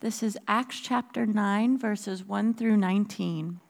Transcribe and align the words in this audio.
This 0.00 0.22
is 0.22 0.38
Acts 0.48 0.80
chapter 0.80 1.26
9, 1.26 1.76
verses 1.76 2.24
1 2.24 2.54
through 2.54 2.78
19. 2.78 3.60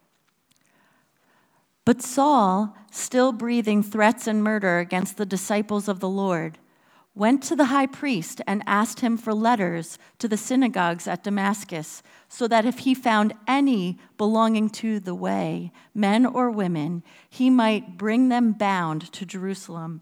But 1.83 2.01
Saul, 2.01 2.73
still 2.89 3.33
breathing 3.33 3.83
threats 3.83 4.27
and 4.27 4.41
murder 4.41 4.79
against 4.79 5.17
the 5.17 5.25
disciples 5.25 5.89
of 5.89 5.99
the 5.99 6.07
Lord, 6.07 6.57
went 7.13 7.43
to 7.43 7.55
the 7.57 7.65
high 7.65 7.85
priest 7.85 8.39
and 8.47 8.63
asked 8.65 9.01
him 9.01 9.17
for 9.17 9.33
letters 9.33 9.99
to 10.19 10.29
the 10.29 10.37
synagogues 10.37 11.05
at 11.05 11.25
Damascus, 11.25 12.01
so 12.29 12.47
that 12.47 12.65
if 12.65 12.79
he 12.79 12.93
found 12.93 13.33
any 13.45 13.99
belonging 14.17 14.69
to 14.69 15.01
the 15.01 15.15
way, 15.15 15.73
men 15.93 16.25
or 16.25 16.49
women, 16.49 17.03
he 17.29 17.49
might 17.49 17.97
bring 17.97 18.29
them 18.29 18.53
bound 18.53 19.11
to 19.11 19.25
Jerusalem. 19.25 20.01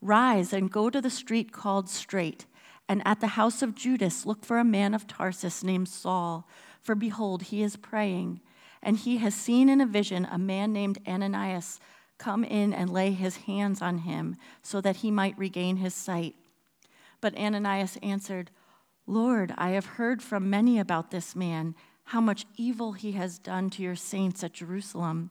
Rise 0.00 0.52
and 0.52 0.70
go 0.70 0.90
to 0.90 1.00
the 1.00 1.10
street 1.10 1.52
called 1.52 1.88
Straight, 1.88 2.46
and 2.88 3.02
at 3.06 3.20
the 3.20 3.28
house 3.28 3.62
of 3.62 3.74
Judas 3.74 4.26
look 4.26 4.44
for 4.44 4.58
a 4.58 4.64
man 4.64 4.94
of 4.94 5.06
Tarsus 5.06 5.62
named 5.62 5.88
Saul 5.88 6.46
for 6.80 6.94
behold, 6.94 7.42
he 7.44 7.62
is 7.62 7.76
praying, 7.76 8.40
and 8.82 8.96
he 8.96 9.18
has 9.18 9.34
seen 9.34 9.68
in 9.68 9.80
a 9.80 9.86
vision 9.86 10.26
a 10.30 10.38
man 10.38 10.72
named 10.72 10.98
Ananias 11.06 11.78
come 12.18 12.44
in 12.44 12.72
and 12.72 12.90
lay 12.90 13.12
his 13.12 13.36
hands 13.38 13.80
on 13.82 13.98
him 13.98 14.36
so 14.62 14.80
that 14.80 14.96
he 14.96 15.10
might 15.10 15.38
regain 15.38 15.76
his 15.76 15.94
sight. 15.94 16.34
But 17.20 17.36
Ananias 17.36 17.98
answered, 18.02 18.50
Lord, 19.06 19.54
I 19.58 19.70
have 19.70 19.86
heard 19.86 20.22
from 20.22 20.50
many 20.50 20.78
about 20.78 21.10
this 21.10 21.36
man, 21.36 21.74
how 22.04 22.20
much 22.20 22.46
evil 22.56 22.92
he 22.92 23.12
has 23.12 23.38
done 23.38 23.70
to 23.70 23.82
your 23.82 23.96
saints 23.96 24.42
at 24.42 24.54
Jerusalem. 24.54 25.30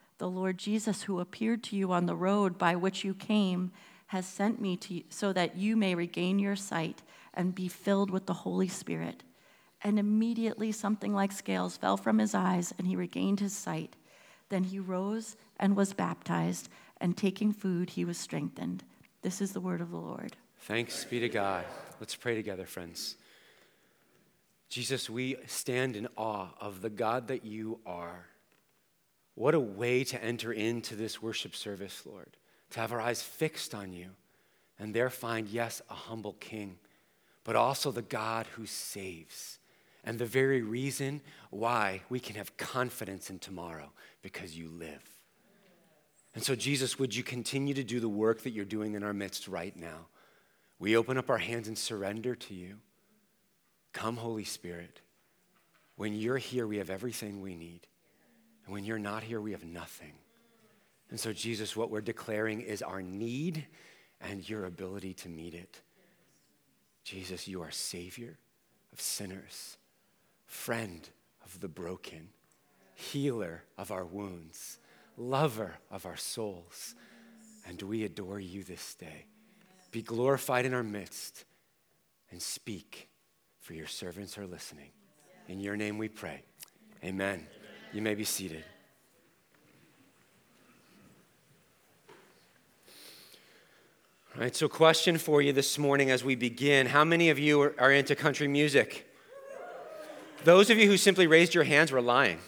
the 0.21 0.29
Lord 0.29 0.59
Jesus, 0.59 1.01
who 1.03 1.19
appeared 1.19 1.63
to 1.63 1.75
you 1.75 1.91
on 1.91 2.05
the 2.05 2.15
road 2.15 2.59
by 2.59 2.75
which 2.75 3.03
you 3.03 3.15
came, 3.15 3.71
has 4.07 4.27
sent 4.27 4.61
me 4.61 4.77
to 4.77 4.93
you 4.93 5.03
so 5.09 5.33
that 5.33 5.57
you 5.57 5.75
may 5.75 5.95
regain 5.95 6.37
your 6.37 6.55
sight 6.55 7.01
and 7.33 7.55
be 7.55 7.67
filled 7.67 8.11
with 8.11 8.27
the 8.27 8.33
Holy 8.33 8.67
Spirit 8.67 9.23
and 9.83 9.97
immediately 9.97 10.71
something 10.71 11.11
like 11.11 11.31
scales 11.31 11.75
fell 11.75 11.97
from 11.97 12.19
his 12.19 12.35
eyes, 12.35 12.73
and 12.77 12.85
he 12.87 12.95
regained 12.95 13.39
his 13.39 13.53
sight. 13.53 13.95
Then 14.49 14.65
he 14.65 14.77
rose 14.79 15.37
and 15.59 15.75
was 15.75 15.93
baptized, 15.93 16.69
and 16.99 17.17
taking 17.17 17.51
food, 17.51 17.89
he 17.89 18.05
was 18.05 18.17
strengthened. 18.17 18.83
This 19.23 19.41
is 19.41 19.53
the 19.53 19.59
word 19.59 19.81
of 19.81 19.89
the 19.89 19.97
Lord. 19.97 20.35
Thanks 20.59 21.03
be 21.03 21.19
to 21.19 21.29
God. 21.29 21.65
Let's 21.99 22.15
pray 22.15 22.35
together, 22.35 22.67
friends. 22.67 23.15
Jesus, 24.69 25.09
we 25.09 25.37
stand 25.47 25.95
in 25.95 26.07
awe 26.15 26.49
of 26.59 26.81
the 26.81 26.91
God 26.91 27.29
that 27.29 27.43
you 27.43 27.79
are. 27.87 28.27
What 29.35 29.55
a 29.55 29.59
way 29.59 30.03
to 30.05 30.23
enter 30.23 30.51
into 30.51 30.95
this 30.95 31.21
worship 31.21 31.55
service, 31.55 32.03
Lord, 32.05 32.37
to 32.71 32.79
have 32.79 32.91
our 32.91 33.01
eyes 33.01 33.21
fixed 33.21 33.73
on 33.73 33.93
you 33.93 34.09
and 34.77 34.93
there 34.93 35.09
find, 35.09 35.47
yes, 35.47 35.81
a 35.89 35.93
humble 35.93 36.33
king, 36.33 36.77
but 37.43 37.55
also 37.55 37.91
the 37.91 38.01
God 38.01 38.47
who 38.53 38.65
saves 38.65 39.59
and 40.03 40.17
the 40.17 40.25
very 40.25 40.61
reason 40.61 41.21
why 41.51 42.01
we 42.09 42.19
can 42.19 42.35
have 42.35 42.57
confidence 42.57 43.29
in 43.29 43.39
tomorrow 43.39 43.91
because 44.21 44.57
you 44.57 44.69
live. 44.69 45.03
And 46.33 46.43
so, 46.43 46.55
Jesus, 46.55 46.97
would 46.97 47.15
you 47.15 47.23
continue 47.23 47.73
to 47.73 47.83
do 47.83 47.99
the 47.99 48.09
work 48.09 48.41
that 48.43 48.51
you're 48.51 48.65
doing 48.65 48.95
in 48.95 49.03
our 49.03 49.13
midst 49.13 49.47
right 49.47 49.75
now? 49.75 50.07
We 50.79 50.97
open 50.97 51.17
up 51.17 51.29
our 51.29 51.37
hands 51.37 51.67
and 51.67 51.77
surrender 51.77 52.35
to 52.35 52.53
you. 52.53 52.77
Come, 53.93 54.17
Holy 54.17 54.45
Spirit. 54.45 55.01
When 55.95 56.15
you're 56.15 56.37
here, 56.37 56.65
we 56.65 56.77
have 56.77 56.89
everything 56.89 57.41
we 57.41 57.55
need. 57.55 57.85
When 58.71 58.85
you're 58.85 58.99
not 58.99 59.21
here, 59.21 59.41
we 59.41 59.51
have 59.51 59.65
nothing. 59.65 60.13
And 61.09 61.19
so, 61.19 61.33
Jesus, 61.33 61.75
what 61.75 61.89
we're 61.89 61.99
declaring 61.99 62.61
is 62.61 62.81
our 62.81 63.01
need 63.01 63.65
and 64.21 64.47
your 64.47 64.63
ability 64.63 65.13
to 65.15 65.29
meet 65.29 65.53
it. 65.53 65.81
Jesus, 67.03 67.49
you 67.49 67.61
are 67.61 67.69
Savior 67.69 68.37
of 68.93 69.01
sinners 69.01 69.77
friend 70.45 71.09
of 71.43 71.59
the 71.59 71.67
broken, 71.67 72.29
healer 72.93 73.63
of 73.77 73.91
our 73.91 74.05
wounds, 74.05 74.79
lover 75.17 75.75
of 75.89 76.05
our 76.05 76.17
souls. 76.17 76.95
And 77.67 77.81
we 77.81 78.05
adore 78.05 78.39
you 78.39 78.63
this 78.63 78.95
day. 78.95 79.25
Be 79.91 80.01
glorified 80.01 80.65
in 80.65 80.73
our 80.73 80.83
midst 80.83 81.43
and 82.31 82.41
speak, 82.41 83.09
for 83.59 83.73
your 83.73 83.87
servants 83.87 84.37
are 84.37 84.47
listening. 84.47 84.91
In 85.49 85.59
your 85.59 85.75
name 85.75 85.97
we 85.97 86.07
pray. 86.07 86.43
Amen. 87.03 87.47
You 87.93 88.01
may 88.01 88.15
be 88.15 88.23
seated. 88.23 88.63
All 94.33 94.41
right, 94.41 94.55
so 94.55 94.69
question 94.69 95.17
for 95.17 95.41
you 95.41 95.51
this 95.51 95.77
morning 95.77 96.09
as 96.09 96.23
we 96.23 96.35
begin. 96.35 96.87
How 96.87 97.03
many 97.03 97.29
of 97.29 97.37
you 97.37 97.61
are, 97.61 97.75
are 97.77 97.91
into 97.91 98.15
country 98.15 98.47
music? 98.47 99.05
Those 100.45 100.69
of 100.69 100.77
you 100.77 100.87
who 100.87 100.95
simply 100.95 101.27
raised 101.27 101.53
your 101.53 101.65
hands 101.65 101.91
were 101.91 102.01
lying. 102.01 102.39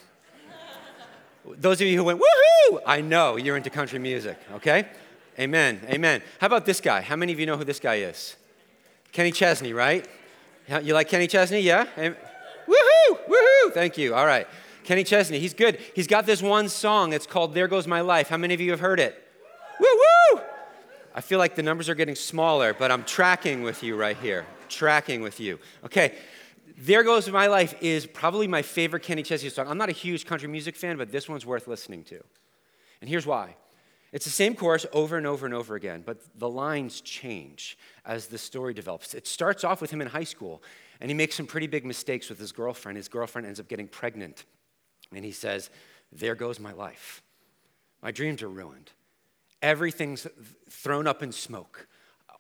Those 1.45 1.81
of 1.81 1.87
you 1.87 1.97
who 1.97 2.05
went, 2.05 2.21
woohoo, 2.21 2.79
I 2.87 3.01
know 3.01 3.35
you're 3.35 3.57
into 3.57 3.69
country 3.69 3.99
music, 3.99 4.37
okay? 4.53 4.87
Amen, 5.37 5.81
amen. 5.89 6.21
How 6.39 6.47
about 6.47 6.65
this 6.65 6.79
guy? 6.79 7.01
How 7.01 7.17
many 7.17 7.33
of 7.33 7.39
you 7.39 7.45
know 7.45 7.57
who 7.57 7.65
this 7.65 7.81
guy 7.81 7.95
is? 7.95 8.37
Kenny 9.11 9.31
Chesney, 9.31 9.73
right? 9.73 10.07
You 10.81 10.93
like 10.93 11.09
Kenny 11.09 11.27
Chesney? 11.27 11.59
Yeah? 11.59 11.85
Woohoo, 11.97 13.27
woohoo, 13.27 13.73
thank 13.73 13.97
you. 13.97 14.15
All 14.15 14.25
right. 14.25 14.47
Kenny 14.83 15.03
Chesney, 15.03 15.39
he's 15.39 15.53
good. 15.53 15.79
He's 15.95 16.07
got 16.07 16.25
this 16.25 16.41
one 16.41 16.69
song. 16.69 17.13
It's 17.13 17.25
called 17.25 17.53
There 17.53 17.67
Goes 17.67 17.88
My 17.88 18.01
Life. 18.01 18.29
How 18.29 18.38
many 18.38 18.53
of 18.53 18.61
you 18.61 18.71
have 18.71 18.79
heard 18.79 18.99
it? 18.99 19.21
Woo 19.79 19.88
woo! 20.33 20.41
I 21.16 21.22
feel 21.22 21.40
like 21.40 21.55
the 21.55 21.63
numbers 21.63 21.90
are 21.90 21.96
getting 21.96 22.16
smaller, 22.16 22.73
but 22.73 22.91
I'm 22.91 23.03
tracking 23.03 23.63
with 23.63 23.84
you 23.84 23.96
right 23.96 24.17
here. 24.17 24.46
Tracking 24.67 25.22
with 25.22 25.40
you. 25.40 25.59
Okay, 25.85 26.16
there 26.78 27.03
Goes 27.03 27.29
My 27.29 27.47
Life 27.47 27.75
is 27.81 28.05
probably 28.05 28.47
my 28.47 28.61
favorite 28.61 29.03
Kenny 29.03 29.23
Chesney 29.23 29.49
song. 29.49 29.67
I'm 29.67 29.78
not 29.78 29.90
a 29.90 29.93
huge 29.93 30.25
country 30.25 30.47
music 30.47 30.75
fan, 30.75 30.97
but 30.97 31.11
this 31.11 31.29
one's 31.29 31.46
worth 31.46 31.67
listening 31.67 32.03
to. 32.05 32.23
And 33.02 33.09
here's 33.09 33.25
why. 33.25 33.55
It's 34.11 34.25
the 34.25 34.31
same 34.31 34.55
chorus 34.55 34.85
over 34.93 35.17
and 35.17 35.25
over 35.25 35.46
and 35.46 35.55
over 35.55 35.75
again, 35.75 36.03
but 36.05 36.19
the 36.37 36.49
lines 36.49 37.02
change 37.02 37.78
as 38.05 38.28
the 38.28 38.37
story 38.37 38.73
develops. 38.73 39.13
It 39.16 39.25
starts 39.25 39.63
off 39.63 39.81
with 39.81 39.91
him 39.91 40.02
in 40.02 40.08
high 40.08 40.23
school, 40.23 40.61
and 41.02 41.09
he 41.09 41.16
makes 41.16 41.35
some 41.35 41.47
pretty 41.47 41.66
big 41.67 41.84
mistakes 41.84 42.29
with 42.29 42.37
his 42.37 42.52
girlfriend. 42.52 42.97
His 42.97 43.08
girlfriend 43.08 43.47
ends 43.47 43.59
up 43.59 43.67
getting 43.67 43.87
pregnant, 43.87 44.46
and 45.15 45.25
he 45.25 45.31
says, 45.31 45.69
There 46.11 46.35
goes 46.35 46.59
my 46.59 46.71
life. 46.71 47.21
My 48.01 48.11
dreams 48.11 48.41
are 48.43 48.49
ruined. 48.49 48.91
Everything's 49.61 50.27
thrown 50.69 51.07
up 51.07 51.23
in 51.23 51.31
smoke. 51.31 51.87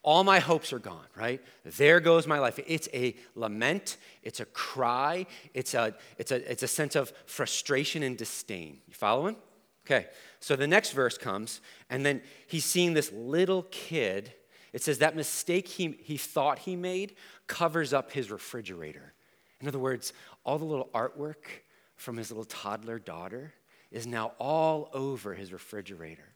All 0.03 0.25
my 0.25 0.39
hopes 0.39 0.73
are 0.73 0.79
gone, 0.79 1.05
right? 1.15 1.41
There 1.63 2.01
goes 2.01 2.27
my 2.27 2.39
life. 2.39 2.59
It's 2.67 2.89
a 2.93 3.15
lament, 3.35 3.95
it's 4.21 4.41
a 4.41 4.45
cry, 4.45 5.25
it's 5.53 5.73
a, 5.73 5.95
it's 6.17 6.31
a, 6.31 6.51
it's 6.51 6.63
a 6.63 6.67
sense 6.67 6.97
of 6.97 7.13
frustration 7.25 8.03
and 8.03 8.17
disdain. 8.17 8.81
You 8.87 8.93
following? 8.93 9.37
Okay, 9.85 10.07
so 10.41 10.57
the 10.57 10.67
next 10.67 10.91
verse 10.91 11.17
comes, 11.17 11.61
and 11.89 12.05
then 12.05 12.21
he's 12.47 12.65
seeing 12.65 12.93
this 12.93 13.11
little 13.13 13.63
kid. 13.63 14.33
It 14.73 14.83
says 14.83 14.97
that 14.99 15.15
mistake 15.15 15.67
he, 15.67 15.95
he 16.01 16.17
thought 16.17 16.59
he 16.59 16.75
made 16.75 17.15
covers 17.47 17.93
up 17.93 18.11
his 18.11 18.31
refrigerator. 18.31 19.13
In 19.61 19.67
other 19.69 19.79
words, 19.79 20.11
all 20.43 20.57
the 20.57 20.65
little 20.65 20.89
artwork 20.93 21.62
from 22.03 22.17
his 22.17 22.29
little 22.29 22.43
toddler 22.43 22.99
daughter 22.99 23.53
is 23.89 24.05
now 24.05 24.33
all 24.37 24.89
over 24.93 25.33
his 25.33 25.53
refrigerator. 25.53 26.35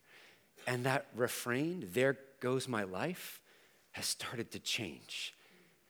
And 0.66 0.84
that 0.86 1.06
refrain, 1.14 1.86
there 1.92 2.16
goes 2.40 2.66
my 2.66 2.84
life, 2.84 3.40
has 3.92 4.06
started 4.06 4.50
to 4.52 4.58
change. 4.58 5.34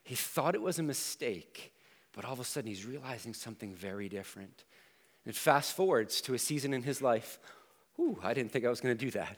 He 0.03 0.17
thought 0.17 0.57
it 0.57 0.63
was 0.63 0.81
a 0.81 0.83
mistake, 0.83 1.73
but 2.13 2.25
all 2.25 2.33
of 2.33 2.41
a 2.41 2.45
sudden 2.45 2.69
he's 2.69 2.85
realizing 2.85 3.33
something 3.33 3.73
very 3.73 4.09
different. 4.09 4.65
And 5.25 5.35
fast 5.35 5.77
forwards 5.77 6.21
to 6.23 6.35
a 6.35 6.39
season 6.39 6.75
in 6.75 6.83
his 6.83 7.01
life. 7.01 7.39
Ooh, 8.01 8.19
I 8.23 8.35
didn't 8.35 8.51
think 8.51 8.65
I 8.65 8.71
was 8.71 8.81
going 8.81 8.97
to 8.97 9.05
do 9.05 9.13
that. 9.13 9.37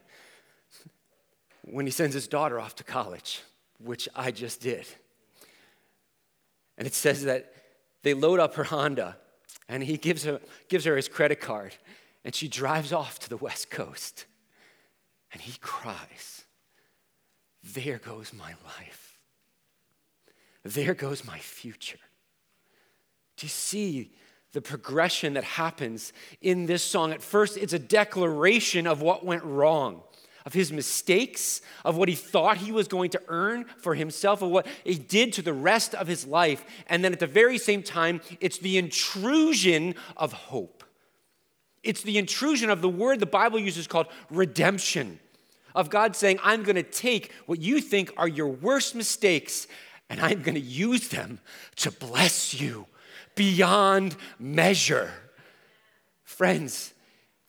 When 1.64 1.84
he 1.84 1.92
sends 1.92 2.14
his 2.14 2.26
daughter 2.26 2.58
off 2.58 2.76
to 2.76 2.84
college, 2.84 3.42
which 3.78 4.08
I 4.16 4.30
just 4.30 4.62
did. 4.62 4.86
And 6.78 6.86
it 6.86 6.94
says 6.94 7.24
that 7.24 7.52
they 8.02 8.14
load 8.14 8.40
up 8.40 8.54
her 8.54 8.64
Honda 8.64 9.18
and 9.70 9.82
he 9.82 9.96
gives 9.96 10.24
her, 10.24 10.40
gives 10.68 10.84
her 10.84 10.96
his 10.96 11.08
credit 11.08 11.40
card 11.40 11.74
and 12.24 12.34
she 12.34 12.48
drives 12.48 12.92
off 12.92 13.18
to 13.20 13.28
the 13.30 13.36
West 13.38 13.70
Coast. 13.70 14.26
And 15.32 15.40
he 15.40 15.56
cries, 15.60 16.44
There 17.62 17.98
goes 17.98 18.32
my 18.34 18.54
life. 18.66 19.18
There 20.64 20.92
goes 20.92 21.24
my 21.24 21.38
future. 21.38 22.00
Do 23.36 23.46
you 23.46 23.50
see 23.50 24.12
the 24.52 24.60
progression 24.60 25.34
that 25.34 25.44
happens 25.44 26.12
in 26.40 26.66
this 26.66 26.82
song. 26.82 27.12
At 27.12 27.22
first, 27.22 27.56
it's 27.56 27.72
a 27.72 27.78
declaration 27.78 28.86
of 28.86 29.00
what 29.00 29.24
went 29.24 29.44
wrong, 29.44 30.02
of 30.46 30.52
his 30.52 30.72
mistakes, 30.72 31.60
of 31.84 31.96
what 31.96 32.08
he 32.08 32.14
thought 32.14 32.56
he 32.56 32.72
was 32.72 32.88
going 32.88 33.10
to 33.10 33.22
earn 33.28 33.64
for 33.78 33.94
himself, 33.94 34.42
of 34.42 34.50
what 34.50 34.66
he 34.84 34.94
did 34.94 35.32
to 35.34 35.42
the 35.42 35.52
rest 35.52 35.94
of 35.94 36.06
his 36.06 36.26
life. 36.26 36.64
And 36.86 37.04
then 37.04 37.12
at 37.12 37.20
the 37.20 37.26
very 37.26 37.58
same 37.58 37.82
time, 37.82 38.20
it's 38.40 38.58
the 38.58 38.78
intrusion 38.78 39.94
of 40.16 40.32
hope. 40.32 40.84
It's 41.82 42.02
the 42.02 42.18
intrusion 42.18 42.70
of 42.70 42.82
the 42.82 42.88
word 42.88 43.20
the 43.20 43.26
Bible 43.26 43.58
uses 43.58 43.86
called 43.86 44.06
redemption, 44.30 45.18
of 45.74 45.88
God 45.88 46.16
saying, 46.16 46.38
I'm 46.42 46.62
going 46.62 46.76
to 46.76 46.82
take 46.82 47.32
what 47.46 47.60
you 47.60 47.80
think 47.80 48.12
are 48.16 48.28
your 48.28 48.48
worst 48.48 48.94
mistakes 48.94 49.66
and 50.08 50.20
I'm 50.20 50.42
going 50.42 50.56
to 50.56 50.60
use 50.60 51.08
them 51.08 51.38
to 51.76 51.92
bless 51.92 52.60
you 52.60 52.86
beyond 53.36 54.16
measure. 54.38 55.12
Friends, 56.24 56.92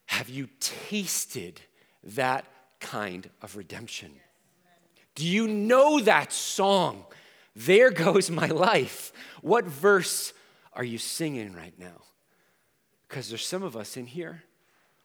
have 0.05 0.29
you 0.29 0.47
tasted 0.59 1.59
that 2.03 2.45
kind 2.81 3.29
of 3.41 3.55
redemption? 3.55 4.11
Do 5.15 5.25
you 5.25 5.47
know 5.47 6.01
that 6.01 6.33
song? 6.33 7.05
There 7.55 7.91
goes 7.91 8.29
my 8.29 8.47
life. 8.47 9.13
What 9.41 9.65
verse 9.65 10.33
are 10.73 10.83
you 10.83 10.97
singing 10.97 11.53
right 11.53 11.77
now? 11.77 12.01
Because 13.07 13.29
there's 13.29 13.45
some 13.45 13.63
of 13.63 13.75
us 13.77 13.97
in 13.97 14.05
here 14.05 14.43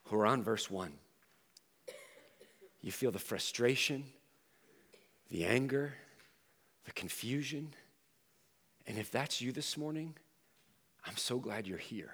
who 0.05 0.17
are 0.17 0.27
on 0.27 0.43
verse 0.43 0.71
one. 0.71 0.93
You 2.81 2.93
feel 2.93 3.11
the 3.11 3.19
frustration, 3.19 4.05
the 5.29 5.45
anger, 5.45 5.95
the 6.85 6.93
confusion. 6.93 7.75
And 8.87 8.97
if 8.97 9.11
that's 9.11 9.41
you 9.41 9.51
this 9.51 9.77
morning, 9.77 10.15
I'm 11.05 11.17
so 11.17 11.39
glad 11.39 11.67
you're 11.67 11.79
here. 11.79 12.13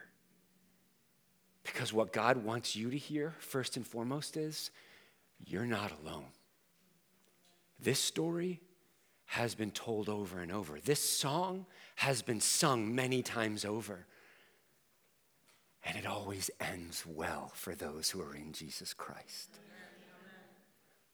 Because 1.63 1.93
what 1.93 2.13
God 2.13 2.39
wants 2.39 2.75
you 2.75 2.91
to 2.91 2.97
hear, 2.97 3.35
first 3.39 3.77
and 3.77 3.87
foremost, 3.87 4.37
is 4.37 4.71
you're 5.45 5.67
not 5.67 5.93
alone. 6.03 6.27
This 7.81 7.99
story 7.99 8.61
has 9.27 9.55
been 9.55 9.71
told 9.71 10.09
over 10.09 10.41
and 10.41 10.53
over. 10.53 10.79
This 10.79 11.01
song 11.01 11.67
has 11.97 12.23
been 12.23 12.41
sung 12.41 12.95
many 12.95 13.23
times 13.23 13.65
over. 13.65 14.07
And 15.85 15.97
it 15.97 16.07
always 16.07 16.51
ends 16.61 17.05
well 17.07 17.51
for 17.55 17.75
those 17.75 18.11
who 18.11 18.21
are 18.21 18.35
in 18.35 18.53
Jesus 18.53 18.95
Christ. 18.95 19.59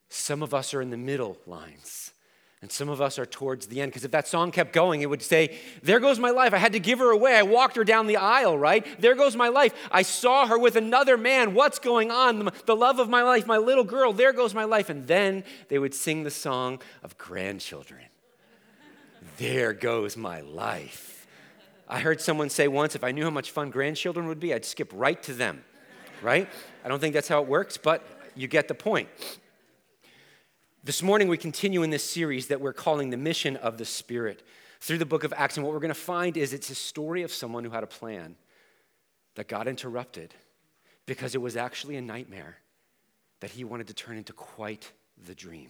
Some 0.08 0.42
of 0.42 0.52
us 0.52 0.74
are 0.74 0.82
in 0.82 0.90
the 0.90 0.96
middle 0.96 1.38
lines. 1.46 2.12
And 2.60 2.72
some 2.72 2.88
of 2.88 3.00
us 3.00 3.20
are 3.20 3.26
towards 3.26 3.68
the 3.68 3.80
end, 3.80 3.92
because 3.92 4.04
if 4.04 4.10
that 4.10 4.26
song 4.26 4.50
kept 4.50 4.72
going, 4.72 5.00
it 5.02 5.06
would 5.08 5.22
say, 5.22 5.56
There 5.82 6.00
goes 6.00 6.18
my 6.18 6.30
life. 6.30 6.52
I 6.52 6.58
had 6.58 6.72
to 6.72 6.80
give 6.80 6.98
her 6.98 7.10
away. 7.10 7.36
I 7.36 7.42
walked 7.42 7.76
her 7.76 7.84
down 7.84 8.08
the 8.08 8.16
aisle, 8.16 8.58
right? 8.58 8.84
There 9.00 9.14
goes 9.14 9.36
my 9.36 9.48
life. 9.48 9.72
I 9.92 10.02
saw 10.02 10.46
her 10.46 10.58
with 10.58 10.74
another 10.74 11.16
man. 11.16 11.54
What's 11.54 11.78
going 11.78 12.10
on? 12.10 12.50
The 12.66 12.74
love 12.74 12.98
of 12.98 13.08
my 13.08 13.22
life, 13.22 13.46
my 13.46 13.58
little 13.58 13.84
girl. 13.84 14.12
There 14.12 14.32
goes 14.32 14.54
my 14.54 14.64
life. 14.64 14.88
And 14.88 15.06
then 15.06 15.44
they 15.68 15.78
would 15.78 15.94
sing 15.94 16.24
the 16.24 16.30
song 16.32 16.80
of 17.04 17.16
grandchildren. 17.16 18.02
there 19.36 19.72
goes 19.72 20.16
my 20.16 20.40
life. 20.40 21.26
I 21.88 22.00
heard 22.00 22.20
someone 22.20 22.50
say 22.50 22.66
once, 22.66 22.96
if 22.96 23.04
I 23.04 23.12
knew 23.12 23.24
how 23.24 23.30
much 23.30 23.52
fun 23.52 23.70
grandchildren 23.70 24.26
would 24.26 24.40
be, 24.40 24.52
I'd 24.52 24.64
skip 24.64 24.90
right 24.92 25.22
to 25.22 25.32
them, 25.32 25.64
right? 26.22 26.48
I 26.84 26.88
don't 26.88 26.98
think 26.98 27.14
that's 27.14 27.28
how 27.28 27.40
it 27.40 27.48
works, 27.48 27.78
but 27.78 28.04
you 28.34 28.46
get 28.46 28.68
the 28.68 28.74
point. 28.74 29.08
This 30.88 31.02
morning, 31.02 31.28
we 31.28 31.36
continue 31.36 31.82
in 31.82 31.90
this 31.90 32.02
series 32.02 32.46
that 32.46 32.62
we're 32.62 32.72
calling 32.72 33.10
the 33.10 33.18
mission 33.18 33.56
of 33.56 33.76
the 33.76 33.84
Spirit 33.84 34.42
through 34.80 34.96
the 34.96 35.04
book 35.04 35.22
of 35.22 35.34
Acts. 35.36 35.58
And 35.58 35.66
what 35.66 35.74
we're 35.74 35.80
going 35.80 35.90
to 35.90 35.94
find 35.94 36.34
is 36.34 36.54
it's 36.54 36.70
a 36.70 36.74
story 36.74 37.22
of 37.22 37.30
someone 37.30 37.62
who 37.62 37.68
had 37.68 37.84
a 37.84 37.86
plan 37.86 38.36
that 39.34 39.48
God 39.48 39.68
interrupted 39.68 40.32
because 41.04 41.34
it 41.34 41.42
was 41.42 41.58
actually 41.58 41.96
a 41.96 42.00
nightmare 42.00 42.56
that 43.40 43.50
he 43.50 43.64
wanted 43.64 43.88
to 43.88 43.92
turn 43.92 44.16
into 44.16 44.32
quite 44.32 44.90
the 45.26 45.34
dream. 45.34 45.68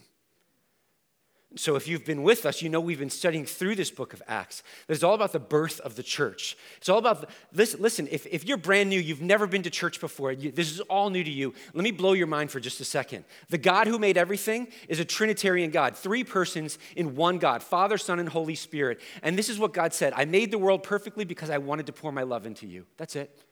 So, 1.56 1.76
if 1.76 1.88
you've 1.88 2.04
been 2.04 2.22
with 2.22 2.44
us, 2.44 2.60
you 2.60 2.68
know 2.68 2.78
we've 2.78 2.98
been 2.98 3.08
studying 3.08 3.46
through 3.46 3.76
this 3.76 3.90
book 3.90 4.12
of 4.12 4.22
Acts. 4.28 4.62
It's 4.86 5.02
all 5.02 5.14
about 5.14 5.32
the 5.32 5.38
birth 5.38 5.80
of 5.80 5.96
the 5.96 6.02
church. 6.02 6.58
It's 6.76 6.90
all 6.90 6.98
about, 6.98 7.30
listen, 7.54 7.80
listen 7.80 8.06
if, 8.10 8.26
if 8.26 8.44
you're 8.44 8.58
brand 8.58 8.90
new, 8.90 9.00
you've 9.00 9.22
never 9.22 9.46
been 9.46 9.62
to 9.62 9.70
church 9.70 9.98
before, 9.98 10.30
you, 10.30 10.52
this 10.52 10.70
is 10.70 10.80
all 10.82 11.08
new 11.08 11.24
to 11.24 11.30
you, 11.30 11.54
let 11.72 11.84
me 11.84 11.90
blow 11.90 12.12
your 12.12 12.26
mind 12.26 12.50
for 12.50 12.60
just 12.60 12.80
a 12.80 12.84
second. 12.84 13.24
The 13.48 13.56
God 13.56 13.86
who 13.86 13.98
made 13.98 14.18
everything 14.18 14.68
is 14.88 15.00
a 15.00 15.06
Trinitarian 15.06 15.70
God, 15.70 15.96
three 15.96 16.22
persons 16.22 16.78
in 16.96 17.16
one 17.16 17.38
God 17.38 17.62
Father, 17.62 17.96
Son, 17.96 18.18
and 18.18 18.28
Holy 18.28 18.54
Spirit. 18.54 19.00
And 19.22 19.38
this 19.38 19.48
is 19.48 19.58
what 19.58 19.72
God 19.72 19.94
said 19.94 20.12
I 20.14 20.26
made 20.26 20.50
the 20.50 20.58
world 20.58 20.82
perfectly 20.82 21.24
because 21.24 21.48
I 21.48 21.56
wanted 21.56 21.86
to 21.86 21.94
pour 21.94 22.12
my 22.12 22.24
love 22.24 22.44
into 22.44 22.66
you. 22.66 22.84
That's 22.98 23.16
it. 23.16 23.42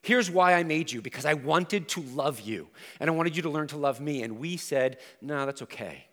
Here's 0.00 0.30
why 0.30 0.54
I 0.54 0.64
made 0.64 0.90
you 0.90 1.02
because 1.02 1.26
I 1.26 1.34
wanted 1.34 1.86
to 1.90 2.00
love 2.00 2.40
you 2.40 2.68
and 2.98 3.10
I 3.10 3.12
wanted 3.12 3.36
you 3.36 3.42
to 3.42 3.50
learn 3.50 3.68
to 3.68 3.76
love 3.76 4.00
me. 4.00 4.22
And 4.22 4.38
we 4.38 4.56
said, 4.56 4.98
no, 5.20 5.44
that's 5.44 5.62
okay. 5.62 6.06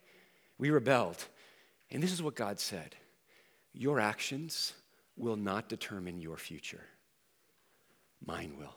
We 0.59 0.69
rebelled. 0.69 1.25
And 1.91 2.03
this 2.03 2.11
is 2.11 2.21
what 2.21 2.35
God 2.35 2.59
said 2.59 2.95
Your 3.73 3.99
actions 3.99 4.73
will 5.17 5.35
not 5.35 5.69
determine 5.69 6.19
your 6.19 6.37
future, 6.37 6.85
mine 8.25 8.55
will. 8.57 8.75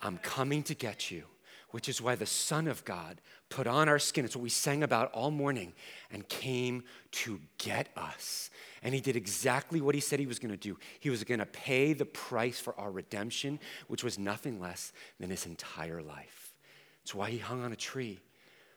I'm 0.00 0.18
coming 0.18 0.62
to 0.64 0.74
get 0.74 1.10
you, 1.10 1.24
which 1.70 1.88
is 1.88 2.00
why 2.00 2.14
the 2.14 2.26
Son 2.26 2.68
of 2.68 2.84
God 2.84 3.20
put 3.48 3.66
on 3.66 3.88
our 3.88 3.98
skin. 3.98 4.24
It's 4.24 4.36
what 4.36 4.42
we 4.42 4.48
sang 4.48 4.82
about 4.82 5.10
all 5.12 5.30
morning 5.30 5.72
and 6.10 6.28
came 6.28 6.84
to 7.10 7.40
get 7.58 7.88
us. 7.96 8.50
And 8.82 8.94
he 8.94 9.00
did 9.00 9.16
exactly 9.16 9.80
what 9.80 9.94
he 9.94 10.00
said 10.00 10.20
he 10.20 10.26
was 10.26 10.38
going 10.38 10.52
to 10.52 10.56
do. 10.56 10.78
He 11.00 11.10
was 11.10 11.24
going 11.24 11.40
to 11.40 11.46
pay 11.46 11.94
the 11.94 12.04
price 12.04 12.60
for 12.60 12.78
our 12.78 12.92
redemption, 12.92 13.58
which 13.88 14.04
was 14.04 14.18
nothing 14.18 14.60
less 14.60 14.92
than 15.18 15.30
his 15.30 15.46
entire 15.46 16.00
life. 16.00 16.54
It's 17.02 17.14
why 17.14 17.30
he 17.30 17.38
hung 17.38 17.64
on 17.64 17.72
a 17.72 17.76
tree, 17.76 18.20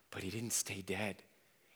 but 0.10 0.24
he 0.24 0.32
didn't 0.32 0.54
stay 0.54 0.82
dead. 0.82 1.18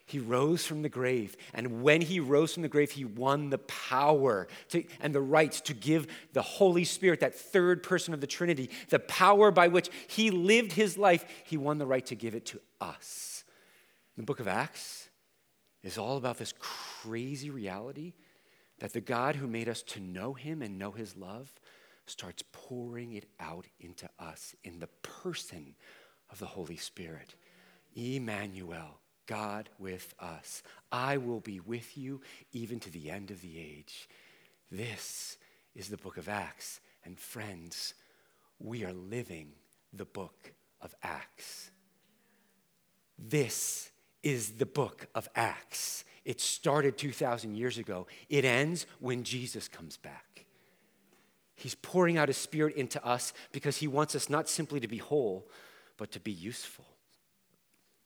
He 0.07 0.19
rose 0.19 0.65
from 0.65 0.83
the 0.83 0.89
grave. 0.89 1.35
And 1.53 1.81
when 1.81 2.01
he 2.01 2.19
rose 2.19 2.53
from 2.53 2.63
the 2.63 2.69
grave, 2.69 2.91
he 2.91 3.05
won 3.05 3.49
the 3.49 3.57
power 3.57 4.47
to, 4.69 4.83
and 5.01 5.15
the 5.15 5.21
right 5.21 5.51
to 5.51 5.73
give 5.73 6.07
the 6.33 6.43
Holy 6.43 6.83
Spirit, 6.83 7.21
that 7.21 7.33
third 7.33 7.81
person 7.81 8.13
of 8.13 8.21
the 8.21 8.27
Trinity, 8.27 8.69
the 8.89 8.99
power 8.99 9.49
by 9.49 9.67
which 9.67 9.89
he 10.07 10.29
lived 10.29 10.73
his 10.73 10.97
life. 10.97 11.25
He 11.45 11.57
won 11.57 11.79
the 11.79 11.87
right 11.87 12.05
to 12.05 12.15
give 12.15 12.35
it 12.35 12.45
to 12.47 12.61
us. 12.79 13.43
The 14.15 14.23
book 14.23 14.39
of 14.39 14.47
Acts 14.47 15.09
is 15.83 15.97
all 15.97 16.17
about 16.17 16.37
this 16.37 16.53
crazy 16.59 17.49
reality 17.49 18.13
that 18.79 18.93
the 18.93 19.01
God 19.01 19.35
who 19.35 19.47
made 19.47 19.67
us 19.67 19.81
to 19.83 19.99
know 19.99 20.33
him 20.33 20.61
and 20.61 20.77
know 20.77 20.91
his 20.91 21.17
love 21.17 21.51
starts 22.05 22.43
pouring 22.51 23.13
it 23.13 23.25
out 23.39 23.65
into 23.79 24.07
us 24.19 24.53
in 24.63 24.79
the 24.79 24.89
person 25.01 25.75
of 26.29 26.37
the 26.37 26.45
Holy 26.45 26.77
Spirit. 26.77 27.35
Emmanuel 27.95 28.99
God 29.25 29.69
with 29.79 30.13
us. 30.19 30.63
I 30.91 31.17
will 31.17 31.39
be 31.39 31.59
with 31.59 31.97
you 31.97 32.21
even 32.53 32.79
to 32.81 32.91
the 32.91 33.09
end 33.09 33.31
of 33.31 33.41
the 33.41 33.59
age. 33.59 34.07
This 34.71 35.37
is 35.75 35.89
the 35.89 35.97
book 35.97 36.17
of 36.17 36.29
Acts. 36.29 36.79
And 37.03 37.19
friends, 37.19 37.93
we 38.59 38.83
are 38.83 38.93
living 38.93 39.51
the 39.93 40.05
book 40.05 40.53
of 40.81 40.95
Acts. 41.03 41.71
This 43.17 43.91
is 44.23 44.53
the 44.53 44.65
book 44.65 45.07
of 45.13 45.29
Acts. 45.35 46.03
It 46.25 46.41
started 46.41 46.97
2,000 46.97 47.55
years 47.55 47.77
ago. 47.77 48.07
It 48.29 48.45
ends 48.45 48.87
when 48.99 49.23
Jesus 49.23 49.67
comes 49.67 49.97
back. 49.97 50.45
He's 51.55 51.75
pouring 51.75 52.17
out 52.17 52.27
his 52.27 52.37
spirit 52.37 52.75
into 52.75 53.03
us 53.05 53.31
because 53.51 53.77
he 53.77 53.87
wants 53.87 54.15
us 54.15 54.29
not 54.29 54.49
simply 54.49 54.79
to 54.79 54.87
be 54.87 54.97
whole, 54.97 55.47
but 55.97 56.11
to 56.11 56.19
be 56.19 56.31
useful. 56.31 56.85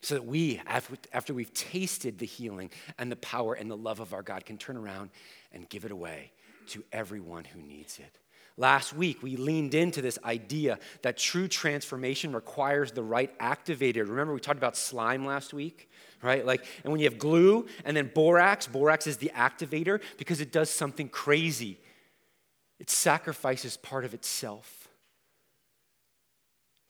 So 0.02 0.16
that 0.16 0.26
we, 0.26 0.62
after 0.66 1.34
we've 1.34 1.54
tasted 1.54 2.20
the 2.20 2.26
healing 2.26 2.72
and 2.98 3.12
the 3.12 3.18
power 3.18 3.54
and 3.54 3.70
the 3.70 3.78
love 3.78 4.00
of 4.00 4.14
our 4.14 4.22
God, 4.22 4.46
can 4.46 4.58
turn 4.58 4.78
around 4.78 5.10
and 5.52 5.68
give 5.68 5.84
it 5.84 5.92
away 5.92 6.32
to 6.68 6.84
everyone 6.92 7.44
who 7.44 7.62
needs 7.62 8.00
it. 8.00 8.18
Last 8.56 8.94
week, 8.94 9.24
we 9.24 9.38
leaned 9.38 9.74
into 9.74 10.02
this 10.02 10.20
idea 10.26 10.80
that 11.02 11.18
true 11.18 11.48
transformation 11.48 12.34
requires 12.34 12.92
the 12.92 13.04
right 13.04 13.38
activator. 13.40 14.08
Remember, 14.08 14.34
we 14.34 14.42
talked 14.42 14.58
about 14.58 14.76
slime 14.76 15.26
last 15.26 15.54
week, 15.54 15.90
right? 16.22 16.46
Like, 16.46 16.66
and 16.84 16.92
when 16.92 17.00
you 17.00 17.10
have 17.10 17.18
glue 17.18 17.68
and 17.86 17.96
then 17.96 18.12
borax, 18.14 18.68
borax 18.68 19.08
is 19.08 19.18
the 19.18 19.32
activator 19.34 20.02
because 20.18 20.42
it 20.42 20.52
does 20.52 20.70
something 20.70 21.08
crazy. 21.08 21.80
It 22.80 22.90
sacrifices 22.90 23.78
part 23.78 24.04
of 24.04 24.14
itself 24.14 24.90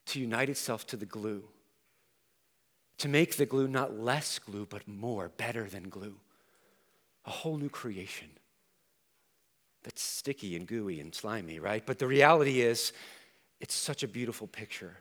to 0.06 0.20
unite 0.20 0.48
itself 0.48 0.86
to 0.88 0.96
the 0.96 1.06
glue, 1.06 1.44
to 3.00 3.08
make 3.08 3.36
the 3.36 3.46
glue 3.46 3.66
not 3.66 3.98
less 3.98 4.38
glue, 4.38 4.66
but 4.68 4.86
more, 4.86 5.30
better 5.36 5.64
than 5.64 5.88
glue. 5.88 6.16
A 7.24 7.30
whole 7.30 7.56
new 7.56 7.68
creation 7.68 8.28
that's 9.82 10.02
sticky 10.02 10.54
and 10.56 10.66
gooey 10.66 11.00
and 11.00 11.14
slimy, 11.14 11.58
right? 11.58 11.84
But 11.84 11.98
the 11.98 12.06
reality 12.06 12.60
is, 12.60 12.92
it's 13.58 13.74
such 13.74 14.02
a 14.02 14.08
beautiful 14.08 14.46
picture 14.46 14.96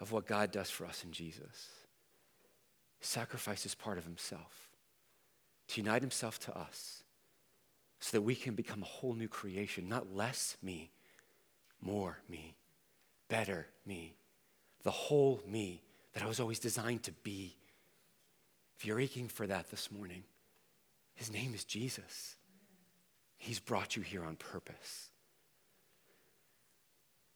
of 0.00 0.12
what 0.12 0.26
God 0.26 0.52
does 0.52 0.70
for 0.70 0.86
us 0.86 1.02
in 1.04 1.12
Jesus. 1.12 1.68
Sacrifices 3.00 3.74
part 3.74 3.98
of 3.98 4.04
himself 4.04 4.68
to 5.68 5.80
unite 5.80 6.02
himself 6.02 6.38
to 6.38 6.56
us 6.56 7.02
so 7.98 8.16
that 8.16 8.22
we 8.22 8.36
can 8.36 8.54
become 8.54 8.82
a 8.82 8.86
whole 8.86 9.14
new 9.14 9.28
creation, 9.28 9.88
not 9.88 10.14
less 10.14 10.56
me, 10.62 10.90
more 11.80 12.18
me, 12.28 12.54
better 13.28 13.66
me, 13.84 14.14
the 14.84 14.90
whole 14.92 15.42
me 15.46 15.82
that 16.16 16.22
I 16.22 16.28
was 16.28 16.40
always 16.40 16.58
designed 16.58 17.02
to 17.02 17.12
be. 17.12 17.54
If 18.78 18.86
you're 18.86 18.98
aching 18.98 19.28
for 19.28 19.46
that 19.46 19.70
this 19.70 19.92
morning, 19.92 20.22
his 21.14 21.30
name 21.30 21.52
is 21.54 21.62
Jesus. 21.62 22.36
He's 23.36 23.58
brought 23.58 23.96
you 23.96 24.02
here 24.02 24.24
on 24.24 24.36
purpose. 24.36 25.10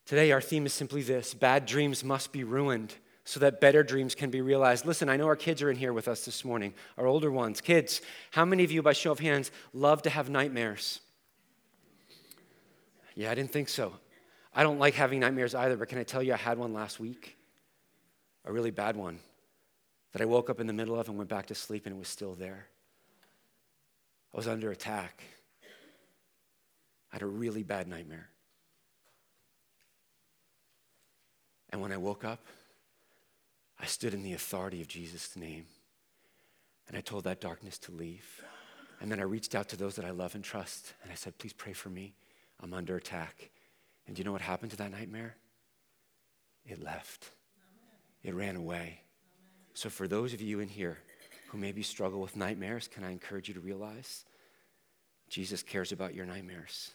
Today, 0.06 0.32
our 0.32 0.40
theme 0.40 0.64
is 0.64 0.72
simply 0.72 1.02
this 1.02 1.34
bad 1.34 1.66
dreams 1.66 2.02
must 2.02 2.32
be 2.32 2.42
ruined 2.42 2.94
so 3.24 3.38
that 3.40 3.60
better 3.60 3.82
dreams 3.82 4.14
can 4.14 4.30
be 4.30 4.40
realized. 4.40 4.86
Listen, 4.86 5.10
I 5.10 5.18
know 5.18 5.26
our 5.26 5.36
kids 5.36 5.60
are 5.60 5.70
in 5.70 5.76
here 5.76 5.92
with 5.92 6.08
us 6.08 6.24
this 6.24 6.42
morning, 6.42 6.72
our 6.96 7.06
older 7.06 7.30
ones. 7.30 7.60
Kids, 7.60 8.00
how 8.30 8.46
many 8.46 8.64
of 8.64 8.72
you, 8.72 8.80
by 8.80 8.94
show 8.94 9.12
of 9.12 9.18
hands, 9.20 9.50
love 9.74 10.00
to 10.02 10.10
have 10.10 10.30
nightmares? 10.30 11.00
Yeah, 13.14 13.30
I 13.30 13.34
didn't 13.34 13.52
think 13.52 13.68
so. 13.68 13.92
I 14.54 14.62
don't 14.62 14.78
like 14.78 14.94
having 14.94 15.20
nightmares 15.20 15.54
either, 15.54 15.76
but 15.76 15.88
can 15.90 15.98
I 15.98 16.02
tell 16.02 16.22
you, 16.22 16.32
I 16.32 16.38
had 16.38 16.56
one 16.56 16.72
last 16.72 16.98
week? 16.98 17.36
A 18.44 18.52
really 18.52 18.70
bad 18.70 18.96
one 18.96 19.18
that 20.12 20.22
I 20.22 20.24
woke 20.24 20.50
up 20.50 20.60
in 20.60 20.66
the 20.66 20.72
middle 20.72 20.98
of 20.98 21.08
and 21.08 21.16
went 21.16 21.30
back 21.30 21.46
to 21.46 21.54
sleep 21.54 21.86
and 21.86 21.94
it 21.94 21.98
was 21.98 22.08
still 22.08 22.34
there. 22.34 22.66
I 24.32 24.36
was 24.36 24.48
under 24.48 24.70
attack. 24.70 25.22
I 27.12 27.16
had 27.16 27.22
a 27.22 27.26
really 27.26 27.62
bad 27.62 27.88
nightmare. 27.88 28.28
And 31.70 31.80
when 31.80 31.92
I 31.92 31.96
woke 31.96 32.24
up, 32.24 32.44
I 33.78 33.86
stood 33.86 34.14
in 34.14 34.22
the 34.22 34.34
authority 34.34 34.80
of 34.80 34.88
Jesus' 34.88 35.36
name 35.36 35.66
and 36.88 36.96
I 36.96 37.00
told 37.00 37.24
that 37.24 37.40
darkness 37.40 37.78
to 37.78 37.92
leave. 37.92 38.42
And 39.00 39.10
then 39.10 39.20
I 39.20 39.24
reached 39.24 39.54
out 39.54 39.68
to 39.70 39.76
those 39.76 39.96
that 39.96 40.04
I 40.04 40.10
love 40.10 40.34
and 40.34 40.44
trust 40.44 40.94
and 41.02 41.10
I 41.10 41.14
said, 41.14 41.38
Please 41.38 41.52
pray 41.52 41.72
for 41.72 41.88
me. 41.88 42.14
I'm 42.60 42.74
under 42.74 42.96
attack. 42.96 43.50
And 44.06 44.14
do 44.14 44.20
you 44.20 44.24
know 44.24 44.32
what 44.32 44.42
happened 44.42 44.72
to 44.72 44.76
that 44.78 44.90
nightmare? 44.90 45.36
It 46.66 46.82
left, 46.82 47.30
it 48.22 48.34
ran 48.34 48.56
away. 48.56 49.00
So, 49.74 49.88
for 49.88 50.08
those 50.08 50.32
of 50.32 50.40
you 50.40 50.60
in 50.60 50.68
here 50.68 50.98
who 51.48 51.58
maybe 51.58 51.82
struggle 51.82 52.20
with 52.20 52.36
nightmares, 52.36 52.88
can 52.88 53.04
I 53.04 53.10
encourage 53.10 53.48
you 53.48 53.54
to 53.54 53.60
realize 53.60 54.24
Jesus 55.28 55.62
cares 55.62 55.92
about 55.92 56.14
your 56.14 56.26
nightmares? 56.26 56.92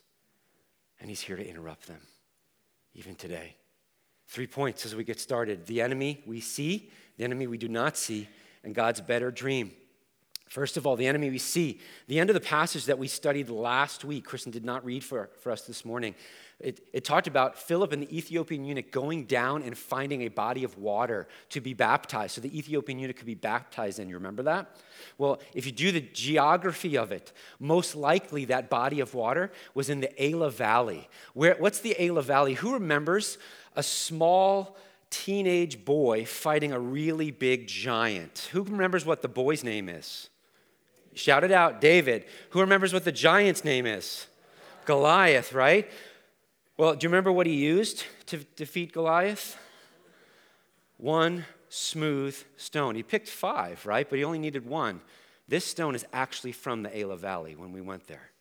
and 1.00 1.10
he's 1.10 1.22
here 1.22 1.36
to 1.36 1.48
interrupt 1.48 1.88
them, 1.88 2.02
even 2.94 3.16
today. 3.16 3.56
Three 4.28 4.48
points 4.48 4.86
as 4.86 4.96
we 4.96 5.04
get 5.04 5.20
started 5.20 5.66
the 5.66 5.82
enemy 5.82 6.24
we 6.26 6.40
see, 6.40 6.90
the 7.18 7.24
enemy 7.24 7.48
we 7.48 7.58
do 7.58 7.68
not 7.68 7.98
see, 7.98 8.28
and 8.64 8.74
God's 8.74 9.02
better 9.02 9.32
dream. 9.32 9.72
First 10.48 10.78
of 10.78 10.86
all, 10.86 10.96
the 10.96 11.08
enemy 11.08 11.30
we 11.30 11.40
see. 11.40 11.80
The 12.08 12.20
end 12.20 12.30
of 12.30 12.34
the 12.36 12.40
passage 12.40 12.86
that 12.86 13.00
we 13.00 13.08
studied 13.08 13.50
last 13.50 14.06
week, 14.06 14.26
Kristen 14.26 14.52
did 14.52 14.64
not 14.64 14.86
read 14.86 15.04
for, 15.04 15.30
for 15.40 15.52
us 15.52 15.64
this 15.64 15.84
morning. 15.84 16.14
It, 16.60 16.88
it 16.94 17.04
talked 17.04 17.28
about 17.28 17.58
Philip 17.58 17.92
and 17.92 18.04
the 18.04 18.18
Ethiopian 18.18 18.64
eunuch 18.64 18.92
going 18.92 19.26
down 19.26 19.64
and 19.64 19.78
finding 19.78 20.22
a 20.22 20.30
body 20.30 20.64
of 20.64 20.78
water 20.78 21.28
to 21.50 21.60
be 21.60 21.74
baptized. 21.74 22.36
So 22.36 22.42
the 22.42 22.58
Ethiopian 22.58 23.00
eunuch 23.00 23.18
could 23.18 23.26
be 23.26 23.36
baptized 23.36 24.00
in. 24.00 24.08
You 24.08 24.16
remember 24.16 24.44
that? 24.44 24.78
Well, 25.18 25.40
if 25.54 25.66
you 25.66 25.74
do 25.74 25.92
the 25.92 26.00
geography 26.00 26.96
of 26.96 27.12
it, 27.12 27.34
most 27.60 27.96
likely 27.96 28.46
that 28.46 28.70
body 28.70 29.02
of 29.02 29.14
water 29.14 29.52
was 29.74 29.90
in 29.90 30.00
the 30.00 30.24
Elah 30.24 30.52
Valley. 30.52 31.10
Where, 31.34 31.56
what's 31.56 31.80
the 31.80 31.96
Elah 32.02 32.22
Valley? 32.22 32.54
Who 32.54 32.74
remembers 32.74 33.38
a 33.76 33.84
small 33.84 34.78
teenage 35.10 35.84
boy 35.84 36.24
fighting 36.24 36.72
a 36.72 36.80
really 36.80 37.32
big 37.32 37.68
giant? 37.68 38.50
Who 38.54 38.64
remembers 38.64 39.06
what 39.06 39.22
the 39.22 39.28
boy's 39.28 39.64
name 39.64 39.90
is? 39.90 40.30
Shout 41.16 41.44
it 41.44 41.52
out, 41.52 41.82
David. 41.82 42.26
Who 42.52 42.60
remembers 42.60 42.94
what 42.94 43.06
the 43.06 43.12
giant's 43.12 43.64
name 43.64 43.86
is? 43.86 44.28
Goliath, 44.86 45.54
right? 45.54 45.90
Well, 46.78 46.96
do 46.96 47.06
you 47.06 47.10
remember 47.10 47.32
what 47.32 47.48
he 47.48 47.56
used 47.56 48.04
to 48.28 48.38
defeat 48.56 48.92
Goliath? 48.92 49.58
One 50.98 51.46
smooth 51.70 52.38
stone. 52.58 52.96
He 52.96 53.04
picked 53.04 53.30
five, 53.30 53.86
right? 53.86 54.08
But 54.10 54.20
he 54.20 54.26
only 54.26 54.40
needed 54.40 54.66
one. 54.68 55.02
This 55.48 55.66
stone 55.66 55.96
is 55.96 56.06
actually 56.12 56.52
from 56.52 56.84
the 56.84 57.00
Elah 57.00 57.18
Valley 57.18 57.56
when 57.56 57.72
we 57.72 57.82
went 57.82 58.08
there. 58.08 58.32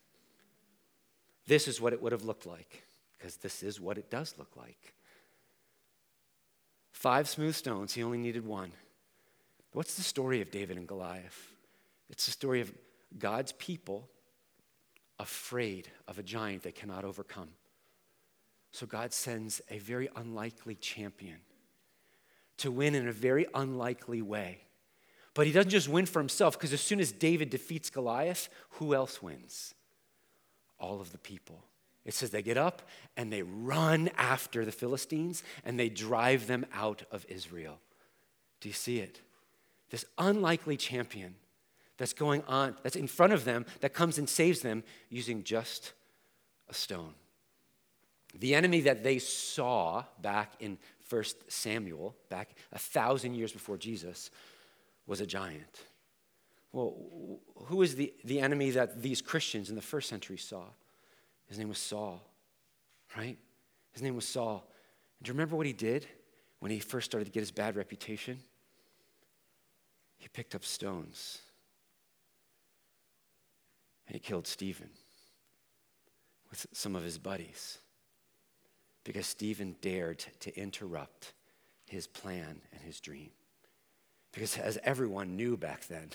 This 1.47 1.69
is 1.69 1.81
what 1.81 1.93
it 1.93 2.03
would 2.03 2.13
have 2.13 2.25
looked 2.25 2.47
like, 2.47 2.85
because 3.17 3.37
this 3.37 3.63
is 3.63 3.81
what 3.81 3.99
it 3.99 4.11
does 4.11 4.35
look 4.39 4.57
like. 4.57 4.95
Five 6.93 7.29
smooth 7.29 7.55
stones, 7.55 7.95
he 7.95 8.03
only 8.03 8.19
needed 8.19 8.47
one. 8.47 8.73
What's 9.73 9.95
the 9.95 10.03
story 10.03 10.41
of 10.41 10.51
David 10.51 10.77
and 10.77 10.89
Goliath? 10.89 11.54
It's 12.11 12.27
the 12.27 12.33
story 12.33 12.61
of 12.61 12.73
God's 13.19 13.53
people 13.53 14.09
afraid 15.19 15.89
of 16.09 16.19
a 16.19 16.23
giant 16.23 16.63
they 16.63 16.73
cannot 16.73 17.05
overcome. 17.05 17.49
So 18.73 18.87
God 18.87 19.13
sends 19.13 19.61
a 19.71 19.79
very 19.79 20.09
unlikely 20.17 20.75
champion 20.75 21.39
to 22.59 22.71
win 22.71 22.95
in 22.95 23.09
a 23.09 23.13
very 23.13 23.47
unlikely 23.55 24.23
way. 24.23 24.61
But 25.33 25.47
he 25.47 25.53
doesn't 25.53 25.71
just 25.71 25.89
win 25.89 26.07
for 26.07 26.21
himself, 26.21 26.57
because 26.57 26.73
as 26.73 26.81
soon 26.81 27.01
as 27.01 27.11
David 27.11 27.51
defeats 27.51 27.91
Goliath, 27.91 28.49
who 28.71 28.95
else 28.95 29.21
wins? 29.21 29.75
All 30.79 31.01
of 31.01 31.13
the 31.13 31.19
people. 31.19 31.65
It 32.05 32.15
says 32.15 32.31
they 32.31 32.43
get 32.43 32.59
up 32.59 32.83
and 33.17 33.33
they 33.33 33.43
run 33.43 34.11
after 34.17 34.65
the 34.65 34.73
Philistines 34.73 35.43
and 35.65 35.79
they 35.79 35.89
drive 35.89 36.47
them 36.47 36.67
out 36.73 37.03
of 37.11 37.25
Israel. 37.29 37.79
Do 38.61 38.69
you 38.69 38.75
see 38.75 38.99
it? 38.99 39.21
This 39.91 40.05
unlikely 40.19 40.77
champion 40.77 41.35
that's 42.05 42.13
going 42.13 42.43
on, 42.47 42.77
that's 42.83 42.97
in 42.97 43.07
front 43.07 43.33
of 43.33 43.47
them, 43.47 43.65
that 43.81 43.95
comes 43.95 44.19
and 44.19 44.29
saves 44.29 44.61
them 44.61 44.85
using 45.09 45.43
just 45.43 45.95
a 46.69 46.75
stone. 46.75 47.15
The 48.39 48.55
enemy 48.55 48.83
that 48.83 49.03
they 49.03 49.19
saw 49.19 50.05
back 50.21 50.53
in 50.61 50.77
1 51.09 51.25
Samuel, 51.49 52.15
back 52.29 52.57
a 52.73 52.79
thousand 52.79 53.37
years 53.37 53.53
before 53.53 53.79
Jesus, 53.79 54.31
was 55.07 55.23
a 55.23 55.27
giant. 55.27 55.81
Well, 56.73 56.95
who 57.69 57.81
is 57.81 57.97
the, 57.97 58.13
the 58.23 58.39
enemy 58.39 58.69
that 58.73 59.01
these 59.01 59.23
Christians 59.23 59.71
in 59.71 59.75
the 59.75 59.81
first 59.81 60.11
century 60.11 60.37
saw? 60.37 60.65
His 61.47 61.59
name 61.59 61.71
was 61.71 61.79
Saul, 61.79 62.21
right? 63.17 63.39
His 63.93 64.03
name 64.03 64.15
was 64.15 64.29
Saul. 64.29 64.69
do 65.23 65.31
you 65.31 65.33
remember 65.33 65.57
what 65.57 65.65
he 65.65 65.73
did 65.73 66.07
when 66.59 66.71
he 66.71 66.81
first 66.81 67.07
started 67.07 67.25
to 67.25 67.31
get 67.31 67.41
his 67.41 67.51
bad 67.51 67.77
reputation? 67.77 68.41
He 70.19 70.29
picked 70.29 70.55
up 70.55 70.67
stones 70.67 71.41
he 74.15 74.21
killed 74.21 74.47
Stephen 74.47 74.91
with 76.49 76.69
some 76.73 76.95
of 76.95 77.03
his 77.03 77.19
buddies 77.19 77.79
because 79.03 79.27
Stephen 79.27 79.75
dared 79.83 80.25
to 80.39 80.57
interrupt 80.57 81.33
his 81.85 82.07
plan 82.07 82.61
and 82.73 82.81
his 82.83 83.01
dream. 83.01 83.31
Because 84.33 84.57
as 84.57 84.79
everyone 84.85 85.35
knew 85.35 85.57
back 85.57 85.89
then, 85.89 86.11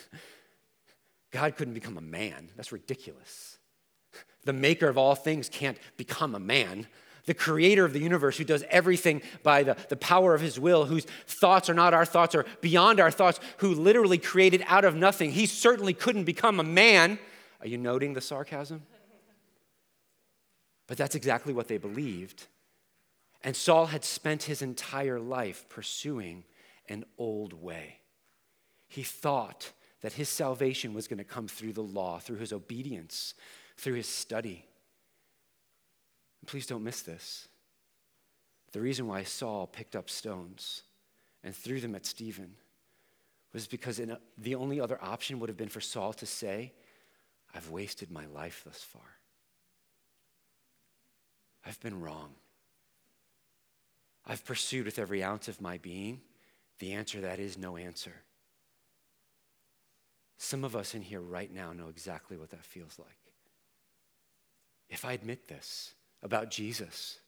God 1.30 1.56
couldn't 1.56 1.74
become 1.74 1.98
a 1.98 2.00
man. 2.02 2.48
That's 2.56 2.72
ridiculous. 2.72 3.58
The 4.44 4.54
maker 4.54 4.88
of 4.88 4.96
all 4.96 5.14
things 5.14 5.50
can't 5.50 5.76
become 5.98 6.34
a 6.34 6.40
man. 6.40 6.86
The 7.26 7.34
creator 7.34 7.84
of 7.84 7.92
the 7.92 8.00
universe, 8.00 8.38
who 8.38 8.44
does 8.44 8.64
everything 8.70 9.20
by 9.42 9.62
the, 9.62 9.76
the 9.90 9.96
power 9.96 10.34
of 10.34 10.40
his 10.40 10.58
will, 10.58 10.86
whose 10.86 11.04
thoughts 11.26 11.68
are 11.68 11.74
not 11.74 11.92
our 11.92 12.06
thoughts 12.06 12.34
or 12.34 12.46
beyond 12.62 12.98
our 12.98 13.10
thoughts, 13.10 13.40
who 13.58 13.74
literally 13.74 14.16
created 14.16 14.64
out 14.68 14.86
of 14.86 14.96
nothing, 14.96 15.32
he 15.32 15.44
certainly 15.44 15.92
couldn't 15.92 16.24
become 16.24 16.58
a 16.58 16.64
man. 16.64 17.18
Are 17.60 17.68
you 17.68 17.78
noting 17.78 18.14
the 18.14 18.20
sarcasm? 18.20 18.82
But 20.86 20.98
that's 20.98 21.14
exactly 21.14 21.52
what 21.52 21.68
they 21.68 21.78
believed. 21.78 22.46
And 23.42 23.54
Saul 23.54 23.86
had 23.86 24.04
spent 24.04 24.44
his 24.44 24.60
entire 24.60 25.20
life 25.20 25.68
pursuing 25.68 26.44
an 26.88 27.04
old 27.16 27.52
way. 27.52 28.00
He 28.88 29.02
thought 29.02 29.72
that 30.00 30.14
his 30.14 30.28
salvation 30.28 30.94
was 30.94 31.06
going 31.06 31.18
to 31.18 31.24
come 31.24 31.46
through 31.46 31.74
the 31.74 31.82
law, 31.82 32.18
through 32.18 32.38
his 32.38 32.52
obedience, 32.52 33.34
through 33.76 33.94
his 33.94 34.08
study. 34.08 34.66
please 36.46 36.66
don't 36.66 36.82
miss 36.82 37.02
this. 37.02 37.48
The 38.72 38.80
reason 38.80 39.06
why 39.06 39.24
Saul 39.24 39.66
picked 39.66 39.96
up 39.96 40.08
stones 40.08 40.82
and 41.42 41.54
threw 41.54 41.80
them 41.80 41.94
at 41.94 42.06
Stephen 42.06 42.54
was 43.52 43.66
because 43.66 43.98
a, 43.98 44.18
the 44.38 44.54
only 44.54 44.80
other 44.80 44.98
option 45.02 45.38
would 45.40 45.48
have 45.48 45.56
been 45.56 45.68
for 45.68 45.80
Saul 45.80 46.12
to 46.14 46.26
say, 46.26 46.72
I've 47.54 47.70
wasted 47.70 48.10
my 48.10 48.26
life 48.26 48.62
thus 48.64 48.82
far. 48.82 49.18
I've 51.64 51.80
been 51.80 52.00
wrong. 52.00 52.30
I've 54.26 54.44
pursued 54.44 54.86
with 54.86 54.98
every 54.98 55.22
ounce 55.22 55.48
of 55.48 55.60
my 55.60 55.78
being. 55.78 56.20
The 56.78 56.92
answer 56.92 57.20
that 57.20 57.38
is 57.38 57.58
no 57.58 57.76
answer. 57.76 58.14
Some 60.38 60.64
of 60.64 60.74
us 60.74 60.94
in 60.94 61.02
here 61.02 61.20
right 61.20 61.52
now 61.52 61.72
know 61.72 61.88
exactly 61.88 62.36
what 62.36 62.50
that 62.50 62.64
feels 62.64 62.98
like. 62.98 63.18
If 64.88 65.04
I 65.04 65.12
admit 65.12 65.48
this 65.48 65.92
about 66.22 66.50
Jesus, 66.50 67.18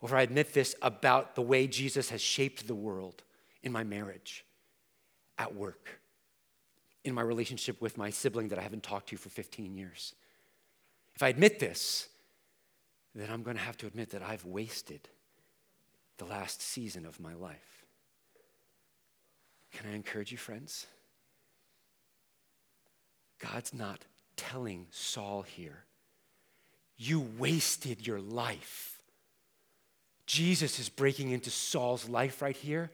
or 0.00 0.08
if 0.08 0.14
I 0.14 0.22
admit 0.22 0.52
this 0.52 0.74
about 0.82 1.34
the 1.34 1.42
way 1.42 1.66
Jesus 1.66 2.10
has 2.10 2.20
shaped 2.20 2.66
the 2.66 2.74
world 2.74 3.22
in 3.62 3.70
my 3.72 3.84
marriage, 3.84 4.44
at 5.38 5.54
work, 5.54 6.00
in 7.04 7.14
my 7.14 7.22
relationship 7.22 7.80
with 7.80 7.98
my 7.98 8.10
sibling 8.10 8.48
that 8.48 8.58
I 8.58 8.62
haven't 8.62 8.82
talked 8.82 9.10
to 9.10 9.16
for 9.16 9.28
15 9.28 9.74
years, 9.74 10.14
if 11.14 11.22
I 11.22 11.28
admit 11.28 11.60
this, 11.60 12.08
then 13.14 13.30
I'm 13.30 13.42
going 13.42 13.56
to 13.56 13.62
have 13.62 13.76
to 13.78 13.86
admit 13.86 14.10
that 14.10 14.22
I've 14.22 14.44
wasted 14.44 15.08
the 16.16 16.24
last 16.24 16.62
season 16.62 17.06
of 17.06 17.20
my 17.20 17.34
life. 17.34 17.84
Can 19.72 19.90
I 19.90 19.94
encourage 19.94 20.32
you, 20.32 20.38
friends? 20.38 20.86
God's 23.38 23.74
not 23.74 24.04
telling 24.36 24.86
Saul 24.90 25.42
here, 25.42 25.84
you 26.96 27.20
wasted 27.38 28.06
your 28.06 28.20
life. 28.20 28.93
Jesus 30.26 30.78
is 30.78 30.88
breaking 30.88 31.30
into 31.30 31.50
Saul's 31.50 32.08
life 32.08 32.40
right 32.40 32.56
here 32.56 32.90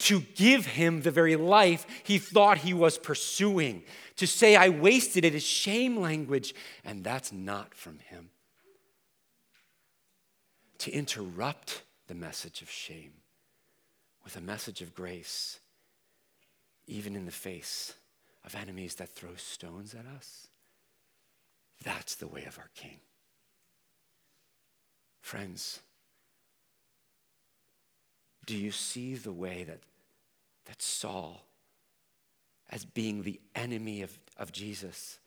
to 0.00 0.20
give 0.20 0.66
him 0.66 1.02
the 1.02 1.10
very 1.10 1.36
life 1.36 1.86
he 2.02 2.18
thought 2.18 2.58
he 2.58 2.74
was 2.74 2.98
pursuing. 2.98 3.82
To 4.16 4.26
say, 4.26 4.56
I 4.56 4.68
wasted 4.68 5.24
it 5.24 5.34
is 5.34 5.42
shame 5.42 5.98
language, 5.98 6.54
and 6.84 7.02
that's 7.02 7.32
not 7.32 7.74
from 7.74 8.00
him. 8.00 8.30
To 10.78 10.90
interrupt 10.90 11.82
the 12.08 12.14
message 12.14 12.60
of 12.60 12.70
shame 12.70 13.12
with 14.24 14.36
a 14.36 14.40
message 14.40 14.82
of 14.82 14.94
grace, 14.94 15.60
even 16.86 17.14
in 17.16 17.24
the 17.24 17.32
face 17.32 17.94
of 18.44 18.54
enemies 18.54 18.96
that 18.96 19.08
throw 19.08 19.36
stones 19.36 19.94
at 19.94 20.06
us. 20.06 20.48
That's 21.82 22.14
the 22.16 22.28
way 22.28 22.44
of 22.44 22.58
our 22.58 22.70
King. 22.74 22.98
Friends, 25.20 25.80
do 28.46 28.56
you 28.56 28.70
see 28.70 29.14
the 29.14 29.32
way 29.32 29.64
that, 29.64 29.80
that 30.66 30.82
Saul, 30.82 31.46
as 32.70 32.84
being 32.84 33.22
the 33.22 33.40
enemy 33.54 34.02
of, 34.02 34.18
of 34.36 34.52
Jesus, 34.52 35.18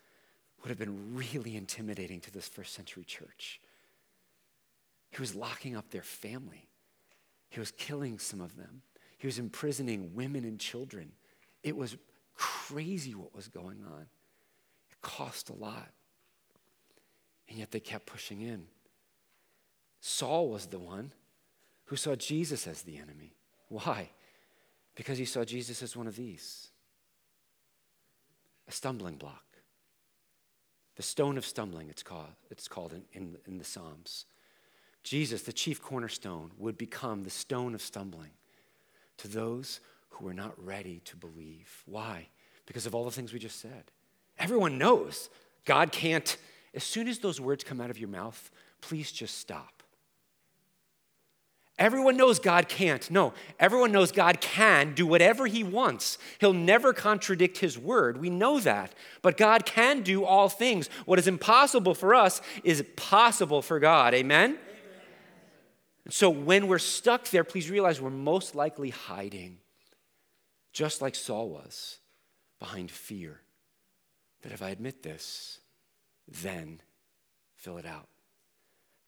would 0.61 0.69
have 0.69 0.79
been 0.79 1.15
really 1.15 1.55
intimidating 1.55 2.19
to 2.21 2.31
this 2.31 2.47
first 2.47 2.73
century 2.73 3.03
church? 3.03 3.61
He 5.11 5.21
was 5.21 5.35
locking 5.35 5.75
up 5.75 5.89
their 5.89 6.01
family, 6.01 6.67
he 7.49 7.59
was 7.59 7.71
killing 7.71 8.19
some 8.19 8.41
of 8.41 8.55
them, 8.55 8.81
he 9.17 9.27
was 9.27 9.39
imprisoning 9.39 10.13
women 10.13 10.43
and 10.43 10.59
children. 10.59 11.11
It 11.63 11.75
was 11.75 11.97
crazy 12.35 13.15
what 13.15 13.35
was 13.35 13.47
going 13.47 13.83
on. 13.83 14.05
It 14.91 15.01
cost 15.01 15.49
a 15.49 15.53
lot. 15.53 15.89
And 17.49 17.57
yet 17.57 17.71
they 17.71 17.79
kept 17.79 18.05
pushing 18.05 18.41
in. 18.41 18.67
Saul 20.01 20.49
was 20.49 20.67
the 20.67 20.79
one 20.79 21.11
who 21.87 21.95
saw 21.95 22.15
Jesus 22.15 22.67
as 22.67 22.83
the 22.83 22.97
enemy. 22.97 23.33
Why? 23.69 24.11
Because 24.95 25.17
he 25.17 25.25
saw 25.25 25.43
Jesus 25.43 25.81
as 25.83 25.95
one 25.95 26.07
of 26.07 26.15
these 26.15 26.69
a 28.67 28.71
stumbling 28.71 29.15
block. 29.15 29.43
The 30.97 31.03
stone 31.03 31.37
of 31.37 31.45
stumbling, 31.45 31.89
it's 31.89 32.03
called, 32.03 32.33
it's 32.49 32.67
called 32.67 32.91
in, 32.91 33.03
in, 33.13 33.37
in 33.47 33.57
the 33.57 33.63
Psalms. 33.63 34.25
Jesus, 35.03 35.43
the 35.43 35.53
chief 35.53 35.81
cornerstone, 35.81 36.51
would 36.57 36.77
become 36.77 37.23
the 37.23 37.29
stone 37.29 37.73
of 37.73 37.81
stumbling 37.81 38.31
to 39.17 39.29
those 39.29 39.79
who 40.09 40.27
are 40.27 40.33
not 40.33 40.53
ready 40.61 41.01
to 41.05 41.15
believe. 41.15 41.83
Why? 41.85 42.27
Because 42.65 42.85
of 42.85 42.93
all 42.93 43.05
the 43.05 43.11
things 43.11 43.31
we 43.31 43.39
just 43.39 43.61
said. 43.61 43.91
Everyone 44.37 44.77
knows 44.77 45.29
God 45.63 45.91
can't, 45.91 46.35
as 46.73 46.83
soon 46.83 47.07
as 47.07 47.19
those 47.19 47.39
words 47.39 47.63
come 47.63 47.79
out 47.79 47.89
of 47.89 47.97
your 47.97 48.09
mouth, 48.09 48.51
please 48.81 49.11
just 49.11 49.37
stop. 49.37 49.76
Everyone 51.79 52.17
knows 52.17 52.39
God 52.39 52.67
can't. 52.67 53.09
No, 53.11 53.33
everyone 53.59 53.91
knows 53.91 54.11
God 54.11 54.41
can 54.41 54.95
do 54.95 55.05
whatever 55.05 55.45
He 55.45 55.63
wants. 55.63 56.17
He'll 56.39 56.53
never 56.53 56.91
contradict 56.91 57.59
His 57.59 57.77
word. 57.77 58.17
We 58.17 58.31
know 58.31 58.59
that. 58.59 58.93
But 59.21 59.37
God 59.37 59.65
can 59.65 60.01
do 60.01 60.25
all 60.25 60.49
things. 60.49 60.89
What 61.05 61.19
is 61.19 61.27
impossible 61.27 61.93
for 61.93 62.15
us 62.15 62.41
is 62.63 62.83
possible 62.95 63.61
for 63.61 63.79
God. 63.79 64.15
Amen? 64.15 64.51
Amen. 64.51 64.59
So 66.09 66.31
when 66.31 66.67
we're 66.67 66.79
stuck 66.79 67.27
there, 67.29 67.43
please 67.43 67.69
realize 67.69 68.01
we're 68.01 68.09
most 68.09 68.55
likely 68.55 68.89
hiding, 68.89 69.59
just 70.73 70.99
like 70.99 71.13
Saul 71.13 71.49
was, 71.49 71.99
behind 72.59 72.89
fear. 72.89 73.41
That 74.41 74.51
if 74.51 74.63
I 74.63 74.69
admit 74.69 75.03
this, 75.03 75.59
then 76.27 76.81
fill 77.55 77.77
it 77.77 77.85
out. 77.85 78.07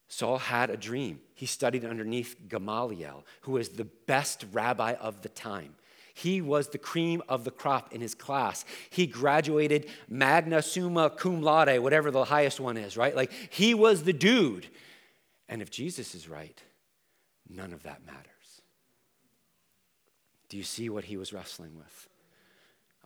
Saul 0.10 0.40
had 0.40 0.72
a 0.72 0.78
dream. 0.78 1.22
He 1.36 1.46
studied 1.46 1.86
underneath 1.86 2.36
Gamaliel, 2.50 3.24
who 3.42 3.54
was 3.54 3.70
the 3.70 3.86
best 3.86 4.44
rabbi 4.52 4.94
of 4.94 5.22
the 5.22 5.30
time. 5.30 5.76
He 6.16 6.42
was 6.42 6.68
the 6.68 6.78
cream 6.80 7.22
of 7.30 7.46
the 7.46 7.52
crop 7.52 7.94
in 7.94 8.02
his 8.02 8.16
class. 8.16 8.66
He 8.90 9.08
graduated 9.08 9.88
magna 10.10 10.62
summa 10.62 11.12
cum 11.12 11.42
laude, 11.42 11.80
whatever 11.80 12.12
the 12.12 12.26
highest 12.26 12.60
one 12.60 12.76
is, 12.76 12.98
right? 12.98 13.16
Like 13.16 13.32
he 13.52 13.74
was 13.74 14.04
the 14.04 14.12
dude. 14.12 14.68
And 15.48 15.62
if 15.62 15.72
Jesus 15.72 16.14
is 16.16 16.28
right, 16.28 16.62
none 17.48 17.72
of 17.72 17.84
that 17.84 18.06
matters. 18.06 18.26
Do 20.50 20.58
you 20.58 20.64
see 20.64 20.90
what 20.90 21.06
he 21.06 21.16
was 21.16 21.32
wrestling 21.32 21.78
with? 21.78 22.08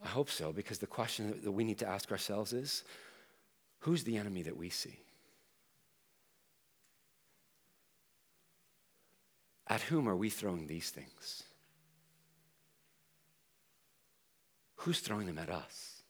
I 0.03 0.07
hope 0.07 0.29
so, 0.29 0.51
because 0.51 0.79
the 0.79 0.87
question 0.87 1.39
that 1.43 1.51
we 1.51 1.63
need 1.63 1.79
to 1.79 1.87
ask 1.87 2.11
ourselves 2.11 2.53
is 2.53 2.83
who's 3.79 4.05
the 4.05 4.17
enemy 4.17 4.41
that 4.43 4.57
we 4.57 4.69
see? 4.69 4.97
At 9.73 9.81
whom 9.81 10.07
are 10.07 10.15
we 10.15 10.29
throwing 10.29 10.67
these 10.67 10.91
things? 10.91 11.41
Who's 14.75 14.99
throwing 14.99 15.25
them 15.25 15.39
at 15.39 15.49
us? 15.49 16.03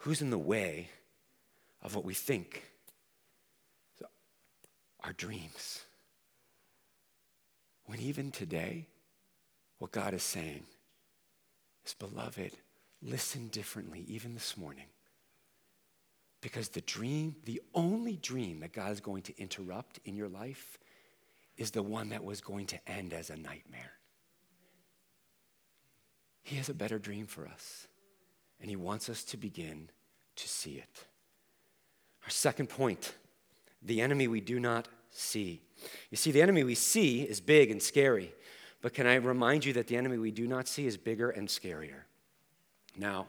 Who's 0.00 0.20
in 0.20 0.28
the 0.28 0.36
way 0.36 0.90
of 1.82 1.94
what 1.94 2.04
we 2.04 2.12
think? 2.12 2.64
Our 5.02 5.14
dreams. 5.14 5.80
When 7.86 7.98
even 7.98 8.30
today, 8.30 8.86
what 9.78 9.90
God 9.90 10.12
is 10.12 10.22
saying 10.22 10.64
is, 11.86 11.94
beloved, 11.94 12.52
listen 13.00 13.48
differently, 13.48 14.04
even 14.06 14.34
this 14.34 14.54
morning. 14.54 14.88
Because 16.42 16.68
the 16.68 16.82
dream, 16.82 17.36
the 17.46 17.62
only 17.74 18.16
dream 18.16 18.60
that 18.60 18.74
God 18.74 18.92
is 18.92 19.00
going 19.00 19.22
to 19.22 19.40
interrupt 19.40 19.98
in 20.04 20.14
your 20.14 20.28
life 20.28 20.78
is 21.56 21.70
the 21.70 21.82
one 21.82 22.10
that 22.10 22.24
was 22.24 22.40
going 22.40 22.66
to 22.66 22.88
end 22.88 23.12
as 23.12 23.30
a 23.30 23.36
nightmare. 23.36 23.92
He 26.42 26.56
has 26.56 26.68
a 26.68 26.74
better 26.74 26.98
dream 26.98 27.26
for 27.26 27.46
us, 27.46 27.86
and 28.60 28.70
He 28.70 28.76
wants 28.76 29.08
us 29.08 29.24
to 29.24 29.36
begin 29.36 29.90
to 30.36 30.48
see 30.48 30.74
it. 30.74 31.04
Our 32.24 32.30
second 32.30 32.68
point 32.68 33.14
the 33.82 34.00
enemy 34.00 34.28
we 34.28 34.40
do 34.40 34.60
not 34.60 34.88
see. 35.10 35.62
You 36.10 36.16
see, 36.16 36.32
the 36.32 36.42
enemy 36.42 36.64
we 36.64 36.74
see 36.74 37.22
is 37.22 37.40
big 37.40 37.70
and 37.70 37.82
scary, 37.82 38.32
but 38.82 38.94
can 38.94 39.06
I 39.06 39.14
remind 39.14 39.64
you 39.64 39.72
that 39.74 39.86
the 39.86 39.96
enemy 39.96 40.18
we 40.18 40.30
do 40.30 40.46
not 40.46 40.68
see 40.68 40.86
is 40.86 40.96
bigger 40.96 41.30
and 41.30 41.48
scarier? 41.48 42.02
Now, 42.96 43.26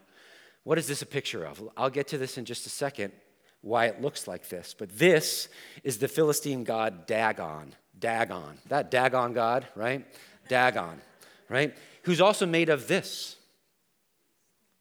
what 0.64 0.78
is 0.78 0.88
this 0.88 1.02
a 1.02 1.06
picture 1.06 1.46
of? 1.46 1.62
I'll 1.78 1.90
get 1.90 2.08
to 2.10 2.18
this 2.18 2.38
in 2.38 2.46
just 2.46 2.66
a 2.66 2.70
second, 2.70 3.14
why 3.62 3.86
it 3.86 4.02
looks 4.02 4.28
like 4.28 4.50
this, 4.50 4.76
but 4.78 4.98
this 4.98 5.48
is 5.84 5.98
the 5.98 6.08
Philistine 6.08 6.64
god 6.64 7.08
Dagon. 7.08 7.74
Dagon. 7.98 8.58
That 8.68 8.92
Dagon 8.92 9.34
God, 9.34 9.68
right? 9.76 10.06
Dagon, 10.48 11.02
right? 11.50 11.76
Who's 12.04 12.22
also 12.22 12.46
made 12.46 12.70
of 12.70 12.88
this 12.88 13.36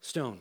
stone. 0.01 0.39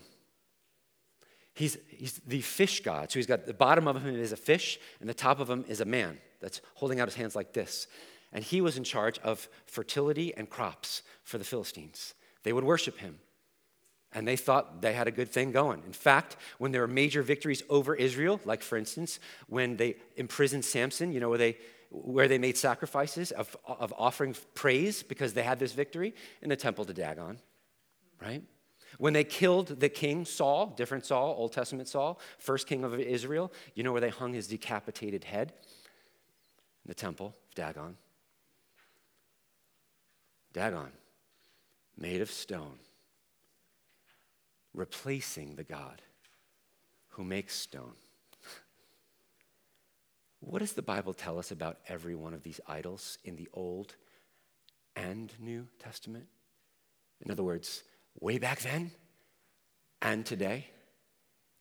He's, 1.53 1.77
he's 1.89 2.13
the 2.25 2.41
fish 2.41 2.81
god. 2.83 3.11
So 3.11 3.19
he's 3.19 3.27
got 3.27 3.45
the 3.45 3.53
bottom 3.53 3.87
of 3.87 4.01
him 4.01 4.15
is 4.15 4.31
a 4.31 4.37
fish, 4.37 4.79
and 4.99 5.09
the 5.09 5.13
top 5.13 5.39
of 5.39 5.49
him 5.49 5.65
is 5.67 5.81
a 5.81 5.85
man. 5.85 6.17
that's 6.39 6.61
holding 6.75 6.99
out 6.99 7.07
his 7.07 7.15
hands 7.15 7.35
like 7.35 7.53
this. 7.53 7.87
And 8.31 8.43
he 8.43 8.61
was 8.61 8.77
in 8.77 8.83
charge 8.83 9.19
of 9.19 9.49
fertility 9.65 10.33
and 10.35 10.49
crops 10.49 11.01
for 11.23 11.37
the 11.37 11.43
Philistines. 11.43 12.13
They 12.43 12.53
would 12.53 12.63
worship 12.63 12.99
him. 12.99 13.19
And 14.13 14.27
they 14.27 14.37
thought 14.37 14.81
they 14.81 14.93
had 14.93 15.07
a 15.07 15.11
good 15.11 15.29
thing 15.29 15.51
going. 15.51 15.83
In 15.85 15.93
fact, 15.93 16.37
when 16.57 16.71
there 16.71 16.81
were 16.81 16.87
major 16.87 17.21
victories 17.21 17.61
over 17.69 17.93
Israel, 17.93 18.39
like 18.45 18.63
for 18.63 18.77
instance, 18.77 19.19
when 19.47 19.77
they 19.77 19.97
imprisoned 20.15 20.65
Samson, 20.65 21.11
you 21.11 21.19
know, 21.19 21.29
where 21.29 21.37
they, 21.37 21.57
where 21.89 22.27
they 22.27 22.37
made 22.37 22.57
sacrifices 22.57 23.31
of, 23.31 23.55
of 23.65 23.93
offering 23.97 24.35
praise 24.53 25.01
because 25.01 25.33
they 25.33 25.43
had 25.43 25.59
this 25.59 25.73
victory 25.73 26.13
in 26.41 26.49
the 26.49 26.55
temple 26.55 26.85
to 26.85 26.93
Dagon, 26.93 27.39
right? 28.21 28.43
When 28.97 29.13
they 29.13 29.23
killed 29.23 29.79
the 29.79 29.89
king 29.89 30.25
Saul, 30.25 30.67
different 30.67 31.05
Saul, 31.05 31.35
Old 31.37 31.53
Testament 31.53 31.87
Saul, 31.87 32.19
first 32.37 32.67
king 32.67 32.83
of 32.83 32.99
Israel, 32.99 33.51
you 33.75 33.83
know 33.83 33.91
where 33.91 34.01
they 34.01 34.09
hung 34.09 34.33
his 34.33 34.47
decapitated 34.47 35.23
head? 35.23 35.53
In 36.85 36.89
the 36.89 36.95
temple 36.95 37.27
of 37.27 37.55
Dagon. 37.55 37.97
Dagon, 40.53 40.91
made 41.97 42.21
of 42.21 42.31
stone, 42.31 42.79
replacing 44.73 45.55
the 45.55 45.63
God 45.63 46.01
who 47.09 47.23
makes 47.23 47.55
stone. 47.55 47.93
What 50.39 50.59
does 50.59 50.73
the 50.73 50.81
Bible 50.81 51.13
tell 51.13 51.37
us 51.37 51.51
about 51.51 51.77
every 51.87 52.15
one 52.15 52.33
of 52.33 52.43
these 52.43 52.59
idols 52.67 53.17
in 53.23 53.35
the 53.35 53.49
Old 53.53 53.95
and 54.95 55.31
New 55.39 55.67
Testament? 55.79 56.27
In 57.21 57.31
other 57.31 57.43
words, 57.43 57.83
way 58.19 58.37
back 58.37 58.61
then 58.61 58.91
and 60.01 60.25
today, 60.25 60.65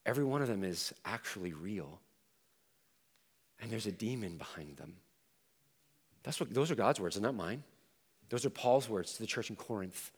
every 0.07 0.25
one 0.25 0.43
of 0.43 0.49
them 0.49 0.63
is 0.63 0.93
actually 1.05 1.53
real. 1.53 2.01
And 3.61 3.71
there's 3.71 3.87
a 3.87 3.93
demon 3.93 4.37
behind 4.37 4.77
them. 4.77 4.95
That's 6.23 6.39
what, 6.39 6.55
those 6.55 6.71
are 6.71 6.77
God's 6.77 7.01
words, 7.01 7.17
and 7.17 7.25
not 7.25 7.35
mine. 7.35 7.65
Those 8.29 8.45
are 8.45 8.51
Paul's 8.51 8.89
words 8.89 9.15
to 9.15 9.21
the 9.21 9.27
church 9.27 9.51
in 9.51 9.57
Corinth. 9.57 10.13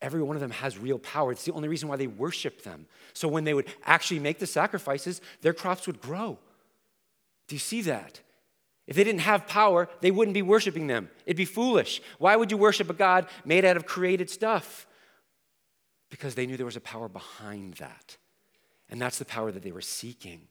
Every 0.00 0.22
one 0.22 0.36
of 0.36 0.40
them 0.40 0.52
has 0.52 0.78
real 0.78 0.98
power. 0.98 1.32
It's 1.32 1.44
the 1.44 1.52
only 1.52 1.68
reason 1.68 1.88
why 1.88 1.96
they 1.96 2.06
worship 2.06 2.62
them. 2.62 2.86
So 3.12 3.28
when 3.28 3.44
they 3.44 3.52
would 3.52 3.66
actually 3.84 4.20
make 4.20 4.38
the 4.38 4.46
sacrifices, 4.46 5.20
their 5.42 5.52
crops 5.52 5.86
would 5.86 6.00
grow. 6.00 6.38
Do 7.48 7.54
you 7.54 7.60
see 7.60 7.82
that? 7.82 8.20
If 8.86 8.96
they 8.96 9.04
didn't 9.04 9.20
have 9.20 9.46
power, 9.46 9.88
they 10.00 10.10
wouldn't 10.10 10.34
be 10.34 10.42
worshiping 10.42 10.86
them. 10.86 11.10
It'd 11.26 11.36
be 11.36 11.44
foolish. 11.44 12.00
Why 12.18 12.36
would 12.36 12.50
you 12.50 12.56
worship 12.56 12.88
a 12.88 12.94
God 12.94 13.26
made 13.44 13.64
out 13.64 13.76
of 13.76 13.84
created 13.84 14.30
stuff? 14.30 14.86
Because 16.10 16.34
they 16.34 16.46
knew 16.46 16.56
there 16.56 16.64
was 16.64 16.76
a 16.76 16.80
power 16.80 17.08
behind 17.08 17.74
that. 17.74 18.16
And 18.88 19.00
that's 19.00 19.18
the 19.18 19.26
power 19.26 19.52
that 19.52 19.62
they 19.62 19.72
were 19.72 19.82
seeking. 19.82 20.48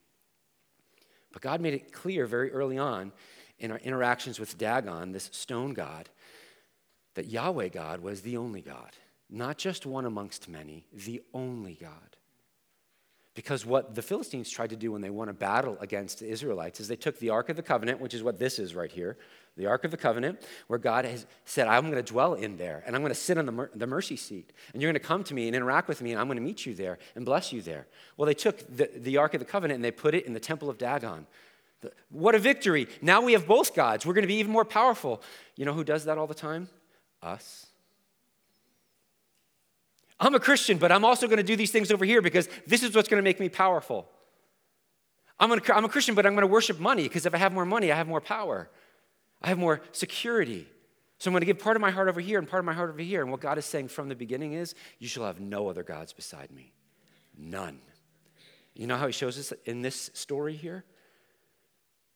But 1.32 1.42
God 1.42 1.62
made 1.62 1.74
it 1.74 1.92
clear 1.92 2.28
very 2.28 2.52
early 2.52 2.78
on 2.78 3.12
in 3.58 3.72
our 3.72 3.80
interactions 3.80 4.40
with 4.40 4.58
Dagon, 4.58 5.12
this 5.12 5.30
stone 5.34 5.74
god, 5.74 6.10
that 7.16 7.26
Yahweh 7.26 7.70
God 7.70 8.02
was 8.02 8.22
the 8.22 8.38
only 8.38 8.62
God, 8.62 8.92
not 9.30 9.58
just 9.58 9.88
one 9.88 10.06
amongst 10.06 10.48
many, 10.48 10.86
the 10.94 11.24
only 11.34 11.74
God. 11.74 12.18
Because 13.38 13.67
what 13.67 13.93
the 13.93 14.02
Philistines 14.02 14.50
tried 14.50 14.71
to 14.71 14.76
do 14.76 14.91
when 14.91 15.04
they 15.04 15.12
won 15.12 15.30
a 15.30 15.34
battle 15.34 15.78
against 15.80 16.21
the 16.21 16.28
Israelites 16.28 16.80
is 16.80 16.88
they 16.88 16.95
took 16.95 17.19
the 17.19 17.30
Ark 17.30 17.50
of 17.50 17.56
the 17.56 17.62
Covenant, 17.62 18.02
which 18.02 18.15
is 18.15 18.23
what 18.23 18.39
this 18.39 18.58
is 18.58 18.73
right 18.73 18.91
here, 18.91 19.15
the 19.58 19.67
Ark 19.67 19.84
of 19.84 19.91
the 19.91 19.97
Covenant, 19.97 20.41
where 20.65 20.80
God 20.80 21.06
has 21.06 21.28
said, 21.45 21.67
I'm 21.67 21.84
going 21.91 22.04
to 22.04 22.12
dwell 22.12 22.34
in 22.34 22.58
there, 22.58 22.82
and 22.88 22.95
I'm 22.95 23.04
going 23.04 23.13
to 23.13 23.19
sit 23.19 23.38
on 23.38 23.45
the, 23.45 23.52
mer- 23.52 23.69
the 23.76 23.86
mercy 23.86 24.15
seat, 24.15 24.54
and 24.73 24.82
you're 24.82 24.91
going 24.91 25.00
to 25.00 25.08
come 25.08 25.23
to 25.26 25.36
me 25.36 25.45
and 25.45 25.56
interact 25.56 25.88
with 25.88 26.02
me, 26.02 26.13
and 26.13 26.19
I'm 26.19 26.26
going 26.26 26.38
to 26.38 26.43
meet 26.43 26.65
you 26.65 26.73
there 26.73 26.97
and 27.13 27.26
bless 27.26 27.54
you 27.54 27.62
there. 27.62 27.86
Well, 28.17 28.26
they 28.26 28.34
took 28.34 28.58
the, 28.76 28.89
the 28.95 29.17
Ark 29.17 29.36
of 29.36 29.39
the 29.39 29.45
Covenant 29.45 29.76
and 29.76 29.86
they 29.86 29.91
put 29.91 30.15
it 30.15 30.26
in 30.26 30.34
the 30.34 30.39
temple 30.39 30.67
of 30.67 30.80
Dagon. 30.80 31.28
The, 31.82 31.91
what 32.10 32.34
a 32.34 32.39
victory. 32.39 32.88
Now 33.04 33.21
we 33.21 33.34
have 33.34 33.45
both 33.45 33.76
gods. 33.76 34.04
We're 34.04 34.15
going 34.15 34.23
to 34.23 34.28
be 34.28 34.39
even 34.39 34.52
more 34.52 34.65
powerful. 34.65 35.21
You 35.56 35.65
know 35.65 35.73
who 35.73 35.84
does 35.84 36.06
that 36.06 36.17
all 36.17 36.26
the 36.26 36.34
time? 36.34 36.69
us. 37.21 37.66
I'm 40.19 40.34
a 40.34 40.39
Christian, 40.39 40.77
but 40.77 40.91
I'm 40.91 41.06
also 41.06 41.27
going 41.27 41.38
to 41.38 41.43
do 41.43 41.56
these 41.56 41.71
things 41.71 41.91
over 41.91 42.03
here 42.03 42.21
because 42.21 42.49
this 42.65 42.84
is 42.84 42.95
what's 42.95 43.08
going 43.08 43.21
to 43.21 43.23
make 43.23 43.39
me 43.39 43.49
powerful. 43.49 44.08
I'm, 45.39 45.49
gonna, 45.49 45.62
I'm 45.73 45.86
a 45.86 45.89
Christian, 45.89 46.15
but 46.15 46.25
I'm 46.25 46.34
going 46.34 46.41
to 46.41 46.47
worship 46.47 46.80
money 46.80 47.03
because 47.03 47.25
if 47.25 47.36
I 47.36 47.38
have 47.38 47.53
more 47.53 47.65
money, 47.65 47.91
I 47.91 47.95
have 47.95 48.08
more 48.08 48.21
power. 48.21 48.69
I 49.41 49.49
have 49.49 49.60
more 49.60 49.82
security. 49.91 50.67
So 51.19 51.30
I'm 51.30 51.34
going 51.34 51.41
to 51.41 51.45
give 51.45 51.60
part 51.60 51.75
of 51.75 51.82
my 51.82 51.91
heart 51.91 52.10
over 52.10 52.19
here 52.19 52.39
and 52.39 52.47
part 52.47 52.60
of 52.60 52.65
my 52.65 52.73
heart 52.73 52.89
over 52.89 53.01
here. 53.01 53.21
And 53.21 53.32
what 53.32 53.41
God 53.41 53.58
is 53.58 53.65
saying 53.65 53.89
from 53.89 54.10
the 54.10 54.15
beginning 54.15 54.53
is, 54.53 54.75
you 54.99 55.08
shall 55.08 55.25
have 55.25 55.39
no 55.39 55.67
other 55.67 55.84
gods 55.84 56.13
beside 56.13 56.51
me. 56.51 56.73
None. 57.38 57.80
You 58.73 58.88
know 58.88 58.97
how 58.97 59.08
he 59.08 59.13
shows 59.13 59.38
us 59.38 59.53
in 59.65 59.82
this 59.82 60.12
story 60.13 60.56
here? 60.56 60.84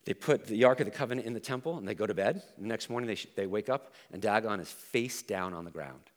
They 0.05 0.13
put 0.13 0.47
the 0.47 0.63
Ark 0.63 0.79
of 0.79 0.85
the 0.85 0.91
Covenant 0.91 1.27
in 1.27 1.33
the 1.33 1.39
temple 1.39 1.77
and 1.77 1.87
they 1.87 1.93
go 1.93 2.07
to 2.07 2.13
bed. 2.13 2.41
The 2.57 2.67
next 2.67 2.89
morning 2.89 3.07
they, 3.07 3.17
they 3.35 3.47
wake 3.47 3.69
up 3.69 3.93
and 4.11 4.21
Dagon 4.21 4.59
is 4.59 4.69
face 4.69 5.21
down 5.21 5.53
on 5.53 5.65
the 5.65 5.71
ground. 5.71 6.10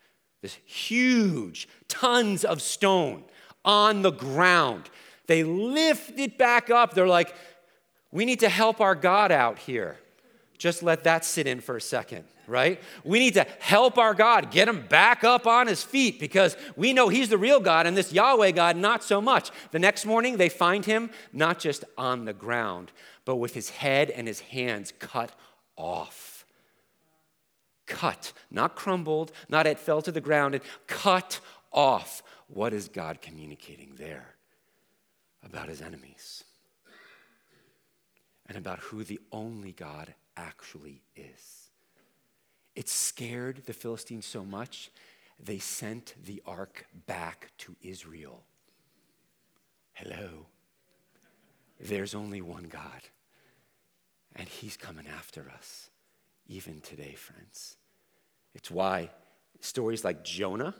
This 0.44 0.58
huge, 0.66 1.70
tons 1.88 2.44
of 2.44 2.60
stone 2.60 3.24
on 3.64 4.02
the 4.02 4.10
ground. 4.10 4.90
They 5.26 5.42
lift 5.42 6.18
it 6.18 6.36
back 6.36 6.68
up. 6.68 6.92
They're 6.92 7.08
like, 7.08 7.34
we 8.12 8.26
need 8.26 8.40
to 8.40 8.50
help 8.50 8.78
our 8.82 8.94
God 8.94 9.32
out 9.32 9.58
here. 9.58 9.96
Just 10.58 10.82
let 10.82 11.04
that 11.04 11.24
sit 11.24 11.46
in 11.46 11.62
for 11.62 11.78
a 11.78 11.80
second, 11.80 12.24
right? 12.46 12.78
We 13.04 13.20
need 13.20 13.32
to 13.34 13.46
help 13.58 13.96
our 13.96 14.12
God, 14.12 14.50
get 14.50 14.68
him 14.68 14.86
back 14.86 15.24
up 15.24 15.46
on 15.46 15.66
his 15.66 15.82
feet 15.82 16.20
because 16.20 16.58
we 16.76 16.92
know 16.92 17.08
he's 17.08 17.30
the 17.30 17.38
real 17.38 17.58
God 17.58 17.86
and 17.86 17.96
this 17.96 18.12
Yahweh 18.12 18.50
God, 18.50 18.76
not 18.76 19.02
so 19.02 19.22
much. 19.22 19.50
The 19.70 19.78
next 19.78 20.04
morning, 20.04 20.36
they 20.36 20.50
find 20.50 20.84
him 20.84 21.08
not 21.32 21.58
just 21.58 21.84
on 21.96 22.26
the 22.26 22.34
ground, 22.34 22.92
but 23.24 23.36
with 23.36 23.54
his 23.54 23.70
head 23.70 24.10
and 24.10 24.28
his 24.28 24.40
hands 24.40 24.92
cut 24.98 25.32
off. 25.78 26.33
Cut, 27.86 28.32
not 28.50 28.76
crumbled, 28.76 29.32
not 29.48 29.66
it 29.66 29.78
fell 29.78 30.02
to 30.02 30.12
the 30.12 30.20
ground, 30.20 30.54
and 30.54 30.64
cut 30.86 31.40
off. 31.72 32.22
What 32.48 32.72
is 32.72 32.88
God 32.88 33.20
communicating 33.20 33.94
there 33.96 34.36
about 35.44 35.68
his 35.68 35.82
enemies? 35.82 36.44
And 38.46 38.58
about 38.58 38.80
who 38.80 39.04
the 39.04 39.20
only 39.32 39.72
God 39.72 40.14
actually 40.36 41.02
is. 41.16 41.70
It 42.74 42.88
scared 42.88 43.62
the 43.66 43.72
Philistines 43.72 44.26
so 44.26 44.44
much, 44.44 44.90
they 45.42 45.58
sent 45.58 46.14
the 46.24 46.42
ark 46.46 46.86
back 47.06 47.52
to 47.58 47.76
Israel. 47.80 48.42
Hello. 49.92 50.46
There's 51.80 52.14
only 52.14 52.40
one 52.40 52.64
God. 52.64 53.08
And 54.36 54.48
he's 54.48 54.76
coming 54.76 55.06
after 55.06 55.50
us, 55.50 55.90
even 56.46 56.80
today, 56.80 57.14
friends. 57.14 57.76
It's 58.54 58.70
why 58.70 59.10
stories 59.60 60.04
like 60.04 60.24
Jonah, 60.24 60.74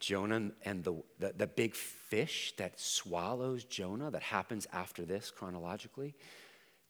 Jonah 0.00 0.50
and 0.64 0.84
the, 0.84 1.02
the, 1.18 1.32
the, 1.36 1.46
big 1.46 1.74
fish 1.74 2.54
that 2.56 2.78
swallows 2.78 3.64
Jonah, 3.64 4.10
that 4.10 4.22
happens 4.22 4.66
after 4.72 5.04
this 5.04 5.30
chronologically. 5.30 6.14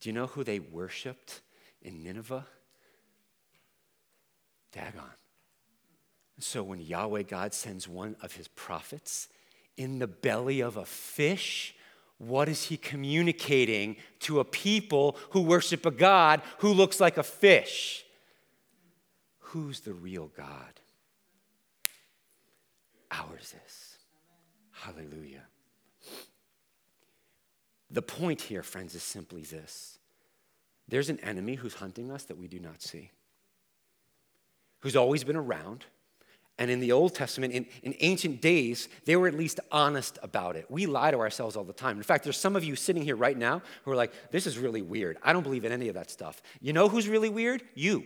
Do 0.00 0.08
you 0.08 0.12
know 0.12 0.26
who 0.26 0.44
they 0.44 0.60
worshiped 0.60 1.40
in 1.82 2.02
Nineveh? 2.02 2.46
Dagon. 4.72 5.02
So 6.40 6.62
when 6.62 6.80
Yahweh 6.80 7.22
God 7.22 7.54
sends 7.54 7.88
one 7.88 8.14
of 8.22 8.36
his 8.36 8.48
prophets 8.48 9.28
in 9.76 9.98
the 9.98 10.06
belly 10.06 10.60
of 10.60 10.76
a 10.76 10.84
fish, 10.84 11.74
what 12.18 12.48
is 12.48 12.64
he 12.64 12.76
communicating 12.76 13.96
to 14.20 14.40
a 14.40 14.44
people 14.44 15.16
who 15.30 15.40
worship 15.40 15.86
a 15.86 15.90
God 15.90 16.42
who 16.58 16.72
looks 16.72 17.00
like 17.00 17.16
a 17.16 17.22
fish? 17.22 18.04
Who's 19.38 19.80
the 19.80 19.94
real 19.94 20.30
God? 20.36 20.80
Ours 23.10 23.54
is. 23.66 23.96
Hallelujah. 24.72 25.44
The 27.90 28.02
point 28.02 28.42
here, 28.42 28.62
friends, 28.62 28.94
is 28.94 29.02
simply 29.02 29.42
this 29.42 29.98
there's 30.88 31.10
an 31.10 31.20
enemy 31.20 31.54
who's 31.54 31.74
hunting 31.74 32.10
us 32.10 32.24
that 32.24 32.38
we 32.38 32.48
do 32.48 32.58
not 32.58 32.82
see, 32.82 33.10
who's 34.80 34.96
always 34.96 35.22
been 35.24 35.36
around 35.36 35.84
and 36.58 36.70
in 36.70 36.80
the 36.80 36.92
Old 36.92 37.14
Testament, 37.14 37.52
in, 37.52 37.66
in 37.82 37.94
ancient 38.00 38.40
days, 38.40 38.88
they 39.04 39.14
were 39.14 39.28
at 39.28 39.34
least 39.34 39.60
honest 39.70 40.18
about 40.22 40.56
it. 40.56 40.66
We 40.68 40.86
lie 40.86 41.12
to 41.12 41.18
ourselves 41.18 41.56
all 41.56 41.64
the 41.64 41.72
time. 41.72 41.96
In 41.96 42.02
fact, 42.02 42.24
there's 42.24 42.36
some 42.36 42.56
of 42.56 42.64
you 42.64 42.74
sitting 42.74 43.02
here 43.02 43.14
right 43.16 43.38
now 43.38 43.62
who 43.84 43.92
are 43.92 43.96
like, 43.96 44.12
this 44.32 44.46
is 44.46 44.58
really 44.58 44.82
weird. 44.82 45.18
I 45.22 45.32
don't 45.32 45.44
believe 45.44 45.64
in 45.64 45.70
any 45.70 45.88
of 45.88 45.94
that 45.94 46.10
stuff. 46.10 46.42
You 46.60 46.72
know 46.72 46.88
who's 46.88 47.08
really 47.08 47.28
weird? 47.28 47.62
You. 47.74 48.04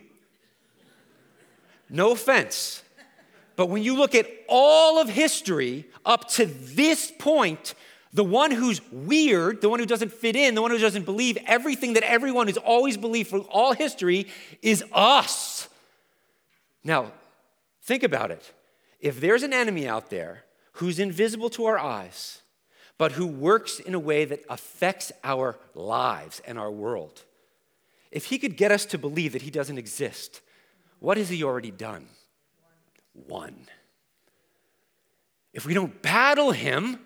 No 1.89 2.11
offense. 2.11 2.83
But 3.55 3.67
when 3.67 3.83
you 3.83 3.95
look 3.95 4.15
at 4.15 4.27
all 4.47 4.99
of 4.99 5.09
history 5.09 5.85
up 6.05 6.29
to 6.31 6.45
this 6.45 7.11
point, 7.17 7.73
the 8.13 8.23
one 8.23 8.51
who's 8.51 8.81
weird, 8.91 9.61
the 9.61 9.69
one 9.69 9.79
who 9.79 9.85
doesn't 9.87 10.11
fit 10.11 10.35
in, 10.35 10.53
the 10.53 10.61
one 10.61 10.69
who 10.69 10.77
doesn't 10.77 11.05
believe 11.05 11.37
everything 11.47 11.93
that 11.93 12.03
everyone 12.03 12.47
has 12.47 12.57
always 12.57 12.97
believed 12.97 13.29
for 13.29 13.39
all 13.39 13.73
history 13.73 14.27
is 14.61 14.83
us. 14.91 15.67
Now, 16.83 17.11
Think 17.83 18.03
about 18.03 18.31
it. 18.31 18.53
If 18.99 19.19
there's 19.19 19.43
an 19.43 19.53
enemy 19.53 19.87
out 19.87 20.09
there 20.09 20.45
who's 20.73 20.99
invisible 20.99 21.49
to 21.51 21.65
our 21.65 21.77
eyes, 21.77 22.41
but 22.97 23.13
who 23.13 23.27
works 23.27 23.79
in 23.79 23.93
a 23.93 23.99
way 23.99 24.23
that 24.25 24.43
affects 24.49 25.11
our 25.23 25.57
lives 25.75 26.41
and 26.47 26.57
our 26.57 26.71
world, 26.71 27.23
if 28.11 28.25
he 28.25 28.37
could 28.37 28.55
get 28.55 28.71
us 28.71 28.85
to 28.85 28.97
believe 28.97 29.33
that 29.33 29.41
he 29.41 29.51
doesn't 29.51 29.77
exist, 29.77 30.41
what 30.99 31.17
has 31.17 31.29
he 31.29 31.43
already 31.43 31.71
done? 31.71 32.07
One. 33.27 33.67
If 35.51 35.65
we 35.65 35.73
don't 35.73 36.01
battle 36.01 36.51
him, 36.51 36.99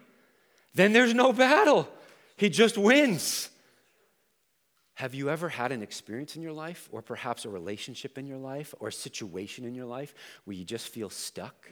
then 0.75 0.93
there's 0.93 1.13
no 1.13 1.33
battle. 1.33 1.89
He 2.35 2.49
just 2.49 2.77
wins. 2.77 3.49
Have 4.97 5.13
you 5.13 5.29
ever 5.29 5.47
had 5.47 5.71
an 5.71 5.83
experience 5.83 6.36
in 6.36 6.41
your 6.41 6.53
life, 6.53 6.89
or 6.91 7.03
perhaps 7.03 7.45
a 7.45 7.49
relationship 7.49 8.17
in 8.17 8.25
your 8.25 8.39
life, 8.39 8.73
or 8.79 8.88
a 8.88 8.91
situation 8.91 9.63
in 9.63 9.75
your 9.75 9.86
life 9.86 10.15
where 10.43 10.55
you 10.55 10.65
just 10.65 10.88
feel 10.88 11.12
stuck? 11.12 11.69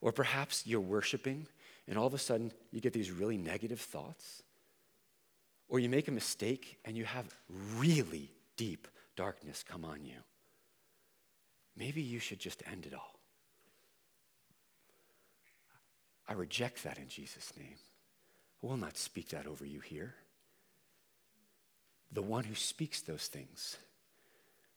Or 0.00 0.10
perhaps 0.10 0.66
you're 0.66 0.80
worshiping 0.80 1.46
and 1.86 1.98
all 1.98 2.06
of 2.06 2.14
a 2.14 2.18
sudden 2.18 2.50
you 2.70 2.80
get 2.80 2.94
these 2.94 3.10
really 3.10 3.36
negative 3.36 3.78
thoughts? 3.78 4.42
Or 5.68 5.78
you 5.78 5.90
make 5.90 6.08
a 6.08 6.12
mistake 6.12 6.78
and 6.86 6.96
you 6.96 7.04
have 7.04 7.26
really 7.76 8.30
deep 8.56 8.88
darkness 9.14 9.62
come 9.68 9.84
on 9.84 10.06
you. 10.06 10.16
Maybe 11.76 12.00
you 12.00 12.20
should 12.20 12.38
just 12.38 12.62
end 12.72 12.86
it 12.86 12.94
all. 12.94 13.18
I 16.26 16.32
reject 16.32 16.84
that 16.84 16.96
in 16.96 17.08
Jesus' 17.08 17.52
name. 17.58 17.76
I 18.62 18.66
will 18.66 18.78
not 18.78 18.96
speak 18.96 19.28
that 19.28 19.46
over 19.46 19.66
you 19.66 19.80
here. 19.80 20.14
The 22.12 22.22
one 22.22 22.44
who 22.44 22.54
speaks 22.54 23.00
those 23.00 23.26
things, 23.26 23.76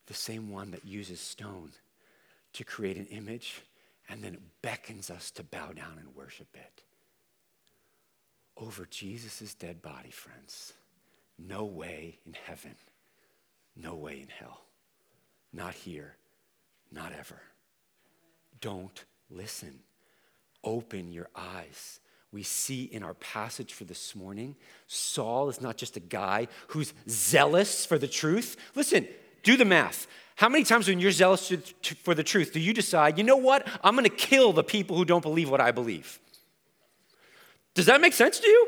the 0.07 0.13
same 0.13 0.49
one 0.51 0.71
that 0.71 0.85
uses 0.85 1.19
stone 1.19 1.71
to 2.53 2.63
create 2.63 2.97
an 2.97 3.07
image 3.07 3.61
and 4.07 4.23
then 4.23 4.37
beckons 4.61 5.09
us 5.09 5.31
to 5.31 5.43
bow 5.43 5.71
down 5.73 5.97
and 5.99 6.15
worship 6.15 6.47
it. 6.53 6.83
Over 8.57 8.85
Jesus' 8.89 9.53
dead 9.53 9.81
body, 9.81 10.11
friends. 10.11 10.73
No 11.37 11.65
way 11.65 12.19
in 12.25 12.33
heaven, 12.45 12.75
no 13.75 13.95
way 13.95 14.21
in 14.21 14.29
hell. 14.29 14.61
Not 15.51 15.73
here, 15.73 16.15
not 16.91 17.11
ever. 17.11 17.41
Don't 18.61 19.03
listen. 19.29 19.79
Open 20.63 21.11
your 21.11 21.29
eyes. 21.35 21.99
We 22.31 22.43
see 22.43 22.83
in 22.83 23.03
our 23.03 23.13
passage 23.13 23.73
for 23.73 23.85
this 23.85 24.15
morning, 24.15 24.55
Saul 24.87 25.47
is 25.49 25.61
not 25.61 25.77
just 25.77 25.95
a 25.95 26.01
guy 26.01 26.47
who's 26.67 26.93
zealous 27.07 27.85
for 27.85 27.97
the 27.97 28.07
truth. 28.07 28.57
Listen, 28.75 29.07
do 29.43 29.55
the 29.55 29.65
math. 29.65 30.07
How 30.35 30.49
many 30.49 30.65
times 30.65 30.87
when 30.89 30.99
you're 30.99 31.11
zealous 31.11 31.53
for 32.03 32.13
the 32.13 32.23
truth 32.23 32.51
do 32.51 32.59
you 32.59 32.73
decide, 32.73 33.17
you 33.17 33.23
know 33.23 33.37
what? 33.37 33.65
I'm 33.83 33.95
going 33.95 34.03
to 34.03 34.09
kill 34.09 34.51
the 34.51 34.63
people 34.63 34.97
who 34.97 35.05
don't 35.05 35.21
believe 35.21 35.49
what 35.49 35.61
I 35.61 35.71
believe? 35.71 36.19
Does 37.73 37.85
that 37.85 38.01
make 38.01 38.13
sense 38.13 38.39
to 38.39 38.47
you? 38.47 38.67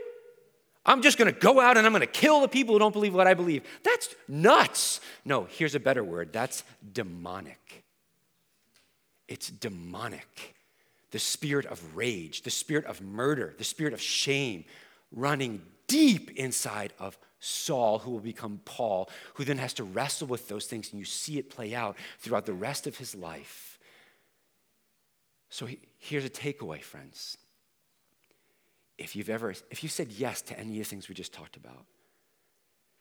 I'm 0.86 1.02
just 1.02 1.18
going 1.18 1.34
to 1.34 1.38
go 1.38 1.60
out 1.60 1.76
and 1.76 1.86
I'm 1.86 1.92
going 1.92 2.00
to 2.00 2.08
kill 2.08 2.40
the 2.40 2.48
people 2.48 2.74
who 2.74 2.80
don't 2.80 2.94
believe 2.94 3.14
what 3.14 3.28
I 3.28 3.34
believe. 3.34 3.64
That's 3.84 4.16
nuts. 4.30 5.02
No, 5.26 5.46
here's 5.50 5.76
a 5.76 5.80
better 5.80 6.04
word 6.04 6.32
that's 6.32 6.64
demonic. 6.94 7.84
It's 9.28 9.50
demonic. 9.50 10.56
The 11.12 11.20
spirit 11.20 11.66
of 11.66 11.96
rage, 11.96 12.42
the 12.42 12.50
spirit 12.50 12.86
of 12.86 13.02
murder, 13.02 13.54
the 13.58 13.64
spirit 13.64 13.94
of 13.94 14.02
shame 14.02 14.66
running 15.12 15.62
deep 15.88 16.32
inside 16.32 16.94
of 17.00 17.18
Saul, 17.40 18.00
who 18.00 18.12
will 18.12 18.20
become 18.20 18.62
Paul, 18.66 19.10
who 19.36 19.46
then 19.46 19.58
has 19.58 19.74
to 19.76 19.84
wrestle 19.84 20.28
with 20.28 20.48
those 20.48 20.66
things, 20.66 20.92
and 20.92 21.00
you 21.00 21.06
see 21.06 21.38
it 21.38 21.50
play 21.50 21.74
out 21.74 21.96
throughout 22.20 22.46
the 22.46 22.54
rest 22.54 22.88
of 22.88 22.98
his 22.98 23.16
life. 23.16 23.80
So 25.50 25.66
he, 25.66 25.80
here's 25.98 26.26
a 26.26 26.30
takeaway, 26.30 26.82
friends. 26.82 27.38
If 28.98 29.16
you've 29.16 29.30
ever, 29.30 29.52
if 29.70 29.84
you 29.84 29.90
said 29.90 30.12
yes 30.12 30.42
to 30.44 30.60
any 30.60 30.80
of 30.80 30.86
the 30.86 30.90
things 30.90 31.08
we 31.08 31.16
just 31.16 31.34
talked 31.34 31.56
about, 31.56 31.86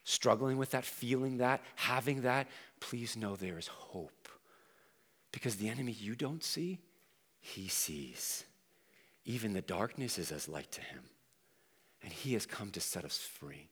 struggling 0.05 0.59
with 0.59 0.71
that, 0.71 0.85
feeling 0.85 1.38
that, 1.38 1.62
having 1.75 2.23
that, 2.23 2.47
please 2.81 3.16
know 3.16 3.35
there 3.35 3.59
is 3.59 3.66
hope. 3.66 4.29
Because 5.33 5.57
the 5.57 5.69
enemy 5.69 5.92
you 5.92 6.14
don't 6.14 6.45
see, 6.45 6.79
he 7.46 7.68
sees. 7.68 8.44
Even 9.24 9.52
the 9.52 9.62
darkness 9.62 10.18
is 10.18 10.32
as 10.32 10.48
light 10.48 10.70
to 10.72 10.80
him. 10.80 11.02
And 12.02 12.12
he 12.12 12.35
has 12.35 12.46
come 12.46 12.70
to 12.70 12.80
set 12.80 13.04
us 13.04 13.18
free 13.18 13.68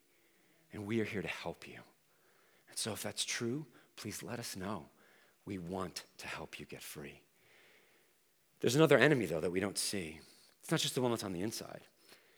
and 0.74 0.86
we 0.86 1.00
are 1.00 1.04
here 1.04 1.22
to 1.22 1.28
help 1.28 1.66
you. 1.66 1.78
And 2.68 2.76
so, 2.76 2.92
if 2.92 3.02
that's 3.02 3.24
true, 3.24 3.64
please 3.96 4.22
let 4.22 4.40
us 4.40 4.56
know. 4.56 4.86
We 5.46 5.58
want 5.58 6.02
to 6.18 6.26
help 6.26 6.58
you 6.58 6.66
get 6.66 6.82
free. 6.82 7.20
There's 8.60 8.74
another 8.74 8.98
enemy, 8.98 9.26
though, 9.26 9.40
that 9.40 9.52
we 9.52 9.60
don't 9.60 9.78
see. 9.78 10.18
It's 10.60 10.70
not 10.70 10.80
just 10.80 10.94
the 10.94 11.00
one 11.00 11.12
that's 11.12 11.24
on 11.24 11.32
the 11.32 11.42
inside, 11.42 11.82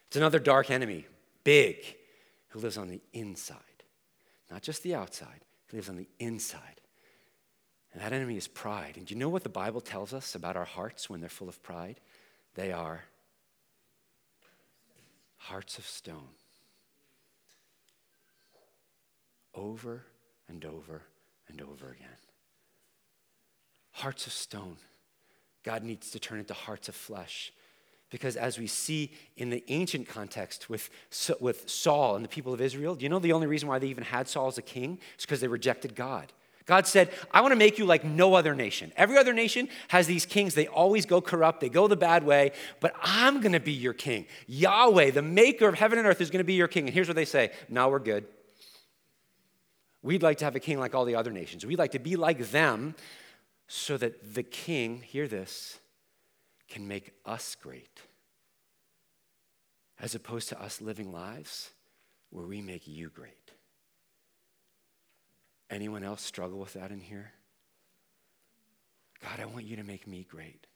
it's 0.06 0.16
another 0.16 0.38
dark 0.38 0.70
enemy, 0.70 1.06
big, 1.42 1.76
who 2.48 2.60
lives 2.60 2.76
on 2.76 2.88
the 2.88 3.00
inside, 3.12 3.58
not 4.50 4.62
just 4.62 4.82
the 4.82 4.94
outside, 4.94 5.40
he 5.70 5.76
lives 5.76 5.88
on 5.88 5.96
the 5.96 6.08
inside. 6.18 6.75
And 7.96 8.04
that 8.04 8.12
enemy 8.12 8.36
is 8.36 8.46
pride. 8.46 8.98
And 8.98 9.06
do 9.06 9.14
you 9.14 9.18
know 9.18 9.30
what 9.30 9.42
the 9.42 9.48
Bible 9.48 9.80
tells 9.80 10.12
us 10.12 10.34
about 10.34 10.54
our 10.54 10.66
hearts 10.66 11.08
when 11.08 11.20
they're 11.20 11.30
full 11.30 11.48
of 11.48 11.62
pride? 11.62 11.98
They 12.54 12.70
are 12.70 13.04
hearts 15.38 15.78
of 15.78 15.86
stone 15.86 16.28
over 19.54 20.02
and 20.46 20.62
over 20.66 21.04
and 21.48 21.62
over 21.62 21.90
again. 21.90 22.18
Hearts 23.92 24.26
of 24.26 24.34
stone. 24.34 24.76
God 25.64 25.82
needs 25.82 26.10
to 26.10 26.18
turn 26.18 26.38
into 26.38 26.52
hearts 26.52 26.90
of 26.90 26.94
flesh. 26.94 27.50
Because 28.10 28.36
as 28.36 28.58
we 28.58 28.66
see 28.66 29.14
in 29.38 29.48
the 29.48 29.64
ancient 29.68 30.06
context 30.06 30.68
with, 30.68 30.90
with 31.40 31.66
Saul 31.70 32.16
and 32.16 32.22
the 32.22 32.28
people 32.28 32.52
of 32.52 32.60
Israel, 32.60 32.94
do 32.94 33.04
you 33.04 33.08
know 33.08 33.20
the 33.20 33.32
only 33.32 33.46
reason 33.46 33.70
why 33.70 33.78
they 33.78 33.88
even 33.88 34.04
had 34.04 34.28
Saul 34.28 34.48
as 34.48 34.58
a 34.58 34.62
king? 34.62 34.98
is 35.18 35.24
because 35.24 35.40
they 35.40 35.48
rejected 35.48 35.96
God. 35.96 36.34
God 36.66 36.88
said, 36.88 37.12
I 37.30 37.40
want 37.40 37.52
to 37.52 37.56
make 37.56 37.78
you 37.78 37.86
like 37.86 38.04
no 38.04 38.34
other 38.34 38.54
nation. 38.54 38.92
Every 38.96 39.16
other 39.16 39.32
nation 39.32 39.68
has 39.88 40.08
these 40.08 40.26
kings. 40.26 40.54
They 40.54 40.66
always 40.66 41.06
go 41.06 41.20
corrupt, 41.20 41.60
they 41.60 41.68
go 41.68 41.86
the 41.86 41.96
bad 41.96 42.24
way, 42.24 42.50
but 42.80 42.92
I'm 43.00 43.40
going 43.40 43.52
to 43.52 43.60
be 43.60 43.72
your 43.72 43.92
king. 43.92 44.26
Yahweh, 44.48 45.12
the 45.12 45.22
maker 45.22 45.68
of 45.68 45.76
heaven 45.76 45.98
and 45.98 46.06
earth, 46.08 46.20
is 46.20 46.28
going 46.28 46.38
to 46.38 46.44
be 46.44 46.54
your 46.54 46.66
king. 46.66 46.86
And 46.86 46.94
here's 46.94 47.08
what 47.08 47.14
they 47.14 47.24
say 47.24 47.52
Now 47.68 47.88
we're 47.88 48.00
good. 48.00 48.26
We'd 50.02 50.22
like 50.22 50.38
to 50.38 50.44
have 50.44 50.56
a 50.56 50.60
king 50.60 50.78
like 50.78 50.94
all 50.94 51.04
the 51.04 51.14
other 51.14 51.32
nations. 51.32 51.64
We'd 51.64 51.78
like 51.78 51.92
to 51.92 51.98
be 51.98 52.16
like 52.16 52.50
them 52.50 52.94
so 53.68 53.96
that 53.96 54.34
the 54.34 54.42
king, 54.42 55.02
hear 55.02 55.26
this, 55.26 55.78
can 56.68 56.86
make 56.86 57.12
us 57.24 57.56
great. 57.60 58.00
As 60.00 60.14
opposed 60.14 60.48
to 60.50 60.60
us 60.60 60.80
living 60.80 61.10
lives 61.10 61.70
where 62.30 62.46
we 62.46 62.60
make 62.60 62.86
you 62.86 63.08
great. 63.08 63.45
Anyone 65.70 66.04
else 66.04 66.22
struggle 66.22 66.58
with 66.58 66.74
that 66.74 66.90
in 66.90 67.00
here? 67.00 67.32
God, 69.22 69.40
I 69.40 69.46
want 69.46 69.64
you 69.64 69.76
to 69.76 69.82
make 69.82 70.06
me 70.06 70.26
great. 70.28 70.66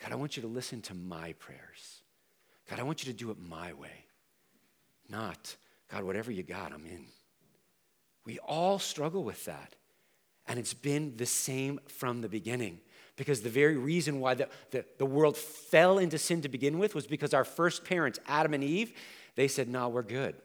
God, 0.00 0.12
I 0.12 0.16
want 0.16 0.36
you 0.36 0.42
to 0.42 0.48
listen 0.48 0.82
to 0.82 0.94
my 0.94 1.32
prayers. 1.34 2.02
God, 2.68 2.78
I 2.78 2.82
want 2.82 3.04
you 3.04 3.12
to 3.12 3.18
do 3.18 3.30
it 3.30 3.38
my 3.38 3.72
way. 3.72 4.04
Not, 5.08 5.56
God, 5.90 6.04
whatever 6.04 6.30
you 6.30 6.42
got, 6.42 6.72
I'm 6.72 6.84
in. 6.84 7.06
We 8.26 8.38
all 8.40 8.78
struggle 8.78 9.24
with 9.24 9.44
that. 9.46 9.74
And 10.46 10.58
it's 10.58 10.74
been 10.74 11.16
the 11.16 11.26
same 11.26 11.80
from 11.88 12.20
the 12.20 12.28
beginning. 12.28 12.80
Because 13.16 13.40
the 13.40 13.50
very 13.50 13.76
reason 13.76 14.20
why 14.20 14.34
the, 14.34 14.48
the, 14.70 14.84
the, 14.98 15.06
world 15.06 15.36
fell 15.36 15.98
into 15.98 16.18
sin 16.18 16.42
to 16.42 16.48
begin 16.48 16.78
with 16.78 16.94
was 16.94 17.06
because 17.06 17.34
our 17.34 17.44
first 17.44 17.84
parents, 17.84 18.20
Adam 18.28 18.54
and 18.54 18.62
Eve, 18.62 18.92
they 19.34 19.48
said, 19.48 19.68
No, 19.68 19.88
we're 19.88 20.02
good. 20.02 20.36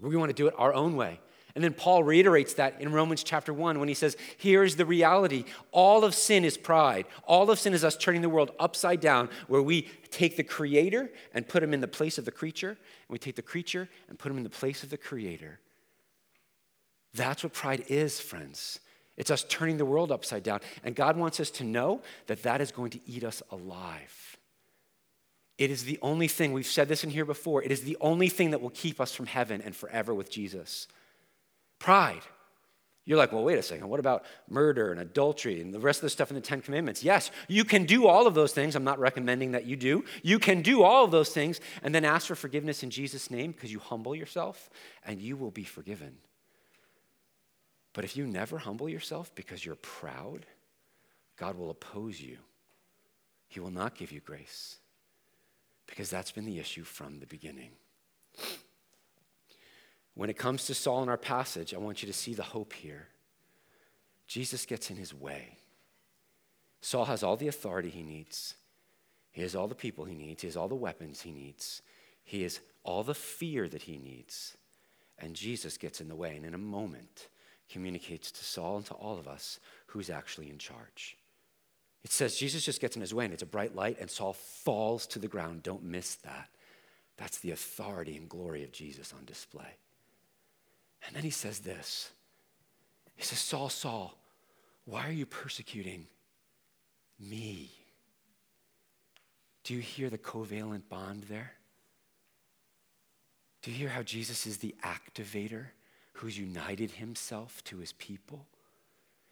We 0.00 0.14
want 0.16 0.28
to 0.28 0.34
do 0.34 0.46
it 0.46 0.54
our 0.58 0.74
own 0.74 0.94
way. 0.94 1.20
And 1.56 1.64
then 1.64 1.72
Paul 1.72 2.04
reiterates 2.04 2.52
that 2.54 2.82
in 2.82 2.92
Romans 2.92 3.24
chapter 3.24 3.50
1 3.50 3.80
when 3.80 3.88
he 3.88 3.94
says, 3.94 4.18
Here's 4.36 4.76
the 4.76 4.84
reality. 4.84 5.46
All 5.72 6.04
of 6.04 6.14
sin 6.14 6.44
is 6.44 6.58
pride. 6.58 7.06
All 7.24 7.50
of 7.50 7.58
sin 7.58 7.72
is 7.72 7.82
us 7.82 7.96
turning 7.96 8.20
the 8.20 8.28
world 8.28 8.50
upside 8.60 9.00
down, 9.00 9.30
where 9.48 9.62
we 9.62 9.88
take 10.10 10.36
the 10.36 10.44
creator 10.44 11.10
and 11.32 11.48
put 11.48 11.62
him 11.62 11.72
in 11.72 11.80
the 11.80 11.88
place 11.88 12.18
of 12.18 12.26
the 12.26 12.30
creature, 12.30 12.68
and 12.68 12.78
we 13.08 13.18
take 13.18 13.36
the 13.36 13.42
creature 13.42 13.88
and 14.10 14.18
put 14.18 14.30
him 14.30 14.36
in 14.36 14.44
the 14.44 14.50
place 14.50 14.82
of 14.82 14.90
the 14.90 14.98
creator. 14.98 15.58
That's 17.14 17.42
what 17.42 17.54
pride 17.54 17.84
is, 17.88 18.20
friends. 18.20 18.78
It's 19.16 19.30
us 19.30 19.42
turning 19.48 19.78
the 19.78 19.86
world 19.86 20.12
upside 20.12 20.42
down. 20.42 20.60
And 20.84 20.94
God 20.94 21.16
wants 21.16 21.40
us 21.40 21.48
to 21.52 21.64
know 21.64 22.02
that 22.26 22.42
that 22.42 22.60
is 22.60 22.70
going 22.70 22.90
to 22.90 23.00
eat 23.06 23.24
us 23.24 23.42
alive. 23.50 24.36
It 25.56 25.70
is 25.70 25.84
the 25.84 25.98
only 26.02 26.28
thing, 26.28 26.52
we've 26.52 26.66
said 26.66 26.88
this 26.88 27.02
in 27.02 27.08
here 27.08 27.24
before, 27.24 27.62
it 27.62 27.72
is 27.72 27.80
the 27.80 27.96
only 28.02 28.28
thing 28.28 28.50
that 28.50 28.60
will 28.60 28.68
keep 28.68 29.00
us 29.00 29.14
from 29.14 29.24
heaven 29.24 29.62
and 29.62 29.74
forever 29.74 30.12
with 30.12 30.30
Jesus. 30.30 30.86
Pride. 31.78 32.22
You're 33.06 33.18
like, 33.18 33.30
well, 33.30 33.44
wait 33.44 33.58
a 33.58 33.62
second. 33.62 33.88
What 33.88 34.00
about 34.00 34.24
murder 34.48 34.90
and 34.90 35.00
adultery 35.00 35.60
and 35.60 35.72
the 35.72 35.78
rest 35.78 35.98
of 35.98 36.02
the 36.02 36.10
stuff 36.10 36.30
in 36.30 36.34
the 36.34 36.40
Ten 36.40 36.60
Commandments? 36.60 37.04
Yes, 37.04 37.30
you 37.46 37.64
can 37.64 37.84
do 37.84 38.08
all 38.08 38.26
of 38.26 38.34
those 38.34 38.52
things. 38.52 38.74
I'm 38.74 38.82
not 38.82 38.98
recommending 38.98 39.52
that 39.52 39.64
you 39.64 39.76
do. 39.76 40.04
You 40.24 40.40
can 40.40 40.60
do 40.60 40.82
all 40.82 41.04
of 41.04 41.12
those 41.12 41.30
things 41.30 41.60
and 41.84 41.94
then 41.94 42.04
ask 42.04 42.26
for 42.26 42.34
forgiveness 42.34 42.82
in 42.82 42.90
Jesus' 42.90 43.30
name 43.30 43.52
because 43.52 43.70
you 43.70 43.78
humble 43.78 44.16
yourself 44.16 44.70
and 45.04 45.20
you 45.20 45.36
will 45.36 45.52
be 45.52 45.62
forgiven. 45.62 46.16
But 47.92 48.04
if 48.04 48.16
you 48.16 48.26
never 48.26 48.58
humble 48.58 48.88
yourself 48.88 49.32
because 49.36 49.64
you're 49.64 49.76
proud, 49.76 50.44
God 51.36 51.56
will 51.56 51.70
oppose 51.70 52.20
you. 52.20 52.38
He 53.46 53.60
will 53.60 53.70
not 53.70 53.94
give 53.94 54.10
you 54.10 54.20
grace 54.20 54.78
because 55.86 56.10
that's 56.10 56.32
been 56.32 56.44
the 56.44 56.58
issue 56.58 56.82
from 56.82 57.20
the 57.20 57.26
beginning. 57.26 57.70
When 60.16 60.30
it 60.30 60.38
comes 60.38 60.64
to 60.64 60.74
Saul 60.74 61.02
in 61.02 61.10
our 61.10 61.18
passage, 61.18 61.74
I 61.74 61.78
want 61.78 62.02
you 62.02 62.06
to 62.06 62.12
see 62.12 62.32
the 62.32 62.42
hope 62.42 62.72
here. 62.72 63.08
Jesus 64.26 64.64
gets 64.64 64.90
in 64.90 64.96
his 64.96 65.12
way. 65.12 65.58
Saul 66.80 67.04
has 67.04 67.22
all 67.22 67.36
the 67.36 67.48
authority 67.48 67.90
he 67.90 68.02
needs. 68.02 68.54
He 69.30 69.42
has 69.42 69.54
all 69.54 69.68
the 69.68 69.74
people 69.74 70.06
he 70.06 70.14
needs. 70.14 70.40
He 70.40 70.48
has 70.48 70.56
all 70.56 70.68
the 70.68 70.74
weapons 70.74 71.20
he 71.20 71.32
needs. 71.32 71.82
He 72.24 72.42
has 72.42 72.60
all 72.82 73.02
the 73.02 73.14
fear 73.14 73.68
that 73.68 73.82
he 73.82 73.98
needs. 73.98 74.56
And 75.18 75.36
Jesus 75.36 75.76
gets 75.76 76.00
in 76.00 76.08
the 76.08 76.16
way 76.16 76.34
and 76.34 76.46
in 76.46 76.54
a 76.54 76.58
moment 76.58 77.28
communicates 77.70 78.32
to 78.32 78.44
Saul 78.44 78.78
and 78.78 78.86
to 78.86 78.94
all 78.94 79.18
of 79.18 79.28
us 79.28 79.60
who's 79.88 80.08
actually 80.08 80.48
in 80.48 80.56
charge. 80.56 81.18
It 82.04 82.10
says 82.10 82.36
Jesus 82.36 82.64
just 82.64 82.80
gets 82.80 82.96
in 82.96 83.02
his 83.02 83.12
way 83.12 83.26
and 83.26 83.34
it's 83.34 83.42
a 83.42 83.46
bright 83.46 83.76
light 83.76 83.98
and 84.00 84.10
Saul 84.10 84.32
falls 84.32 85.06
to 85.08 85.18
the 85.18 85.28
ground. 85.28 85.62
Don't 85.62 85.84
miss 85.84 86.14
that. 86.16 86.48
That's 87.18 87.38
the 87.38 87.50
authority 87.50 88.16
and 88.16 88.30
glory 88.30 88.64
of 88.64 88.72
Jesus 88.72 89.12
on 89.12 89.26
display. 89.26 89.76
And 91.06 91.14
then 91.14 91.22
he 91.22 91.30
says 91.30 91.60
this 91.60 92.10
He 93.14 93.22
says, 93.22 93.38
Saul, 93.38 93.68
Saul, 93.68 94.18
why 94.84 95.06
are 95.06 95.12
you 95.12 95.26
persecuting 95.26 96.06
me? 97.18 97.70
Do 99.64 99.74
you 99.74 99.80
hear 99.80 100.10
the 100.10 100.18
covalent 100.18 100.88
bond 100.88 101.24
there? 101.24 101.52
Do 103.62 103.72
you 103.72 103.76
hear 103.78 103.88
how 103.88 104.02
Jesus 104.02 104.46
is 104.46 104.58
the 104.58 104.76
activator 104.84 105.66
who's 106.12 106.38
united 106.38 106.92
himself 106.92 107.64
to 107.64 107.78
his 107.78 107.92
people? 107.92 108.46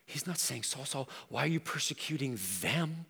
He's 0.07 0.27
not 0.27 0.39
saying, 0.39 0.65
Saul, 0.65 0.85
Saul, 0.85 1.09
why 1.29 1.45
are 1.45 1.49
you 1.49 1.61
persecuting 1.61 2.37
them? 2.61 3.07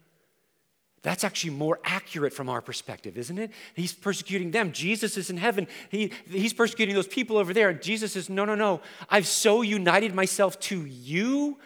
That's 1.04 1.22
actually 1.22 1.50
more 1.50 1.80
accurate 1.84 2.32
from 2.32 2.48
our 2.48 2.62
perspective, 2.62 3.18
isn't 3.18 3.36
it? 3.36 3.50
He's 3.74 3.92
persecuting 3.92 4.52
them. 4.52 4.72
Jesus 4.72 5.18
is 5.18 5.28
in 5.28 5.36
heaven. 5.36 5.68
He, 5.90 6.10
he's 6.26 6.54
persecuting 6.54 6.94
those 6.94 7.06
people 7.06 7.36
over 7.36 7.52
there. 7.52 7.74
Jesus 7.74 8.14
says, 8.14 8.30
No, 8.30 8.46
no, 8.46 8.54
no. 8.54 8.80
I've 9.10 9.26
so 9.26 9.60
united 9.60 10.14
myself 10.14 10.58
to 10.60 10.86
you 10.86 11.58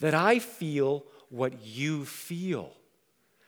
that 0.00 0.14
I 0.14 0.38
feel 0.38 1.04
what 1.28 1.66
you 1.66 2.06
feel, 2.06 2.72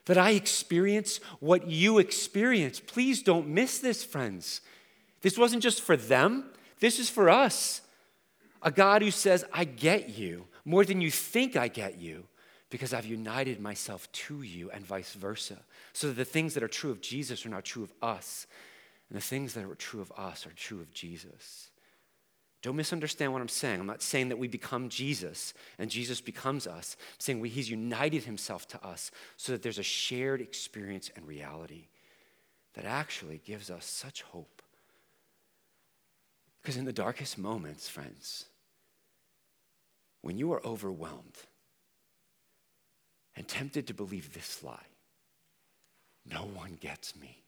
that 0.04 0.18
I 0.18 0.32
experience 0.32 1.20
what 1.40 1.66
you 1.66 1.98
experience. 1.98 2.78
Please 2.78 3.22
don't 3.22 3.48
miss 3.48 3.78
this, 3.78 4.04
friends. 4.04 4.60
This 5.22 5.38
wasn't 5.38 5.62
just 5.62 5.80
for 5.80 5.96
them, 5.96 6.50
this 6.80 6.98
is 6.98 7.08
for 7.08 7.30
us. 7.30 7.80
A 8.62 8.70
God 8.70 9.00
who 9.00 9.10
says, 9.10 9.46
I 9.54 9.64
get 9.64 10.10
you 10.10 10.44
more 10.66 10.84
than 10.84 11.00
you 11.00 11.10
think 11.10 11.56
I 11.56 11.68
get 11.68 11.98
you 11.98 12.26
because 12.70 12.94
I've 12.94 13.06
united 13.06 13.60
myself 13.60 14.10
to 14.12 14.42
you 14.42 14.70
and 14.70 14.86
vice 14.86 15.12
versa. 15.14 15.58
So 15.92 16.08
that 16.08 16.16
the 16.16 16.24
things 16.24 16.54
that 16.54 16.62
are 16.62 16.68
true 16.68 16.90
of 16.90 17.00
Jesus 17.00 17.44
are 17.44 17.50
not 17.50 17.64
true 17.64 17.82
of 17.82 17.92
us, 18.00 18.46
and 19.08 19.16
the 19.16 19.22
things 19.22 19.54
that 19.54 19.64
are 19.64 19.74
true 19.74 20.00
of 20.00 20.12
us 20.16 20.46
are 20.46 20.52
true 20.52 20.80
of 20.80 20.92
Jesus. 20.92 21.70
Don't 22.62 22.76
misunderstand 22.76 23.32
what 23.32 23.40
I'm 23.40 23.48
saying. 23.48 23.80
I'm 23.80 23.86
not 23.86 24.02
saying 24.02 24.28
that 24.28 24.38
we 24.38 24.46
become 24.46 24.90
Jesus 24.90 25.54
and 25.78 25.90
Jesus 25.90 26.20
becomes 26.20 26.66
us. 26.66 26.96
I'm 27.00 27.20
saying 27.20 27.40
we, 27.40 27.48
he's 27.48 27.70
united 27.70 28.24
himself 28.24 28.68
to 28.68 28.86
us 28.86 29.10
so 29.38 29.52
that 29.52 29.62
there's 29.62 29.78
a 29.78 29.82
shared 29.82 30.42
experience 30.42 31.10
and 31.16 31.26
reality 31.26 31.88
that 32.74 32.84
actually 32.84 33.40
gives 33.46 33.70
us 33.70 33.86
such 33.86 34.20
hope 34.22 34.62
because 36.60 36.76
in 36.76 36.84
the 36.84 36.92
darkest 36.92 37.38
moments, 37.38 37.88
friends, 37.88 38.46
when 40.20 40.36
you 40.36 40.52
are 40.52 40.64
overwhelmed 40.66 41.38
and 43.36 43.46
tempted 43.46 43.86
to 43.86 43.94
believe 43.94 44.32
this 44.32 44.62
lie, 44.62 44.86
no 46.30 46.40
one 46.40 46.76
gets 46.80 47.16
me. 47.16 47.42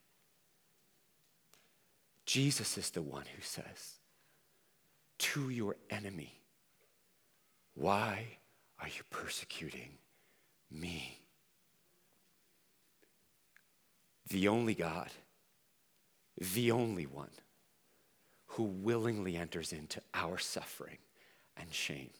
Jesus 2.25 2.79
is 2.79 2.90
the 2.90 3.03
one 3.03 3.25
who 3.37 3.42
says 3.42 3.99
to 5.18 5.51
your 5.51 5.77
enemy, 5.90 6.40
Why 7.75 8.38
are 8.81 8.88
you 8.88 9.03
persecuting 9.11 9.99
me? 10.71 11.18
The 14.29 14.49
only 14.49 14.75
God, 14.75 15.11
the 16.55 16.71
only 16.71 17.07
one 17.07 17.31
who 18.47 18.64
willingly 18.64 19.37
enters 19.37 19.73
into 19.73 20.01
our 20.14 20.38
suffering 20.38 20.99
and 21.57 21.73
shame 21.73 22.11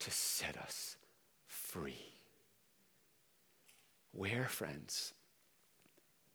to 0.00 0.10
set 0.10 0.56
us 0.56 0.96
free. 1.46 2.09
Where, 4.12 4.48
friends, 4.48 5.12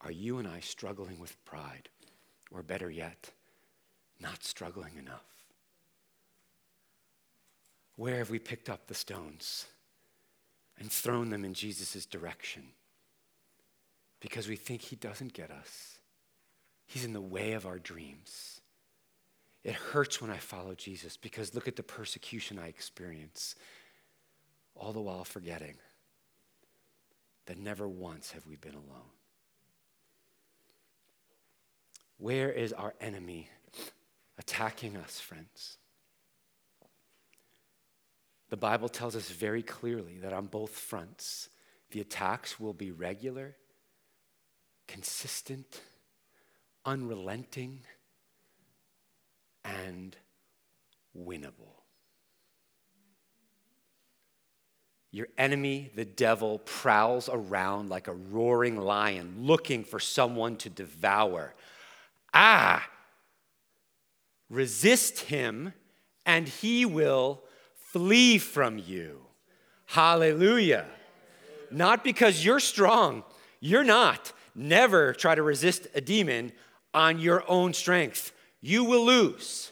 are 0.02 0.12
you 0.12 0.38
and 0.38 0.48
I 0.48 0.60
struggling 0.60 1.20
with 1.20 1.44
pride? 1.46 1.90
Or 2.52 2.62
better 2.62 2.90
yet, 2.90 3.32
not 4.20 4.44
struggling 4.44 4.98
enough? 4.98 5.26
Where 7.96 8.18
have 8.18 8.30
we 8.30 8.40
picked 8.40 8.70
up 8.70 8.88
the 8.88 8.94
stones 8.94 9.66
and 10.78 10.92
thrown 10.92 11.30
them 11.30 11.44
in 11.44 11.54
Jesus' 11.54 12.06
direction? 12.06 12.64
Because 14.20 14.48
we 14.48 14.56
think 14.56 14.82
he 14.82 14.96
doesn't 14.96 15.34
get 15.34 15.52
us. 15.52 15.98
He's 16.86 17.06
in 17.06 17.14
the 17.14 17.22
way 17.22 17.54
of 17.54 17.66
our 17.66 17.80
dreams. 17.80 18.62
It 19.64 19.74
hurts 19.74 20.22
when 20.22 20.30
I 20.30 20.38
follow 20.38 20.76
Jesus 20.76 21.18
because 21.18 21.56
look 21.56 21.68
at 21.68 21.76
the 21.76 21.84
persecution 21.84 22.60
I 22.60 22.68
experience, 22.68 23.56
all 24.76 24.94
the 24.94 25.02
while 25.02 25.24
forgetting 25.24 25.76
that 27.46 27.58
never 27.58 27.88
once 27.88 28.32
have 28.32 28.48
we 28.48 28.56
been 28.56 28.74
alone. 28.74 29.12
Where 32.18 32.52
is 32.52 32.74
our 32.74 32.94
enemy 33.02 33.50
attacking 34.38 34.96
us, 34.96 35.20
friends? 35.20 35.78
The 38.50 38.58
Bible 38.58 38.90
tells 38.90 39.16
us 39.16 39.30
very 39.30 39.64
clearly 39.64 40.20
that 40.20 40.34
on 40.34 40.46
both 40.46 40.72
fronts, 40.72 41.50
the 41.92 42.02
attacks 42.02 42.60
will 42.60 42.74
be 42.74 42.92
regular, 42.92 43.56
consistent, 44.88 45.82
unrelenting 46.86 47.80
and 49.64 50.16
winnable. 51.18 51.75
Your 55.16 55.30
enemy, 55.38 55.92
the 55.96 56.04
devil, 56.04 56.60
prowls 56.60 57.30
around 57.32 57.88
like 57.88 58.10
a 58.10 58.14
roaring 58.14 58.76
lion 58.76 59.36
looking 59.40 59.86
for 59.86 59.98
someone 59.98 60.58
to 60.58 60.70
devour. 60.70 61.56
Ah! 62.34 62.86
Resist 64.50 65.22
him, 65.22 65.72
and 66.26 66.50
he 66.50 66.86
will 66.86 67.42
flee 67.78 68.38
from 68.38 68.78
you. 68.78 69.22
Hallelujah. 69.86 70.86
Not 71.72 72.04
because 72.04 72.44
you're 72.44 72.60
strong, 72.60 73.24
you're 73.62 73.86
not. 73.86 74.34
Never 74.54 75.14
try 75.14 75.34
to 75.34 75.44
resist 75.44 75.88
a 75.96 76.02
demon 76.02 76.52
on 76.94 77.20
your 77.20 77.42
own 77.48 77.74
strength 77.74 78.34
you 78.60 78.84
will 78.84 79.06
lose. 79.06 79.72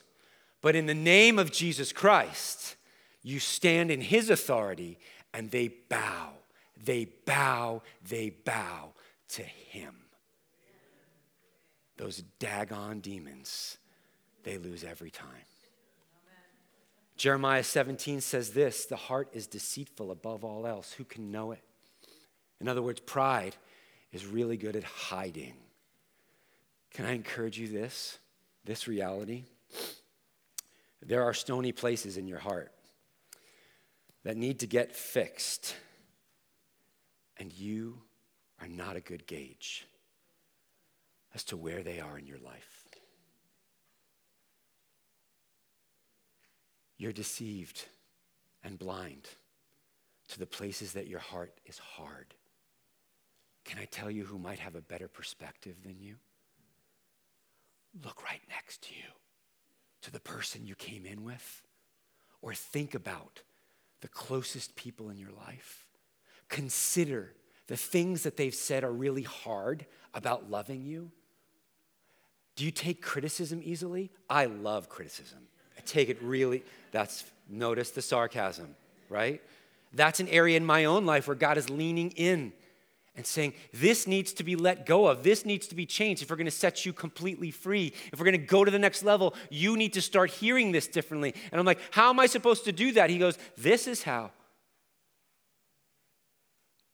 But 0.62 0.78
in 0.78 0.86
the 0.86 0.94
name 0.94 1.38
of 1.38 1.52
Jesus 1.52 1.92
Christ, 1.92 2.78
you 3.24 3.40
stand 3.40 3.92
in 3.92 4.00
his 4.00 4.30
authority 4.30 5.00
and 5.34 5.50
they 5.52 5.70
bow. 5.90 6.30
They 6.84 7.06
bow, 7.26 7.82
they 8.08 8.30
bow 8.30 8.94
to 9.30 9.44
him. 9.44 9.96
Those 11.98 12.24
daggone 12.40 13.02
demons, 13.02 13.78
they 14.44 14.58
lose 14.58 14.84
every 14.84 15.12
time. 15.12 15.28
Jeremiah 17.16 17.64
17 17.64 18.22
says 18.22 18.52
this 18.52 18.86
the 18.86 18.96
heart 18.96 19.30
is 19.34 19.48
deceitful 19.48 20.12
above 20.12 20.44
all 20.44 20.66
else. 20.68 20.94
Who 20.94 21.04
can 21.04 21.32
know 21.32 21.52
it? 21.52 21.62
In 22.60 22.68
other 22.68 22.82
words, 22.82 23.00
pride 23.00 23.56
is 24.12 24.26
really 24.26 24.58
good 24.58 24.76
at 24.76 24.84
hiding. 24.84 25.54
Can 26.92 27.06
I 27.06 27.14
encourage 27.14 27.58
you 27.58 27.68
this? 27.68 28.18
this 28.66 28.88
reality, 28.88 29.44
there 31.02 31.24
are 31.24 31.34
stony 31.34 31.72
places 31.72 32.18
in 32.18 32.28
your 32.28 32.40
heart 32.40 32.72
that 34.24 34.38
need 34.38 34.60
to 34.60 34.68
get 34.68 34.96
fixed, 34.96 35.76
and 37.38 37.52
you 37.52 38.02
are 38.62 38.68
not 38.68 38.96
a 38.96 39.02
good 39.02 39.28
gauge 39.28 39.86
as 41.34 41.44
to 41.46 41.58
where 41.58 41.84
they 41.84 42.00
are 42.00 42.18
in 42.18 42.26
your 42.26 42.38
life. 42.40 42.88
You're 46.98 47.12
deceived 47.12 47.86
and 48.64 48.80
blind 48.80 49.28
to 50.30 50.40
the 50.40 50.46
places 50.46 50.94
that 50.94 51.08
your 51.08 51.20
heart 51.20 51.54
is 51.66 51.78
hard. 51.78 52.34
Can 53.66 53.80
I 53.80 53.86
tell 53.86 54.10
you 54.10 54.24
who 54.24 54.38
might 54.38 54.60
have 54.60 54.76
a 54.76 54.82
better 54.82 55.08
perspective 55.08 55.76
than 55.84 56.00
you? 56.00 56.16
look 58.02 58.24
right 58.24 58.42
next 58.50 58.82
to 58.84 58.96
you, 58.96 59.10
to 60.02 60.12
the 60.12 60.20
person 60.20 60.66
you 60.66 60.76
came 60.76 61.06
in 61.06 61.24
with, 61.24 61.62
or 62.42 62.54
think 62.54 62.96
about 62.96 63.42
the 64.04 64.10
closest 64.10 64.76
people 64.76 65.10
in 65.10 65.18
your 65.18 65.32
life. 65.48 65.88
Consider 66.50 67.34
the 67.68 67.78
things 67.78 68.24
that 68.24 68.36
they've 68.36 68.54
said 68.54 68.84
are 68.84 68.92
really 68.92 69.22
hard 69.22 69.86
about 70.14 70.52
loving 70.52 70.84
you. 70.84 71.10
Do 72.58 72.66
you 72.66 72.72
take 72.72 73.02
criticism 73.02 73.62
easily? 73.64 74.12
I 74.30 74.46
love 74.46 74.90
criticism. 74.90 75.40
I 75.78 75.82
take 75.86 76.10
it 76.10 76.22
really, 76.22 76.64
that's, 76.92 77.24
notice 77.50 77.92
the 77.92 78.02
sarcasm, 78.02 78.76
right? 79.08 79.42
That's 79.94 80.20
an 80.20 80.28
area 80.28 80.58
in 80.58 80.66
my 80.66 80.84
own 80.84 81.06
life 81.06 81.28
where 81.28 81.36
God 81.36 81.58
is 81.58 81.70
leaning 81.70 82.12
in 82.12 82.52
and 83.16 83.26
saying, 83.26 83.54
This 83.74 84.08
needs 84.08 84.34
to 84.34 84.44
be 84.44 84.56
let 84.56 84.86
go 84.86 85.08
of. 85.08 85.24
This 85.24 85.46
needs 85.46 85.68
to 85.68 85.76
be 85.76 85.86
changed. 85.86 86.22
If 86.22 86.30
we're 86.30 86.36
going 86.36 86.46
to 86.46 86.52
set 86.52 86.86
you 86.86 86.94
completely 86.94 87.52
free, 87.52 87.94
if 88.12 88.20
we're 88.20 88.26
going 88.26 88.40
to 88.40 88.46
go 88.46 88.66
to 88.66 88.72
the 88.72 88.80
next 88.80 89.04
level, 89.04 89.36
you 89.50 89.78
need 89.78 89.94
to 89.94 90.02
start 90.02 90.32
hearing 90.32 90.72
this 90.72 90.88
differently. 90.88 91.36
And 91.52 91.60
I'm 91.60 91.66
like, 91.66 91.80
How 91.92 92.10
am 92.10 92.20
I 92.20 92.26
supposed 92.26 92.66
to 92.66 92.72
do 92.72 92.94
that? 92.94 93.10
He 93.10 93.18
goes, 93.18 93.38
This 93.58 93.88
is 93.88 94.04
how. 94.04 94.32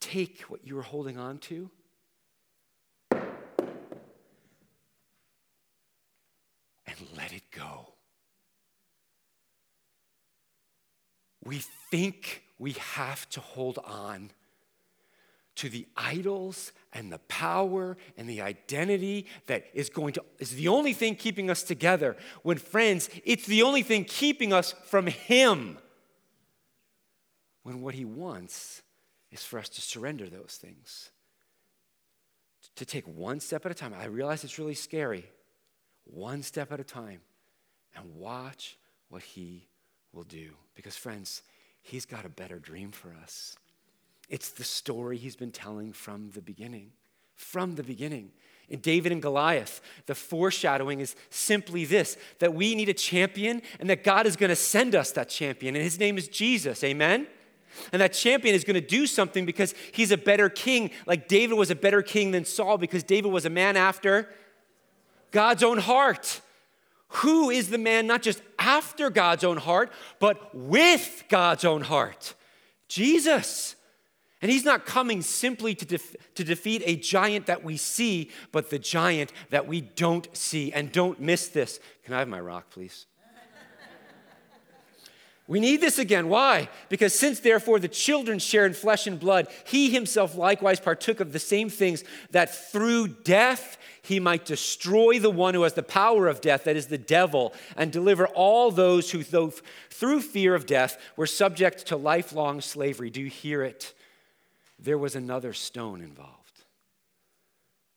Take 0.01 0.41
what 0.43 0.65
you 0.65 0.75
were 0.75 0.81
holding 0.81 1.17
on 1.17 1.37
to. 1.39 1.69
And 3.11 3.27
let 7.15 7.31
it 7.31 7.43
go. 7.51 7.93
We 11.43 11.61
think 11.89 12.43
we 12.57 12.73
have 12.73 13.29
to 13.29 13.39
hold 13.39 13.79
on 13.85 14.31
to 15.59 15.67
the 15.67 15.85
idols 15.97 16.71
and 16.93 17.11
the 17.11 17.19
power 17.19 17.97
and 18.17 18.29
the 18.29 18.41
identity 18.41 19.25
that 19.47 19.65
is 19.73 19.89
going 19.89 20.13
to 20.13 20.23
is 20.39 20.51
the 20.51 20.69
only 20.69 20.93
thing 20.93 21.15
keeping 21.15 21.49
us 21.49 21.63
together. 21.63 22.15
When 22.43 22.57
friends 22.57 23.09
it's 23.25 23.45
the 23.45 23.63
only 23.63 23.83
thing 23.83 24.05
keeping 24.05 24.53
us 24.53 24.73
from 24.85 25.07
him. 25.07 25.77
When 27.63 27.81
what 27.81 27.93
he 27.93 28.05
wants 28.05 28.83
is 29.31 29.43
for 29.43 29.59
us 29.59 29.67
to 29.69 29.81
surrender 29.81 30.29
those 30.29 30.57
things. 30.61 31.11
To 32.77 32.85
take 32.85 33.05
one 33.05 33.41
step 33.41 33.65
at 33.65 33.71
a 33.71 33.75
time. 33.75 33.93
I 33.93 34.05
realize 34.05 34.45
it's 34.45 34.59
really 34.59 34.75
scary. 34.75 35.29
One 36.05 36.41
step 36.41 36.71
at 36.71 36.79
a 36.79 36.85
time. 36.85 37.19
And 37.97 38.15
watch 38.15 38.77
what 39.09 39.23
he 39.23 39.67
will 40.13 40.23
do. 40.23 40.51
Because 40.73 40.95
friends 40.95 41.43
he's 41.81 42.05
got 42.05 42.25
a 42.25 42.29
better 42.29 42.59
dream 42.59 42.91
for 42.91 43.13
us 43.21 43.57
it's 44.29 44.49
the 44.49 44.63
story 44.63 45.17
he's 45.17 45.35
been 45.35 45.51
telling 45.51 45.91
from 45.91 46.31
the 46.31 46.41
beginning. 46.41 46.91
From 47.35 47.75
the 47.75 47.83
beginning. 47.83 48.31
In 48.69 48.79
David 48.79 49.11
and 49.11 49.21
Goliath, 49.21 49.81
the 50.05 50.13
foreshadowing 50.13 50.99
is 50.99 51.15
simply 51.31 51.85
this 51.85 52.17
that 52.37 52.53
we 52.53 52.75
need 52.75 52.87
a 52.89 52.93
champion 52.93 53.63
and 53.79 53.89
that 53.89 54.03
God 54.03 54.27
is 54.27 54.35
going 54.35 54.51
to 54.51 54.55
send 54.55 54.93
us 54.93 55.11
that 55.13 55.29
champion, 55.29 55.75
and 55.75 55.83
his 55.83 55.99
name 55.99 56.17
is 56.17 56.27
Jesus. 56.27 56.83
Amen? 56.83 57.25
And 57.91 58.01
that 58.01 58.13
champion 58.13 58.53
is 58.53 58.63
going 58.63 58.75
to 58.75 58.87
do 58.87 59.07
something 59.07 59.45
because 59.45 59.73
he's 59.91 60.11
a 60.11 60.17
better 60.17 60.49
king, 60.49 60.91
like 61.05 61.27
David 61.27 61.57
was 61.57 61.71
a 61.71 61.75
better 61.75 62.01
king 62.01 62.31
than 62.31 62.45
Saul 62.45 62.77
because 62.77 63.03
David 63.03 63.31
was 63.31 63.45
a 63.45 63.49
man 63.49 63.77
after 63.77 64.29
God's 65.31 65.63
own 65.63 65.77
heart. 65.79 66.41
Who 67.09 67.49
is 67.49 67.69
the 67.69 67.77
man 67.77 68.05
not 68.05 68.21
just 68.21 68.41
after 68.59 69.09
God's 69.09 69.43
own 69.43 69.57
heart, 69.57 69.91
but 70.19 70.53
with 70.53 71.23
God's 71.29 71.65
own 71.65 71.81
heart? 71.81 72.35
Jesus. 72.87 73.75
And 74.41 74.49
he's 74.49 74.63
not 74.63 74.85
coming 74.85 75.21
simply 75.21 75.75
to, 75.75 75.85
def- 75.85 76.15
to 76.35 76.43
defeat 76.43 76.81
a 76.85 76.95
giant 76.95 77.47
that 77.47 77.63
we 77.63 77.75
see, 77.75 78.31
but 78.51 78.69
the 78.69 78.79
giant 78.79 79.33
that 79.49 79.67
we 79.67 79.81
don't 79.81 80.27
see. 80.35 80.71
And 80.71 80.91
don't 80.91 81.19
miss 81.19 81.49
this. 81.49 81.79
Can 82.05 82.13
I 82.13 82.19
have 82.19 82.29
my 82.29 82.39
rock, 82.39 82.69
please? 82.69 83.05
We 85.49 85.59
need 85.59 85.81
this 85.81 85.97
again. 85.97 86.29
Why? 86.29 86.69
Because 86.89 87.17
since 87.17 87.39
therefore 87.39 87.79
the 87.79 87.87
children 87.87 88.37
share 88.37 88.67
in 88.67 88.75
flesh 88.75 89.07
and 89.07 89.19
blood, 89.19 89.47
he 89.65 89.89
himself 89.89 90.35
likewise 90.35 90.79
partook 90.79 91.19
of 91.19 91.33
the 91.33 91.39
same 91.39 91.71
things, 91.71 92.03
that 92.29 92.71
through 92.71 93.07
death 93.07 93.79
he 94.03 94.19
might 94.19 94.45
destroy 94.45 95.17
the 95.17 95.31
one 95.31 95.55
who 95.55 95.63
has 95.63 95.73
the 95.73 95.81
power 95.81 96.27
of 96.27 96.39
death, 96.39 96.65
that 96.65 96.75
is 96.75 96.85
the 96.85 96.99
devil, 96.99 97.51
and 97.75 97.91
deliver 97.91 98.27
all 98.27 98.69
those 98.69 99.09
who, 99.09 99.23
though 99.23 99.51
through 99.89 100.21
fear 100.21 100.53
of 100.53 100.67
death, 100.67 100.99
were 101.17 101.25
subject 101.25 101.87
to 101.87 101.97
lifelong 101.97 102.61
slavery. 102.61 103.09
Do 103.09 103.19
you 103.19 103.29
hear 103.29 103.63
it? 103.63 103.95
There 104.79 104.97
was 104.97 105.15
another 105.15 105.53
stone 105.53 106.01
involved. 106.01 106.63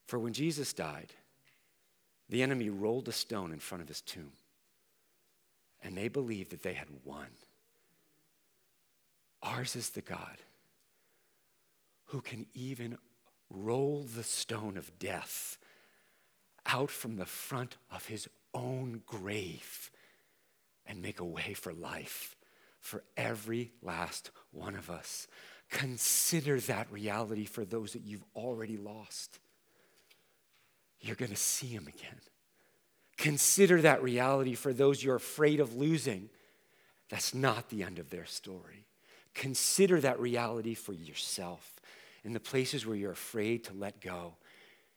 For 0.07 0.19
when 0.19 0.33
Jesus 0.33 0.73
died, 0.73 1.13
the 2.29 2.43
enemy 2.43 2.71
rolled 2.71 3.09
a 3.09 3.13
stone 3.13 3.53
in 3.53 3.61
front 3.61 3.83
of 3.83 3.89
his 3.89 4.01
tomb, 4.01 4.33
and 5.83 5.97
they 5.97 6.09
believed 6.09 6.51
that 6.51 6.63
they 6.63 6.75
had 6.75 6.89
won. 7.05 7.29
Ours 9.43 9.77
is 9.77 9.91
the 9.91 10.03
God 10.03 10.39
who 12.07 12.21
can 12.21 12.47
even 12.55 12.99
roll 13.51 14.03
the 14.03 14.23
stone 14.23 14.77
of 14.77 14.99
death 14.99 15.59
out 16.67 16.91
from 16.91 17.17
the 17.17 17.27
front 17.27 17.77
of 17.91 18.07
his 18.07 18.29
own 18.55 19.03
grave 19.07 19.91
and 20.87 21.03
make 21.03 21.21
a 21.21 21.25
way 21.25 21.55
for 21.55 21.73
life 21.73 22.37
for 22.81 23.03
every 23.17 23.73
last 23.83 24.31
one 24.51 24.75
of 24.75 24.91
us. 24.91 25.27
Consider 25.73 26.61
that 26.61 26.93
reality 26.93 27.47
for 27.47 27.65
those 27.65 27.95
that 27.95 28.03
you've 28.03 28.25
already 28.37 28.77
lost. 28.77 29.39
You're 31.01 31.17
going 31.17 31.31
to 31.31 31.37
see 31.37 31.67
him 31.67 31.89
again. 31.89 32.21
Consider 33.17 33.81
that 33.81 34.03
reality 34.03 34.55
for 34.55 34.75
those 34.75 35.03
you're 35.03 35.17
afraid 35.17 35.61
of 35.61 35.75
losing. 35.75 36.29
That's 37.09 37.33
not 37.33 37.71
the 37.71 37.83
end 37.83 37.99
of 37.99 38.11
their 38.11 38.27
story. 38.27 38.85
Consider 39.35 39.99
that 40.03 40.21
reality 40.21 40.75
for 40.75 40.93
yourself 40.93 41.81
in 42.23 42.35
the 42.35 42.41
places 42.41 42.87
where 42.87 42.97
you're 42.97 43.11
afraid 43.11 43.65
to 43.65 43.73
let 43.73 43.99
go 43.99 44.35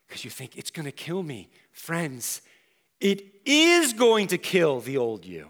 because 0.08 0.26
you 0.26 0.30
think 0.30 0.58
it's 0.58 0.72
going 0.72 0.86
to 0.86 0.92
kill 0.92 1.24
me. 1.24 1.50
Friends, 1.72 2.42
it 3.00 3.24
is 3.46 3.94
going 3.94 4.28
to 4.28 4.38
kill 4.38 4.82
the 4.82 4.98
old 4.98 5.24
you 5.24 5.48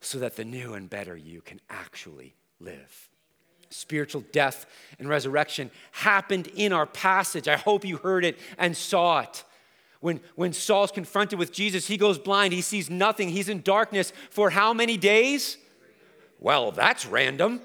so 0.00 0.20
that 0.20 0.36
the 0.36 0.44
new 0.44 0.74
and 0.74 0.88
better 0.88 1.16
you 1.16 1.40
can 1.40 1.60
actually 1.68 2.36
live 2.60 3.10
spiritual 3.76 4.24
death 4.32 4.66
and 4.98 5.08
resurrection 5.08 5.70
happened 5.92 6.48
in 6.54 6.72
our 6.72 6.86
passage. 6.86 7.48
I 7.48 7.56
hope 7.56 7.84
you 7.84 7.98
heard 7.98 8.24
it 8.24 8.38
and 8.58 8.76
saw 8.76 9.20
it. 9.20 9.44
When, 10.00 10.20
when 10.34 10.52
Saul's 10.52 10.92
confronted 10.92 11.38
with 11.38 11.52
Jesus, 11.52 11.86
he 11.86 11.96
goes 11.96 12.18
blind. 12.18 12.52
He 12.52 12.60
sees 12.60 12.90
nothing. 12.90 13.28
He's 13.28 13.48
in 13.48 13.62
darkness 13.62 14.12
for 14.30 14.50
how 14.50 14.72
many 14.72 14.96
days? 14.96 15.56
Well, 16.38 16.70
that's 16.70 17.06
random. 17.06 17.60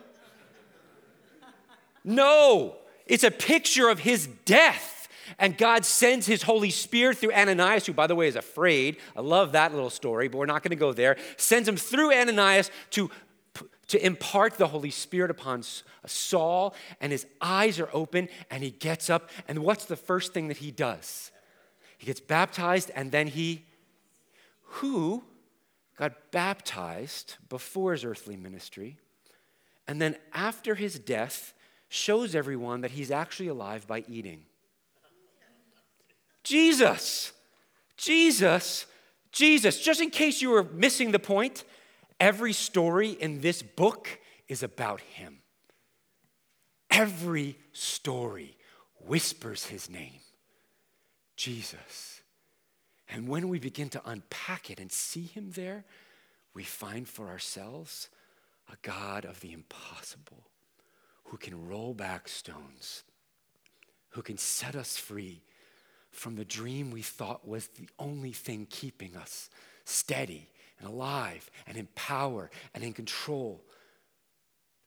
No, 2.03 2.75
it's 3.05 3.23
a 3.23 3.31
picture 3.31 3.89
of 3.89 3.99
his 3.99 4.27
death. 4.45 5.07
And 5.39 5.57
God 5.57 5.85
sends 5.85 6.25
his 6.25 6.43
Holy 6.43 6.71
Spirit 6.71 7.17
through 7.17 7.33
Ananias, 7.33 7.85
who, 7.85 7.93
by 7.93 8.07
the 8.07 8.15
way, 8.15 8.27
is 8.27 8.35
afraid. 8.35 8.97
I 9.15 9.21
love 9.21 9.53
that 9.53 9.73
little 9.73 9.89
story, 9.89 10.27
but 10.27 10.37
we're 10.37 10.45
not 10.45 10.61
going 10.61 10.71
to 10.71 10.75
go 10.75 10.93
there. 10.93 11.17
Sends 11.37 11.67
him 11.67 11.77
through 11.77 12.13
Ananias 12.13 12.69
to 12.91 13.09
to 13.91 14.05
impart 14.05 14.57
the 14.57 14.67
Holy 14.67 14.89
Spirit 14.89 15.29
upon 15.29 15.59
uh, 15.59 16.07
Saul, 16.07 16.73
and 17.01 17.11
his 17.11 17.25
eyes 17.41 17.79
are 17.79 17.89
open, 17.91 18.29
and 18.49 18.63
he 18.63 18.71
gets 18.71 19.09
up. 19.09 19.29
And 19.47 19.59
what's 19.59 19.85
the 19.85 19.97
first 19.97 20.33
thing 20.33 20.47
that 20.47 20.57
he 20.57 20.71
does? 20.71 21.31
He 21.97 22.05
gets 22.05 22.21
baptized, 22.21 22.89
and 22.95 23.11
then 23.11 23.27
he, 23.27 23.65
who 24.63 25.23
got 25.97 26.31
baptized 26.31 27.35
before 27.49 27.91
his 27.91 28.05
earthly 28.05 28.37
ministry, 28.37 28.97
and 29.87 30.01
then 30.01 30.15
after 30.33 30.75
his 30.75 30.97
death, 30.97 31.53
shows 31.89 32.33
everyone 32.33 32.81
that 32.81 32.91
he's 32.91 33.11
actually 33.11 33.49
alive 33.49 33.85
by 33.85 34.05
eating. 34.07 34.45
Jesus, 36.43 37.33
Jesus, 37.97 38.85
Jesus. 39.33 39.81
Just 39.81 39.99
in 39.99 40.09
case 40.09 40.41
you 40.41 40.49
were 40.49 40.63
missing 40.63 41.11
the 41.11 41.19
point, 41.19 41.65
Every 42.21 42.53
story 42.53 43.09
in 43.09 43.41
this 43.41 43.63
book 43.63 44.07
is 44.47 44.61
about 44.61 45.01
him. 45.01 45.39
Every 46.91 47.57
story 47.73 48.55
whispers 48.99 49.65
his 49.65 49.89
name, 49.89 50.19
Jesus. 51.35 52.21
And 53.09 53.27
when 53.27 53.49
we 53.49 53.57
begin 53.57 53.89
to 53.89 54.01
unpack 54.05 54.69
it 54.69 54.79
and 54.79 54.91
see 54.91 55.23
him 55.23 55.49
there, 55.55 55.83
we 56.53 56.63
find 56.63 57.07
for 57.07 57.27
ourselves 57.27 58.07
a 58.71 58.75
God 58.83 59.25
of 59.25 59.39
the 59.39 59.51
impossible 59.51 60.43
who 61.23 61.37
can 61.37 61.67
roll 61.67 61.95
back 61.95 62.27
stones, 62.27 63.01
who 64.09 64.21
can 64.21 64.37
set 64.37 64.75
us 64.75 64.95
free 64.95 65.41
from 66.11 66.35
the 66.35 66.45
dream 66.45 66.91
we 66.91 67.01
thought 67.01 67.47
was 67.47 67.65
the 67.69 67.89
only 67.97 68.31
thing 68.31 68.67
keeping 68.69 69.15
us 69.15 69.49
steady 69.85 70.49
and 70.81 70.89
alive 70.89 71.49
and 71.67 71.77
in 71.77 71.87
power 71.95 72.49
and 72.73 72.83
in 72.83 72.93
control 72.93 73.63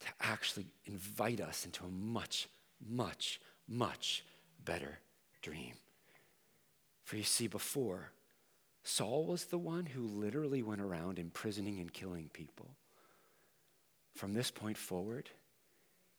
to 0.00 0.06
actually 0.20 0.66
invite 0.86 1.40
us 1.40 1.64
into 1.64 1.84
a 1.84 1.88
much, 1.88 2.48
much, 2.86 3.40
much 3.68 4.24
better 4.64 4.98
dream. 5.40 5.74
For 7.04 7.16
you 7.16 7.22
see, 7.22 7.46
before, 7.46 8.10
Saul 8.82 9.26
was 9.26 9.46
the 9.46 9.58
one 9.58 9.86
who 9.86 10.02
literally 10.02 10.62
went 10.62 10.80
around 10.80 11.18
imprisoning 11.18 11.80
and 11.80 11.92
killing 11.92 12.28
people. 12.32 12.70
From 14.14 14.34
this 14.34 14.50
point 14.50 14.76
forward, 14.76 15.30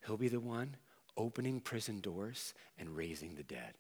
he'll 0.06 0.18
be 0.18 0.28
the 0.28 0.40
one 0.40 0.78
opening 1.18 1.60
prison 1.60 2.00
doors 2.00 2.54
and 2.78 2.96
raising 2.96 3.36
the 3.36 3.44
dead. 3.44 3.74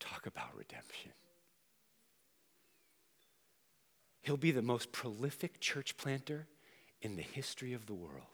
Talk 0.00 0.26
about 0.26 0.56
redemption. 0.56 1.12
He'll 4.24 4.38
be 4.38 4.52
the 4.52 4.62
most 4.62 4.90
prolific 4.90 5.60
church 5.60 5.98
planter 5.98 6.46
in 7.02 7.16
the 7.16 7.22
history 7.22 7.74
of 7.74 7.84
the 7.84 7.92
world, 7.92 8.24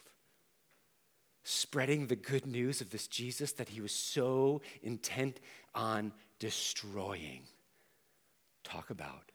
spreading 1.42 2.06
the 2.06 2.14
good 2.14 2.46
news 2.46 2.80
of 2.80 2.90
this 2.90 3.08
Jesus 3.08 3.50
that 3.54 3.70
he 3.70 3.80
was 3.80 3.90
so 3.90 4.62
intent 4.84 5.40
on 5.74 6.12
destroying. 6.38 7.42
Talk 8.62 8.90
about 8.90 9.32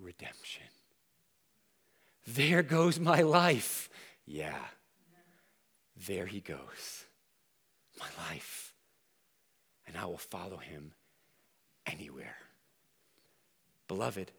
redemption. 0.00 0.66
There 2.26 2.64
goes 2.64 2.98
my 2.98 3.22
life. 3.22 3.88
Yeah, 4.26 4.58
there 6.08 6.26
he 6.26 6.40
goes. 6.40 7.04
My 8.00 8.08
life. 8.28 8.74
And 9.86 9.96
I 9.96 10.06
will 10.06 10.18
follow 10.18 10.56
him 10.56 10.94
anywhere. 11.86 12.38
Beloved, 13.86 14.32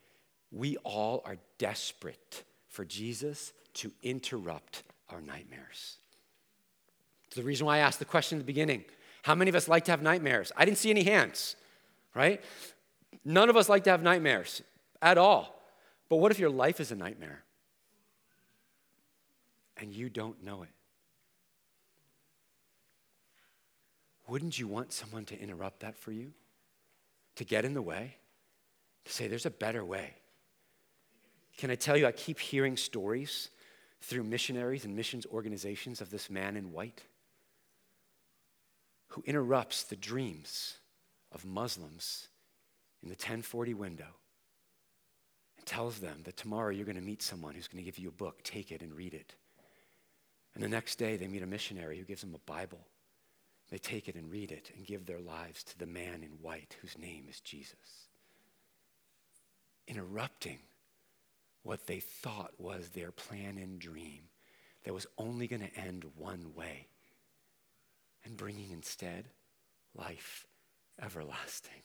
we 0.51 0.77
all 0.77 1.21
are 1.25 1.37
desperate 1.57 2.43
for 2.69 2.85
Jesus 2.85 3.53
to 3.75 3.91
interrupt 4.01 4.83
our 5.09 5.21
nightmares. 5.21 5.97
It's 7.25 7.35
the 7.35 7.43
reason 7.43 7.65
why 7.65 7.77
I 7.77 7.79
asked 7.79 7.99
the 7.99 8.05
question 8.05 8.37
at 8.37 8.41
the 8.41 8.45
beginning 8.45 8.85
how 9.23 9.35
many 9.35 9.49
of 9.49 9.55
us 9.55 9.67
like 9.67 9.83
to 9.85 9.91
have 9.91 10.01
nightmares? 10.01 10.53
I 10.55 10.63
didn't 10.63 10.77
see 10.77 10.89
any 10.89 11.03
hands, 11.03 11.57
right? 12.15 12.41
None 13.25 13.49
of 13.49 13.57
us 13.57 13.67
like 13.67 13.83
to 13.83 13.89
have 13.89 14.01
nightmares 14.01 14.61
at 15.01 15.17
all. 15.17 15.61
But 16.07 16.17
what 16.17 16.31
if 16.31 16.39
your 16.39 16.49
life 16.49 16.79
is 16.79 16.91
a 16.91 16.95
nightmare 16.95 17.43
and 19.75 19.93
you 19.93 20.09
don't 20.09 20.41
know 20.43 20.63
it? 20.63 20.69
Wouldn't 24.27 24.57
you 24.59 24.67
want 24.67 24.93
someone 24.93 25.25
to 25.25 25.39
interrupt 25.39 25.81
that 25.81 25.97
for 25.97 26.11
you? 26.11 26.31
To 27.35 27.43
get 27.43 27.65
in 27.65 27.73
the 27.73 27.81
way? 27.81 28.15
To 29.05 29.11
say, 29.11 29.27
there's 29.27 29.45
a 29.45 29.51
better 29.51 29.83
way. 29.83 30.13
Can 31.57 31.71
I 31.71 31.75
tell 31.75 31.97
you, 31.97 32.05
I 32.05 32.11
keep 32.11 32.39
hearing 32.39 32.77
stories 32.77 33.49
through 34.01 34.23
missionaries 34.23 34.85
and 34.85 34.95
missions 34.95 35.25
organizations 35.25 36.01
of 36.01 36.11
this 36.11 36.29
man 36.29 36.55
in 36.55 36.71
white 36.71 37.03
who 39.09 39.23
interrupts 39.25 39.83
the 39.83 39.95
dreams 39.95 40.75
of 41.31 41.45
Muslims 41.45 42.27
in 43.01 43.09
the 43.09 43.13
1040 43.13 43.73
window 43.73 44.05
and 45.57 45.65
tells 45.65 45.99
them 45.99 46.21
that 46.25 46.37
tomorrow 46.37 46.69
you're 46.69 46.85
going 46.85 46.95
to 46.95 47.01
meet 47.01 47.23
someone 47.23 47.55
who's 47.55 47.67
going 47.67 47.83
to 47.83 47.89
give 47.89 47.97
you 47.97 48.09
a 48.09 48.11
book, 48.11 48.43
take 48.43 48.71
it 48.71 48.83
and 48.83 48.93
read 48.93 49.15
it. 49.15 49.33
And 50.53 50.63
the 50.63 50.69
next 50.69 50.97
day 50.97 51.17
they 51.17 51.27
meet 51.27 51.41
a 51.41 51.47
missionary 51.47 51.97
who 51.97 52.03
gives 52.03 52.21
them 52.21 52.35
a 52.35 52.51
Bible. 52.51 52.85
They 53.71 53.79
take 53.79 54.07
it 54.07 54.15
and 54.15 54.31
read 54.31 54.51
it 54.51 54.71
and 54.75 54.85
give 54.85 55.05
their 55.05 55.19
lives 55.19 55.63
to 55.63 55.79
the 55.79 55.87
man 55.87 56.23
in 56.23 56.31
white 56.41 56.75
whose 56.81 56.97
name 56.97 57.25
is 57.29 57.39
Jesus. 57.39 58.07
Interrupting 59.87 60.59
what 61.67 61.85
they 61.85 61.99
thought 61.99 62.51
was 62.57 62.89
their 62.89 63.11
plan 63.11 63.57
and 63.57 63.77
dream 63.77 64.21
that 64.85 64.93
was 64.93 65.05
only 65.17 65.47
going 65.47 65.61
to 65.61 65.77
end 65.77 66.05
one 66.15 66.53
way 66.55 66.87
and 68.23 68.37
bringing 68.37 68.71
instead 68.71 69.25
life 69.93 70.47
everlasting. 71.01 71.83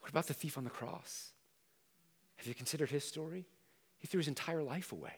What 0.00 0.10
about 0.10 0.26
the 0.26 0.34
thief 0.34 0.58
on 0.58 0.64
the 0.64 0.70
cross? 0.70 1.30
Have 2.36 2.46
you 2.46 2.54
considered 2.54 2.90
his 2.90 3.02
story? 3.02 3.46
He 3.98 4.06
threw 4.06 4.18
his 4.18 4.28
entire 4.28 4.62
life 4.62 4.92
away 4.92 5.14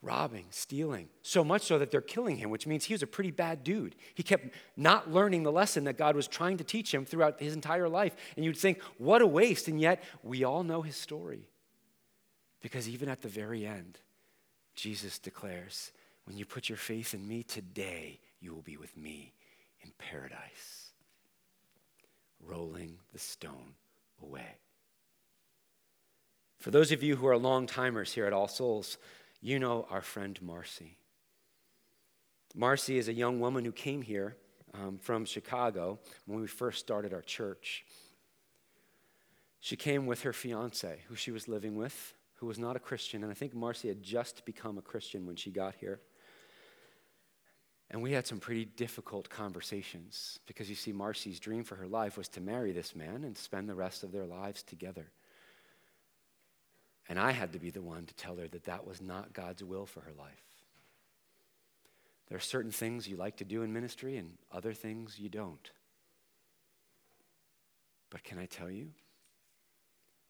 robbing, 0.00 0.44
stealing, 0.50 1.08
so 1.22 1.42
much 1.42 1.62
so 1.62 1.76
that 1.76 1.90
they're 1.90 2.00
killing 2.00 2.36
him, 2.36 2.50
which 2.50 2.68
means 2.68 2.84
he 2.84 2.94
was 2.94 3.02
a 3.02 3.06
pretty 3.06 3.32
bad 3.32 3.64
dude. 3.64 3.96
He 4.14 4.22
kept 4.22 4.54
not 4.76 5.10
learning 5.10 5.42
the 5.42 5.50
lesson 5.50 5.82
that 5.84 5.98
God 5.98 6.14
was 6.14 6.28
trying 6.28 6.56
to 6.58 6.62
teach 6.62 6.94
him 6.94 7.04
throughout 7.04 7.40
his 7.40 7.52
entire 7.52 7.88
life. 7.88 8.14
And 8.36 8.44
you'd 8.44 8.56
think, 8.56 8.80
what 8.98 9.22
a 9.22 9.26
waste. 9.26 9.66
And 9.66 9.80
yet, 9.80 10.04
we 10.22 10.44
all 10.44 10.62
know 10.62 10.82
his 10.82 10.94
story. 10.94 11.48
Because 12.60 12.88
even 12.88 13.08
at 13.08 13.22
the 13.22 13.28
very 13.28 13.66
end, 13.66 13.98
Jesus 14.74 15.18
declares, 15.18 15.92
When 16.24 16.36
you 16.36 16.44
put 16.44 16.68
your 16.68 16.78
faith 16.78 17.14
in 17.14 17.26
me 17.26 17.42
today, 17.42 18.20
you 18.40 18.54
will 18.54 18.62
be 18.62 18.76
with 18.76 18.96
me 18.96 19.32
in 19.82 19.92
paradise, 19.98 20.92
rolling 22.40 22.98
the 23.12 23.18
stone 23.18 23.74
away. 24.22 24.56
For 26.58 26.70
those 26.70 26.90
of 26.90 27.02
you 27.02 27.16
who 27.16 27.26
are 27.28 27.36
long 27.36 27.66
timers 27.66 28.12
here 28.12 28.26
at 28.26 28.32
All 28.32 28.48
Souls, 28.48 28.98
you 29.40 29.58
know 29.58 29.86
our 29.90 30.02
friend 30.02 30.38
Marcy. 30.42 30.96
Marcy 32.54 32.98
is 32.98 33.08
a 33.08 33.12
young 33.12 33.38
woman 33.38 33.64
who 33.64 33.72
came 33.72 34.02
here 34.02 34.36
um, 34.74 34.98
from 34.98 35.24
Chicago 35.24 35.98
when 36.26 36.40
we 36.40 36.48
first 36.48 36.80
started 36.80 37.12
our 37.12 37.22
church. 37.22 37.84
She 39.60 39.76
came 39.76 40.06
with 40.06 40.22
her 40.22 40.32
fiance, 40.32 41.00
who 41.08 41.14
she 41.14 41.30
was 41.30 41.48
living 41.48 41.76
with, 41.76 42.14
who 42.38 42.46
was 42.46 42.58
not 42.58 42.76
a 42.76 42.80
Christian. 42.80 43.22
And 43.22 43.30
I 43.30 43.34
think 43.34 43.54
Marcy 43.54 43.88
had 43.88 44.02
just 44.02 44.44
become 44.44 44.78
a 44.78 44.82
Christian 44.82 45.26
when 45.26 45.36
she 45.36 45.50
got 45.50 45.74
here. 45.74 46.00
And 47.90 48.02
we 48.02 48.12
had 48.12 48.26
some 48.26 48.38
pretty 48.38 48.64
difficult 48.64 49.28
conversations 49.28 50.38
because 50.46 50.68
you 50.68 50.76
see, 50.76 50.92
Marcy's 50.92 51.40
dream 51.40 51.64
for 51.64 51.74
her 51.74 51.88
life 51.88 52.16
was 52.16 52.28
to 52.28 52.40
marry 52.40 52.72
this 52.72 52.94
man 52.94 53.24
and 53.24 53.36
spend 53.36 53.68
the 53.68 53.74
rest 53.74 54.04
of 54.04 54.12
their 54.12 54.26
lives 54.26 54.62
together. 54.62 55.10
And 57.08 57.18
I 57.18 57.32
had 57.32 57.54
to 57.54 57.58
be 57.58 57.70
the 57.70 57.82
one 57.82 58.04
to 58.04 58.14
tell 58.14 58.36
her 58.36 58.46
that 58.48 58.64
that 58.64 58.86
was 58.86 59.00
not 59.00 59.32
God's 59.32 59.64
will 59.64 59.86
for 59.86 60.00
her 60.00 60.12
life. 60.16 60.44
There 62.28 62.36
are 62.36 62.40
certain 62.40 62.70
things 62.70 63.08
you 63.08 63.16
like 63.16 63.38
to 63.38 63.44
do 63.44 63.62
in 63.62 63.72
ministry 63.72 64.18
and 64.18 64.34
other 64.52 64.74
things 64.74 65.18
you 65.18 65.30
don't. 65.30 65.70
But 68.10 68.22
can 68.22 68.38
I 68.38 68.46
tell 68.46 68.70
you? 68.70 68.90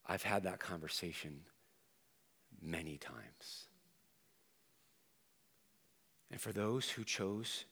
I've 0.07 0.23
had 0.23 0.45
that 0.45 0.61
conversation 0.61 1.41
many 2.61 2.97
times. 2.97 3.67
And 6.31 6.41
for 6.41 6.53
those 6.53 6.91
who 6.91 7.05
chose 7.05 7.65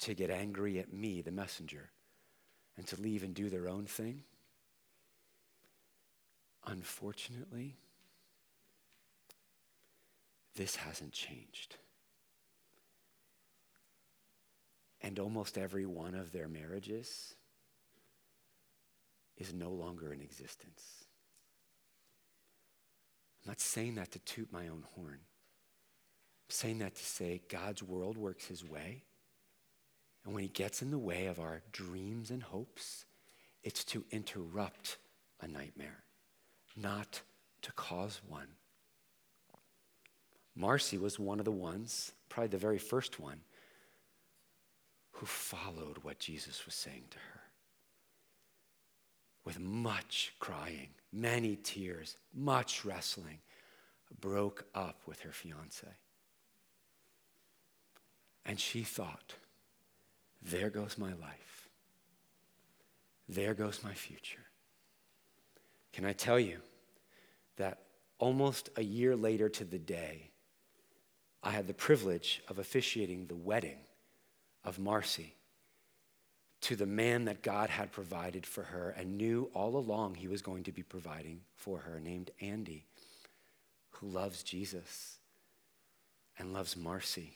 to 0.00 0.14
get 0.14 0.30
angry 0.30 0.78
at 0.78 0.92
me, 0.92 1.22
the 1.22 1.32
messenger, 1.32 1.90
and 2.76 2.86
to 2.86 3.00
leave 3.00 3.22
and 3.22 3.34
do 3.34 3.48
their 3.48 3.68
own 3.68 3.86
thing, 3.86 4.22
unfortunately, 6.66 7.76
this 10.54 10.76
hasn't 10.76 11.12
changed. 11.12 11.76
And 15.00 15.18
almost 15.18 15.58
every 15.58 15.86
one 15.86 16.14
of 16.14 16.32
their 16.32 16.48
marriages 16.48 17.34
is 19.36 19.52
no 19.52 19.70
longer 19.70 20.12
in 20.12 20.20
existence. 20.20 21.05
I'm 23.46 23.50
not 23.50 23.60
saying 23.60 23.94
that 23.94 24.10
to 24.10 24.18
toot 24.18 24.52
my 24.52 24.66
own 24.66 24.82
horn. 24.96 25.20
I'm 25.20 26.50
saying 26.50 26.78
that 26.78 26.96
to 26.96 27.04
say 27.04 27.42
God's 27.48 27.80
world 27.80 28.18
works 28.18 28.46
his 28.46 28.64
way. 28.64 29.04
And 30.24 30.34
when 30.34 30.42
he 30.42 30.48
gets 30.48 30.82
in 30.82 30.90
the 30.90 30.98
way 30.98 31.26
of 31.26 31.38
our 31.38 31.62
dreams 31.70 32.32
and 32.32 32.42
hopes, 32.42 33.04
it's 33.62 33.84
to 33.84 34.04
interrupt 34.10 34.98
a 35.40 35.46
nightmare, 35.46 36.02
not 36.76 37.20
to 37.62 37.70
cause 37.74 38.20
one. 38.26 38.48
Marcy 40.56 40.98
was 40.98 41.16
one 41.16 41.38
of 41.38 41.44
the 41.44 41.52
ones, 41.52 42.10
probably 42.28 42.48
the 42.48 42.58
very 42.58 42.78
first 42.78 43.20
one, 43.20 43.42
who 45.12 45.26
followed 45.26 45.98
what 46.02 46.18
Jesus 46.18 46.66
was 46.66 46.74
saying 46.74 47.04
to 47.10 47.18
her. 47.18 47.40
With 49.44 49.60
much 49.60 50.34
crying, 50.40 50.88
many 51.16 51.56
tears, 51.56 52.16
much 52.34 52.84
wrestling, 52.84 53.38
broke 54.20 54.64
up 54.74 55.00
with 55.06 55.20
her 55.20 55.32
fiance. 55.32 55.86
And 58.44 58.60
she 58.60 58.82
thought, 58.82 59.34
there 60.42 60.70
goes 60.70 60.98
my 60.98 61.12
life. 61.14 61.68
There 63.28 63.54
goes 63.54 63.80
my 63.82 63.94
future. 63.94 64.44
Can 65.92 66.04
I 66.04 66.12
tell 66.12 66.38
you 66.38 66.58
that 67.56 67.82
almost 68.18 68.68
a 68.76 68.82
year 68.82 69.16
later 69.16 69.48
to 69.48 69.64
the 69.64 69.78
day, 69.78 70.30
I 71.42 71.50
had 71.50 71.66
the 71.66 71.74
privilege 71.74 72.42
of 72.48 72.58
officiating 72.58 73.26
the 73.26 73.34
wedding 73.34 73.78
of 74.64 74.78
Marcy 74.78 75.35
to 76.66 76.74
the 76.74 76.84
man 76.84 77.26
that 77.26 77.42
God 77.42 77.70
had 77.70 77.92
provided 77.92 78.44
for 78.44 78.64
her 78.64 78.92
and 78.98 79.16
knew 79.16 79.48
all 79.54 79.76
along 79.76 80.16
he 80.16 80.26
was 80.26 80.42
going 80.42 80.64
to 80.64 80.72
be 80.72 80.82
providing 80.82 81.42
for 81.54 81.78
her, 81.78 82.00
named 82.00 82.32
Andy, 82.40 82.84
who 83.90 84.08
loves 84.08 84.42
Jesus 84.42 85.18
and 86.36 86.52
loves 86.52 86.76
Marcy 86.76 87.34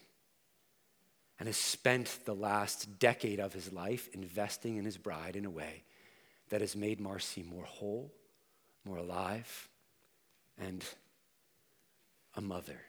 and 1.39 1.47
has 1.47 1.57
spent 1.57 2.19
the 2.25 2.35
last 2.35 2.99
decade 2.99 3.39
of 3.39 3.53
his 3.53 3.73
life 3.73 4.09
investing 4.13 4.79
in 4.79 4.85
his 4.85 4.97
bride 4.97 5.37
in 5.37 5.45
a 5.45 5.51
way 5.51 5.85
that 6.49 6.61
has 6.61 6.75
made 6.75 6.99
Marcy 6.99 7.45
more 7.45 7.63
whole, 7.63 8.13
more 8.85 8.97
alive, 8.97 9.69
and 10.59 10.85
a 12.35 12.41
mother. 12.41 12.81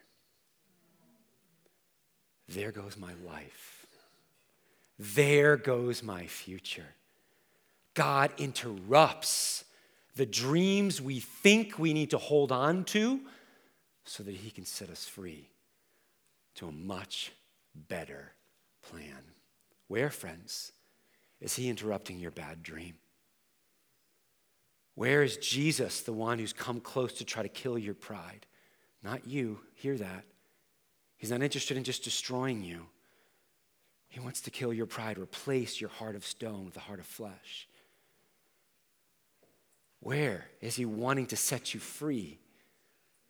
There 2.48 2.72
goes 2.72 2.98
my 2.98 3.14
life. 3.28 3.81
There 5.04 5.58
goes 5.58 6.04
my 6.04 6.28
future. 6.28 6.86
God 7.96 8.32
interrupts 8.38 9.66
the 10.16 10.28
dreams 10.28 11.02
we 11.02 11.20
think 11.20 11.80
we 11.80 11.92
need 11.92 12.12
to 12.12 12.20
hold 12.20 12.52
on 12.52 12.84
to 12.86 13.20
so 14.06 14.22
that 14.22 14.36
He 14.36 14.52
can 14.52 14.64
set 14.64 14.92
us 14.92 15.06
free 15.06 15.50
to 16.54 16.68
a 16.68 16.72
much 16.72 17.32
better 17.74 18.34
plan. 18.84 19.24
Where, 19.88 20.12
friends, 20.12 20.72
is 21.40 21.56
He 21.56 21.68
interrupting 21.68 22.20
your 22.20 22.30
bad 22.30 22.62
dream? 22.62 22.94
Where 24.94 25.24
is 25.24 25.38
Jesus, 25.38 26.02
the 26.02 26.14
one 26.14 26.38
who's 26.38 26.54
come 26.54 26.80
close 26.80 27.14
to 27.14 27.26
try 27.26 27.42
to 27.42 27.50
kill 27.50 27.80
your 27.80 27.96
pride? 27.96 28.46
Not 29.04 29.26
you, 29.26 29.62
hear 29.74 29.98
that. 29.98 30.26
He's 31.18 31.32
not 31.32 31.42
interested 31.42 31.76
in 31.76 31.84
just 31.84 32.04
destroying 32.04 32.64
you. 32.64 32.86
He 34.12 34.20
wants 34.20 34.42
to 34.42 34.52
kill 34.52 34.74
your 34.74 34.88
pride, 34.88 35.18
replace 35.18 35.80
your 35.80 35.90
heart 35.90 36.18
of 36.18 36.26
stone 36.26 36.66
with 36.66 36.76
a 36.76 36.82
heart 36.82 37.00
of 37.00 37.06
flesh. 37.06 37.70
Where 40.02 40.48
is 40.60 40.76
he 40.76 40.84
wanting 40.84 41.28
to 41.28 41.38
set 41.38 41.74
you 41.74 41.80
free 41.80 42.38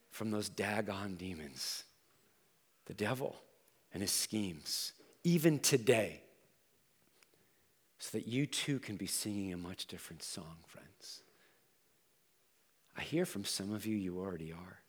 from 0.10 0.32
those 0.32 0.50
daggone 0.50 1.20
demons? 1.20 1.84
The 2.88 2.96
devil 2.96 3.36
and 3.94 4.02
his 4.02 4.12
schemes, 4.12 4.94
even 5.24 5.60
today, 5.60 6.24
so 8.00 8.18
that 8.18 8.28
you 8.28 8.48
too 8.48 8.80
can 8.80 8.96
be 8.96 9.06
singing 9.06 9.54
a 9.54 9.58
much 9.58 9.86
different 9.86 10.24
song, 10.24 10.58
friends. 10.66 11.22
I 12.98 13.02
hear 13.02 13.28
from 13.28 13.46
some 13.46 13.72
of 13.72 13.86
you, 13.86 13.96
you 13.96 14.18
already 14.18 14.52
are. 14.52 14.80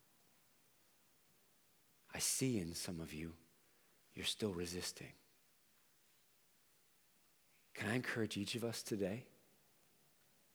I 2.15 2.17
see 2.17 2.57
in 2.57 2.73
some 2.73 2.99
of 2.99 3.13
you, 3.13 3.33
you're 4.15 4.25
still 4.25 4.53
resisting. 4.53 5.11
Can 7.73 7.89
I 7.89 7.95
encourage 7.95 8.37
each 8.37 8.55
of 8.55 8.63
us 8.63 8.83
today 8.83 9.25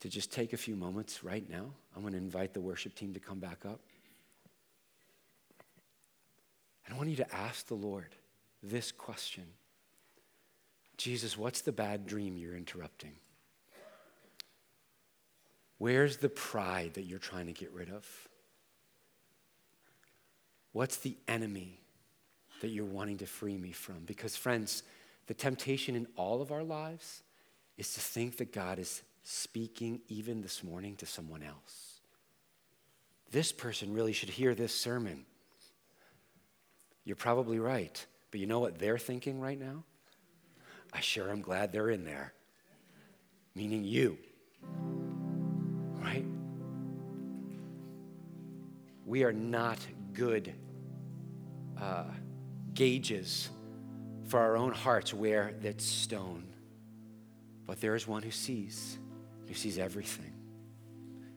to 0.01 0.09
just 0.09 0.33
take 0.33 0.53
a 0.53 0.57
few 0.57 0.77
moments 0.77 1.25
right 1.25 1.49
now? 1.49 1.67
I'm 1.95 2.03
going 2.03 2.13
to 2.13 2.19
invite 2.19 2.55
the 2.55 2.61
worship 2.61 2.95
team 2.95 3.15
to 3.15 3.21
come 3.21 3.39
back 3.39 3.65
up. 3.65 3.81
And 6.87 6.95
I 6.95 6.97
want 6.97 7.11
you 7.11 7.17
to 7.17 7.35
ask 7.35 7.67
the 7.67 7.75
Lord 7.75 8.15
this 8.63 8.93
question 8.93 9.45
Jesus, 10.97 11.39
what's 11.39 11.61
the 11.61 11.71
bad 11.71 12.07
dream 12.07 12.37
you're 12.37 12.57
interrupting? 12.57 13.13
Where's 15.79 16.17
the 16.17 16.29
pride 16.29 16.95
that 16.95 17.05
you're 17.05 17.21
trying 17.21 17.47
to 17.47 17.53
get 17.53 17.73
rid 17.73 17.89
of? 17.89 18.05
What's 20.73 20.97
the 20.97 21.17
enemy 21.29 21.81
that 22.61 22.69
you're 22.69 22.85
wanting 22.85 23.19
to 23.19 23.27
free 23.27 23.57
me 23.57 23.71
from? 23.71 24.01
Because, 24.05 24.35
friends, 24.35 24.83
the 25.29 25.35
temptation 25.35 25.95
in 25.95 26.07
all 26.17 26.41
of 26.41 26.51
our 26.51 26.65
lives 26.65 27.23
is 27.77 27.93
to 27.95 28.01
think 28.01 28.39
that 28.39 28.51
God 28.51 28.79
is 28.79 29.03
speaking 29.23 30.01
even 30.09 30.41
this 30.41 30.65
morning 30.65 30.97
to 30.97 31.07
someone 31.07 31.43
else. 31.43 32.01
This 33.31 33.53
person 33.53 33.93
really 33.93 34.15
should 34.15 34.31
hear 34.31 34.55
this 34.55 34.75
sermon. 34.75 35.27
You're 37.05 37.15
probably 37.15 37.59
right, 37.59 38.05
but 38.31 38.41
you 38.41 38.47
know 38.47 38.59
what 38.59 38.79
they're 38.79 38.99
thinking 38.99 39.39
right 39.39 39.61
now? 39.61 39.85
I 40.95 41.01
sure 41.01 41.31
am 41.31 41.43
glad 41.43 41.73
they're 41.73 41.91
in 41.91 42.07
there, 42.07 42.33
meaning 43.55 43.85
you. 43.85 44.17
Right? 46.01 46.25
We 49.05 49.25
are 49.25 49.33
not 49.33 49.79
good 50.15 50.55
uh, 51.79 52.05
gauges 52.73 53.51
for 54.29 54.39
our 54.39 54.57
own 54.57 54.73
hearts 54.73 55.13
where 55.13 55.55
that's 55.61 55.85
stone. 55.85 56.45
But 57.67 57.81
there 57.81 57.95
is 57.95 58.07
one 58.07 58.23
who 58.23 58.31
sees, 58.31 58.99
who 59.47 59.55
sees 59.55 59.79
everything. 59.79 60.33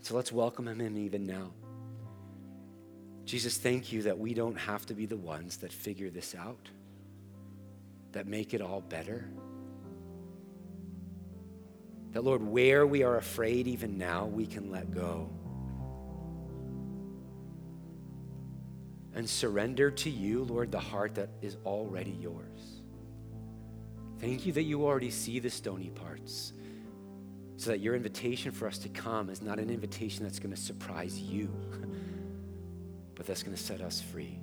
So 0.01 0.15
let's 0.15 0.31
welcome 0.31 0.67
him 0.67 0.81
in 0.81 0.97
even 0.97 1.25
now. 1.25 1.51
Jesus, 3.25 3.57
thank 3.57 3.91
you 3.91 4.01
that 4.03 4.17
we 4.17 4.33
don't 4.33 4.57
have 4.57 4.85
to 4.87 4.93
be 4.93 5.05
the 5.05 5.17
ones 5.17 5.57
that 5.57 5.71
figure 5.71 6.09
this 6.09 6.35
out, 6.35 6.69
that 8.11 8.27
make 8.27 8.53
it 8.53 8.61
all 8.61 8.81
better. 8.81 9.29
That, 12.11 12.23
Lord, 12.23 12.45
where 12.45 12.85
we 12.85 13.03
are 13.03 13.17
afraid 13.17 13.67
even 13.67 13.97
now, 13.97 14.25
we 14.25 14.45
can 14.45 14.69
let 14.69 14.91
go. 14.91 15.29
And 19.13 19.29
surrender 19.29 19.91
to 19.91 20.09
you, 20.09 20.43
Lord, 20.43 20.71
the 20.71 20.79
heart 20.79 21.15
that 21.15 21.29
is 21.41 21.57
already 21.65 22.11
yours. 22.11 22.80
Thank 24.22 24.41
mm-hmm. 24.41 24.47
you 24.47 24.53
that 24.53 24.63
you 24.63 24.86
already 24.86 25.09
see 25.09 25.39
the 25.39 25.49
stony 25.49 25.89
parts. 25.89 26.53
So 27.57 27.72
that 27.72 27.80
your 27.80 27.95
invitation 27.95 28.51
for 28.51 28.67
us 28.67 28.78
to 28.80 28.89
come 28.89 29.30
is 29.30 29.41
not 29.41 29.59
an 29.59 29.69
invitation 29.69 30.24
that's 30.24 30.39
going 30.39 30.53
to 30.53 30.59
surprise 30.59 31.19
you, 31.19 31.49
but 33.15 33.26
that's 33.26 33.43
going 33.43 33.55
to 33.55 33.61
set 33.61 33.82
us 33.82 34.01
free. 34.01 34.39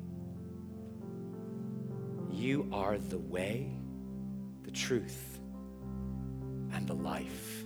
You 2.30 2.68
are 2.72 2.98
the 2.98 3.18
way, 3.18 3.72
the 4.62 4.70
truth, 4.70 5.40
and 6.72 6.86
the 6.86 6.94
life. 6.94 7.64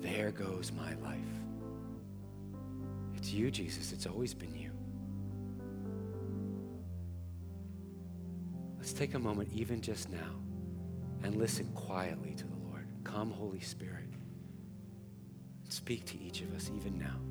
There 0.00 0.30
goes 0.30 0.70
my 0.72 0.94
life. 0.96 1.18
It's 3.16 3.32
you, 3.32 3.50
Jesus. 3.50 3.92
It's 3.92 4.06
always 4.06 4.34
been 4.34 4.54
you. 4.54 4.77
Take 8.98 9.14
a 9.14 9.18
moment, 9.18 9.48
even 9.52 9.80
just 9.80 10.10
now, 10.10 10.34
and 11.22 11.36
listen 11.36 11.70
quietly 11.72 12.34
to 12.34 12.44
the 12.44 12.56
Lord. 12.68 12.88
Come, 13.04 13.30
Holy 13.30 13.60
Spirit, 13.60 14.08
speak 15.68 16.04
to 16.06 16.20
each 16.20 16.40
of 16.40 16.52
us, 16.52 16.68
even 16.74 16.98
now. 16.98 17.27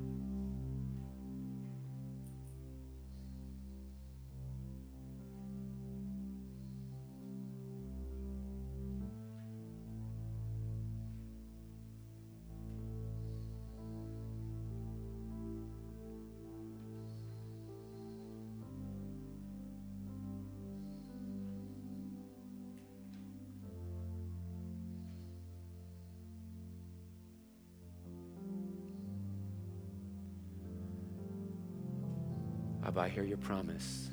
Hear 33.18 33.26
your 33.26 33.38
promise 33.38 34.10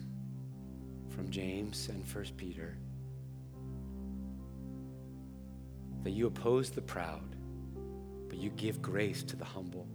from 1.10 1.30
James 1.30 1.90
and 1.90 2.04
1 2.12 2.26
Peter 2.38 2.76
that 6.02 6.10
you 6.10 6.26
oppose 6.26 6.72
the 6.72 6.82
proud, 6.82 7.36
but 8.28 8.40
you 8.40 8.50
give 8.50 8.82
grace 8.82 9.22
to 9.22 9.36
the 9.36 9.46
humble. 9.46 9.86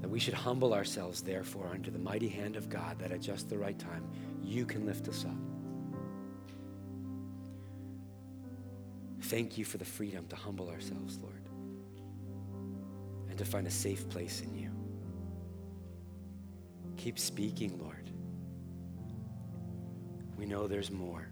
That 0.00 0.08
we 0.08 0.18
should 0.18 0.34
humble 0.34 0.74
ourselves, 0.74 1.20
therefore, 1.20 1.68
under 1.72 1.92
the 1.92 2.00
mighty 2.00 2.26
hand 2.26 2.56
of 2.56 2.68
God, 2.68 2.98
that 2.98 3.12
at 3.12 3.20
just 3.20 3.48
the 3.48 3.58
right 3.58 3.78
time, 3.78 4.10
you 4.42 4.66
can 4.66 4.84
lift 4.84 5.06
us 5.06 5.24
up. 5.24 5.36
Thank 9.20 9.56
you 9.56 9.64
for 9.64 9.78
the 9.78 9.84
freedom 9.84 10.26
to 10.30 10.34
humble 10.34 10.68
ourselves, 10.68 11.16
Lord, 11.22 11.48
and 13.28 13.38
to 13.38 13.44
find 13.44 13.68
a 13.68 13.70
safe 13.70 14.08
place 14.08 14.40
in 14.40 14.52
you. 14.58 14.71
Keep 17.02 17.18
speaking, 17.18 17.80
Lord. 17.80 18.08
We 20.38 20.46
know 20.46 20.68
there's 20.68 20.92
more. 20.92 21.26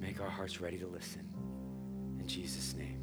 Make 0.00 0.20
our 0.20 0.28
hearts 0.28 0.60
ready 0.60 0.78
to 0.78 0.86
listen. 0.88 1.28
In 2.18 2.26
Jesus' 2.26 2.74
name. 2.74 2.99